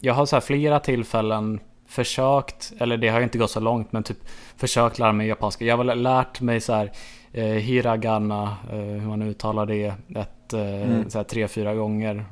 Jag 0.00 0.14
har 0.14 0.26
så 0.26 0.36
här 0.36 0.40
flera 0.40 0.80
tillfällen 0.80 1.60
försökt, 1.90 2.72
eller 2.78 2.96
det 2.96 3.08
har 3.08 3.18
ju 3.18 3.24
inte 3.24 3.38
gått 3.38 3.50
så 3.50 3.60
långt, 3.60 3.92
men 3.92 4.02
typ 4.02 4.18
försökt 4.56 4.98
lära 4.98 5.12
mig 5.12 5.26
japanska. 5.28 5.64
Jag 5.64 5.76
har 5.76 5.84
väl 5.84 6.02
lärt 6.02 6.40
mig 6.40 6.60
så 6.60 6.72
här 6.72 6.92
eh, 7.32 7.44
hiragana, 7.44 8.56
eh, 8.72 8.76
hur 8.78 9.08
man 9.08 9.22
uttalar 9.22 9.66
det, 9.66 9.94
ett, 10.16 10.52
eh, 10.52 10.82
Mm. 10.82 11.10
så 11.10 11.18
här 11.18 11.24
tre, 11.24 11.48
fyra 11.48 11.74
gånger. 11.74 12.24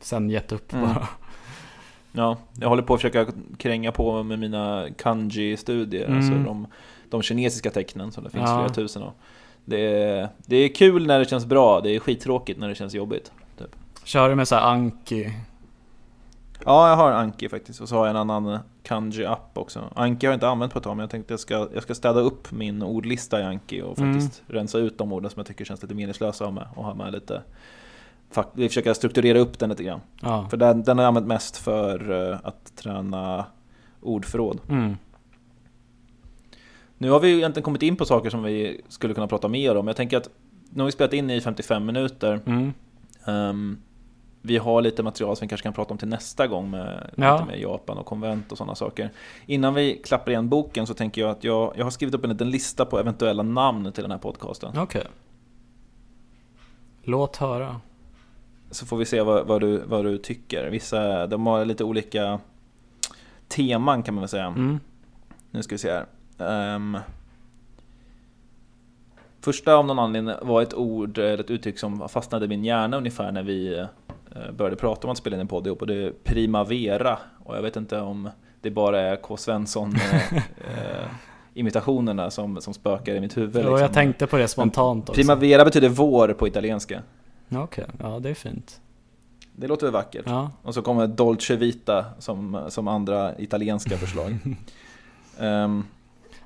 Sen 0.00 0.30
gett 0.30 0.52
upp 0.52 0.72
Mm. 0.72 0.84
bara. 0.86 1.08
Ja, 2.12 2.36
jag 2.60 2.68
håller 2.68 2.82
på 2.82 2.94
att 2.94 3.00
försöka 3.00 3.32
kränga 3.58 3.92
på 3.92 4.22
med 4.22 4.38
mina 4.38 4.86
kanji-studier, 4.98 6.04
Mm. 6.04 6.16
alltså 6.16 6.32
de, 6.34 6.66
de 7.10 7.22
kinesiska 7.22 7.70
tecknen 7.70 8.12
som 8.12 8.24
det 8.24 8.30
finns 8.30 8.44
Ja. 8.50 8.56
flera 8.58 8.68
tusen 8.74 9.02
av. 9.02 9.12
Det 9.64 9.80
är, 9.80 10.28
det 10.46 10.56
är 10.56 10.68
kul 10.74 11.06
när 11.06 11.18
det 11.18 11.24
känns 11.30 11.46
bra, 11.46 11.80
det 11.80 11.90
är 11.90 11.98
skittråkigt 11.98 12.60
när 12.60 12.68
det 12.68 12.74
känns 12.74 12.94
jobbigt. 12.94 13.32
Typ. 13.58 13.76
Kör 14.04 14.28
du 14.28 14.34
med 14.34 14.48
så 14.48 14.54
här 14.54 14.62
Anki? 14.62 15.30
Ja, 16.64 16.88
jag 16.88 16.96
har 16.96 17.12
Anki 17.12 17.48
faktiskt 17.48 17.80
och 17.80 17.88
så 17.88 17.96
har 17.96 18.06
jag 18.06 18.10
en 18.10 18.30
annan 18.30 18.58
kanji-app 18.82 19.58
också. 19.58 19.84
Anki 19.94 20.26
har 20.26 20.32
jag 20.32 20.36
inte 20.36 20.48
använt 20.48 20.72
på 20.72 20.78
ett 20.78 20.84
tag 20.84 20.96
men 20.96 21.02
jag 21.02 21.10
tänkte 21.10 21.32
jag 21.32 21.40
ska, 21.40 21.68
jag 21.74 21.82
ska 21.82 21.94
städa 21.94 22.20
upp 22.20 22.52
min 22.52 22.82
ordlista 22.82 23.40
i 23.40 23.42
Anki 23.42 23.82
och 23.82 23.98
Mm. 23.98 24.12
faktiskt 24.14 24.42
rensa 24.46 24.78
ut 24.78 24.98
de 24.98 25.12
orden 25.12 25.30
som 25.30 25.40
jag 25.40 25.46
tycker 25.46 25.64
känns 25.64 25.82
lite 25.82 25.94
meningslösa 25.94 26.44
av 26.46 26.52
med 26.54 26.68
och 26.76 26.84
ha 26.84 26.94
med 26.94 27.12
lite 27.12 27.42
vi 28.52 28.68
försöker 28.68 28.92
strukturera 28.94 29.38
upp 29.38 29.58
den 29.58 29.70
lite 29.70 29.84
grann. 29.84 30.00
Ja. 30.22 30.46
För 30.50 30.56
den, 30.56 30.82
den 30.82 30.98
har 30.98 31.04
jag 31.04 31.08
använt 31.08 31.26
mest 31.26 31.56
för 31.56 32.30
eh, 32.32 32.38
att 32.42 32.76
träna 32.76 33.44
ordförråd. 34.00 34.60
Mm. 34.68 34.96
Nu 36.98 37.10
har 37.10 37.20
vi 37.20 37.28
ju 37.28 37.36
egentligen 37.36 37.64
kommit 37.64 37.82
in 37.82 37.96
på 37.96 38.04
saker 38.04 38.30
som 38.30 38.42
vi 38.42 38.80
skulle 38.88 39.14
kunna 39.14 39.26
prata 39.26 39.48
mer 39.48 39.76
om. 39.76 39.86
Jag 39.86 39.96
tänker 39.96 40.16
att 40.16 40.30
nu 40.70 40.80
har 40.82 40.86
vi 40.86 40.92
spelat 40.92 41.12
in 41.12 41.30
i 41.30 41.40
55 41.40 41.86
minuter. 41.86 42.40
Mm. 42.46 42.72
Ehm, 43.24 43.78
vi 44.42 44.56
har 44.58 44.82
lite 44.82 45.02
material 45.02 45.36
som 45.36 45.44
vi 45.44 45.48
kanske 45.48 45.62
kan 45.62 45.72
prata 45.72 45.94
om 45.94 45.98
till 45.98 46.08
nästa 46.08 46.46
gång 46.46 46.70
med, 46.70 47.10
Ja. 47.16 47.32
lite 47.34 47.46
med 47.46 47.60
Japan 47.60 47.98
och 47.98 48.06
konvent 48.06 48.52
och 48.52 48.58
sådana 48.58 48.74
saker. 48.74 49.10
Innan 49.46 49.74
vi 49.74 49.96
klappar 50.04 50.30
igen 50.30 50.48
boken 50.48 50.86
så 50.86 50.94
tänker 50.94 51.20
jag 51.20 51.30
att 51.30 51.44
jag, 51.44 51.72
jag 51.76 51.84
har 51.84 51.90
skrivit 51.90 52.14
upp 52.14 52.24
en 52.24 52.30
liten 52.30 52.50
lista 52.50 52.84
på 52.84 52.98
eventuella 52.98 53.42
namn 53.42 53.92
till 53.92 54.02
den 54.02 54.10
här 54.10 54.18
podcasten. 54.18 54.78
Okej. 54.78 55.04
Låt 57.02 57.36
höra. 57.36 57.80
Så 58.70 58.86
får 58.86 58.96
vi 58.96 59.04
se 59.04 59.22
vad, 59.22 59.46
vad, 59.46 59.60
du, 59.60 59.78
vad 59.78 60.04
du 60.04 60.18
tycker. 60.18 60.70
Vissa 60.70 61.26
de 61.26 61.46
har 61.46 61.64
lite 61.64 61.84
olika 61.84 62.40
teman 63.48 64.02
kan 64.02 64.14
man 64.14 64.22
väl 64.22 64.28
säga. 64.28 64.46
Mm. 64.46 64.80
Nu 65.50 65.62
ska 65.62 65.74
vi 65.74 65.78
se 65.78 65.90
här. 65.90 66.06
Ehm, 66.38 66.98
första 69.40 69.74
av 69.74 69.86
någon 69.86 69.98
anledning 69.98 70.34
var 70.42 70.62
ett 70.62 70.74
ord, 70.74 71.18
eller 71.18 71.38
ett 71.38 71.50
uttryck 71.50 71.78
som 71.78 72.08
fastnade 72.08 72.44
i 72.44 72.48
min 72.48 72.64
hjärna 72.64 72.96
ungefär 72.96 73.32
när 73.32 73.42
vi 73.42 73.86
började 74.52 74.76
prata 74.76 75.06
om 75.06 75.10
att 75.12 75.18
spela 75.18 75.36
in 75.36 75.40
en 75.40 75.48
podd 75.48 75.66
ihop 75.66 75.80
och 75.80 75.86
det 75.86 76.06
är 76.06 76.12
primavera. 76.24 77.18
Och 77.44 77.56
jag 77.56 77.62
vet 77.62 77.76
inte 77.76 78.00
om 78.00 78.30
det 78.60 78.70
bara 78.70 79.00
är 79.00 79.16
K. 79.16 79.36
Svensson 79.36 79.94
eh, 79.96 80.36
eh, 80.36 80.42
imitationerna 81.54 82.30
som, 82.30 82.60
som 82.60 82.74
spökar 82.74 83.14
i 83.14 83.20
mitt 83.20 83.36
huvud. 83.36 83.54
Jo, 83.54 83.60
liksom. 83.60 83.78
jag 83.78 83.92
tänkte 83.92 84.26
på 84.26 84.36
det 84.36 84.48
spontant 84.48 85.08
också. 85.08 85.18
Primavera 85.18 85.64
betyder 85.64 85.88
vår 85.88 86.28
på 86.28 86.48
italienska. 86.48 87.02
Okej, 87.48 87.86
ja 88.00 88.18
det 88.18 88.30
är 88.30 88.34
fint. 88.34 88.80
Det 89.52 89.66
låter 89.66 89.86
väl 89.86 89.92
vackert? 89.92 90.24
Ja. 90.26 90.50
Och 90.62 90.74
så 90.74 90.82
kommer 90.82 91.06
Dolce 91.06 91.56
Vita 91.56 92.04
som, 92.18 92.60
som 92.68 92.88
andra 92.88 93.38
italienska 93.38 93.96
förslag. 93.96 94.38
Ehm, 95.38 95.84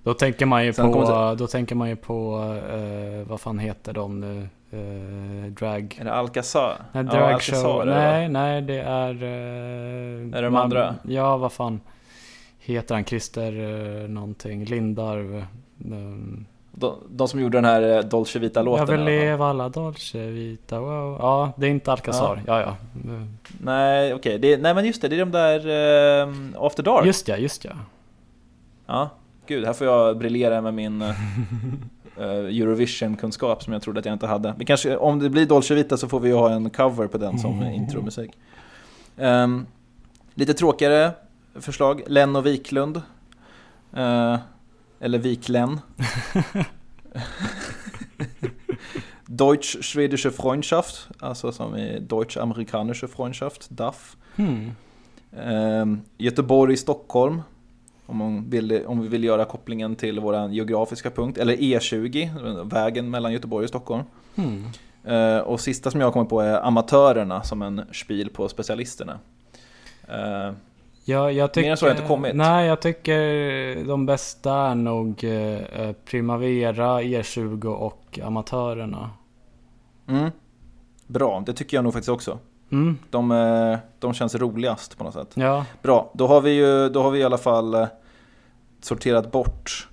Då 0.05 0.15
tänker 0.15 0.47
man 0.47 0.65
ju 0.67 0.73
Sen 0.73 0.87
på, 0.87 0.93
kommer 0.93 1.35
då 1.35 1.47
tänker 1.47 1.75
man 1.75 1.89
ju 1.89 1.97
på, 1.97 2.43
eh, 2.73 3.29
vad 3.29 3.41
fan 3.41 3.59
heter 3.59 3.93
de 3.93 4.21
nu? 4.21 4.49
Eh, 4.71 5.51
drag... 5.53 5.97
är 6.01 6.05
det 6.05 6.13
Alcazar? 6.15 6.77
Nej, 6.93 7.05
Ja, 7.05 7.11
drag 7.13 7.33
Alcazar 7.33 7.87
det, 7.87 7.93
va? 7.93 7.99
Nej, 7.99 8.29
nej 8.29 8.63
det 8.63 8.81
är... 8.81 9.15
Eh, 9.23 9.29
Är 9.29 10.31
det 10.33 10.41
de 10.41 10.53
man- 10.53 10.63
andra? 10.63 10.95
Ja, 11.09 11.37
vad 11.37 11.53
fan 11.53 11.81
heter 12.59 12.95
han? 12.95 13.05
Christer 13.05 13.53
eh, 14.03 14.09
någonting? 14.09 14.65
Lindarw? 14.65 15.39
Eh, 15.39 15.45
De, 16.73 16.95
de 17.11 17.29
som 17.29 17.41
gjorde 17.41 17.57
den 17.59 17.65
här 17.65 18.03
Dolce 18.03 18.39
jag 18.39 18.41
Vita-låten. 18.41 18.87
vill 18.87 18.95
alla 18.95 19.05
fall. 19.05 19.11
leva 19.15 19.47
alla 19.47 19.69
dolce 19.69 20.27
vita, 20.27 20.81
wow. 20.81 21.17
Ja, 21.21 21.53
det 21.57 21.67
är 21.67 21.71
inte 21.71 21.93
Alcazar. 21.93 22.43
Ja, 22.47 22.61
ja. 22.61 22.69
Eh, 22.69 23.23
Nej, 23.61 24.15
okej. 24.15 24.39
Det- 24.39 24.57
Nej, 24.57 24.75
men 24.75 24.85
just 24.85 25.03
det. 25.03 25.09
Det 25.09 25.17
är 25.17 25.25
de 25.27 25.31
där 25.31 25.59
eh, 26.23 26.65
After 26.67 26.83
Dark. 26.83 27.07
Just 27.07 27.29
ja, 27.29 27.37
just 27.37 27.65
ja. 27.65 27.71
Ja, 28.87 29.11
gud, 29.47 29.65
här 29.65 29.73
får 29.73 29.87
jag 29.87 30.19
briljera 30.19 30.61
med 30.61 30.75
min 30.75 31.03
eh, 31.03 31.15
Eurovision-kunskap 32.17 33.63
som 33.63 33.73
jag 33.73 33.83
trodde 33.83 33.99
att 34.01 34.07
jag 34.07 34.13
inte 34.13 34.27
hade. 34.27 34.55
Vi 34.59 34.65
kanske, 34.65 34.97
om 34.97 35.19
det 35.19 35.31
blir 35.31 35.47
Dolce 35.47 35.75
Vita 35.75 35.97
så 35.97 36.09
får 36.09 36.21
vi 36.21 36.29
ju 36.29 36.35
ha 36.35 36.51
en 36.51 36.71
cover 36.71 37.07
på 37.07 37.19
den 37.19 37.39
som 37.39 37.63
intromusik. 37.75 38.31
Ehm, 39.17 39.67
lite 40.35 40.55
tråkigare 40.55 41.13
förslag, 41.55 42.03
Len 42.07 42.37
och 42.37 42.47
Wiklund. 42.47 43.03
Eh, 43.93 44.39
eller 45.01 45.19
Wiklen. 45.19 45.81
Deutsch-Schwedische 49.27 50.31
Freundschaft, 50.31 51.09
alltså 51.19 51.53
som 51.53 51.77
i 51.77 51.99
Deutsch-Amerikanische 52.01 53.09
Freundschaft, 53.09 53.71
DAF. 53.71 54.17
Hmm. 54.37 54.71
Ehm, 55.37 56.01
Göteborg, 56.19 56.77
Stockholm. 56.77 57.43
Om, 58.07 58.17
man 58.17 58.51
vill, 58.51 58.83
om 58.87 59.01
vi 59.01 59.09
vill 59.09 59.25
göra 59.25 59.45
kopplingen 59.45 59.97
till 59.97 60.21
vår 60.21 60.49
geografiska 60.49 61.11
punkt. 61.11 61.39
Eller 61.39 61.57
E20, 61.57 62.71
vägen 62.71 63.11
mellan 63.11 63.33
Göteborg 63.33 63.65
och 63.65 63.69
Stockholm. 63.69 64.03
Hmm. 64.35 64.65
Ehm, 65.05 65.43
och 65.43 65.61
sista 65.61 65.91
som 65.91 66.01
jag 66.01 66.13
kommer 66.13 66.27
på 66.27 66.41
är 66.41 66.67
Amatörerna 66.67 67.43
som 67.43 67.63
en 67.63 67.85
spil 67.93 68.31
på 68.31 68.49
specialisterna. 68.49 69.19
Ehm, 70.09 70.55
Ja, 71.07 71.31
jag 71.31 71.53
tycker, 71.53 71.67
Mer 71.67 71.71
än 71.71 71.77
så 71.77 71.85
har 71.85 71.91
jag 71.91 71.97
inte 71.97 72.09
kommit. 72.09 72.35
Nej, 72.35 72.67
jag 72.67 72.83
tycker 72.83 73.85
de 73.85 74.07
bästa 74.07 74.55
är 74.55 74.75
nog 74.75 75.25
eh, 75.25 75.93
Primavera, 76.05 77.03
E20 77.03 77.65
och 77.67 78.19
Amatörerna. 78.23 79.11
mm, 80.09 80.31
bra, 81.07 81.43
det 81.47 81.53
tycker 81.53 81.77
jag 81.77 81.85
nog 81.85 81.93
faktiskt 81.93 82.09
också. 82.09 82.39
Mm, 82.75 82.99
De, 83.11 83.31
eh, 83.31 83.79
de 83.99 84.15
känns 84.15 84.35
roligast 84.35 84.99
på 84.99 85.05
något 85.05 85.15
sätt. 85.15 85.31
ja. 85.35 85.67
Bra, 85.83 86.11
då 86.15 86.27
har 86.27 86.41
vi 86.41 86.51
ju 86.51 86.89
då 86.89 87.03
har 87.03 87.11
vi 87.11 87.19
i 87.19 87.25
alla 87.25 87.39
fall 87.39 87.75
eh, 87.75 87.87
sorterat 88.81 89.33
bort 89.33 89.89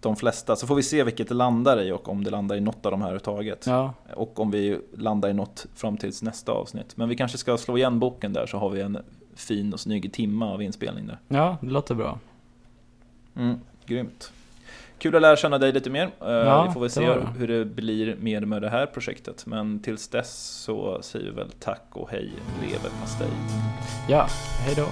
de 0.00 0.16
flesta. 0.16 0.56
Så 0.56 0.66
får 0.66 0.74
vi 0.74 0.82
se 0.82 1.04
vilket 1.04 1.28
det 1.28 1.34
landar 1.34 1.80
i 1.82 1.92
och 1.92 2.08
om 2.08 2.24
det 2.24 2.30
landar 2.30 2.56
i 2.56 2.60
något 2.60 2.86
av 2.86 2.92
de 2.92 3.00
här 3.00 3.08
överhuvudtaget. 3.08 3.66
Ja, 3.66 3.92
Och 4.16 4.40
om 4.40 4.50
vi 4.50 4.80
landar 4.96 5.28
i 5.28 5.32
något 5.32 5.66
fram 5.74 5.96
tills 5.96 6.22
nästa 6.22 6.52
avsnitt. 6.52 6.96
Men 6.96 7.08
vi 7.08 7.16
kanske 7.16 7.38
ska 7.38 7.56
slå 7.58 7.78
igen 7.78 7.98
boken 7.98 8.32
där 8.32 8.46
så 8.46 8.58
har 8.58 8.70
vi 8.70 8.80
en 8.80 8.98
fin 9.34 9.72
och 9.72 9.80
snygg 9.80 10.12
timma 10.12 10.52
av 10.52 10.62
inspelning 10.62 11.06
där. 11.06 11.18
ja, 11.28 11.56
det 11.60 11.70
låter 11.70 11.94
bra. 11.94 12.18
Mm, 13.36 13.60
grymt. 13.86 14.32
Kul 15.00 15.14
att 15.16 15.22
lära 15.22 15.36
känna 15.36 15.58
dig 15.58 15.72
lite 15.72 15.90
mer. 15.90 16.04
Eh, 16.20 16.28
Ja, 16.30 16.64
vi 16.66 16.72
får 16.72 16.80
väl 16.80 16.90
se 16.90 17.00
det. 17.06 17.26
hur 17.38 17.48
det 17.48 17.64
blir 17.64 18.16
mer 18.20 18.40
med 18.40 18.62
det 18.62 18.68
här 18.70 18.86
projektet. 18.86 19.46
Men 19.46 19.80
tills 19.82 20.08
dess 20.08 20.32
så 20.64 21.02
säger 21.02 21.24
vi 21.24 21.30
väl 21.30 21.50
tack 21.50 21.84
och 21.92 22.10
hej, 22.10 22.32
leverpastej. 22.62 23.28
Ja, 24.08 24.26
hej 24.66 24.74
då. 24.76 24.86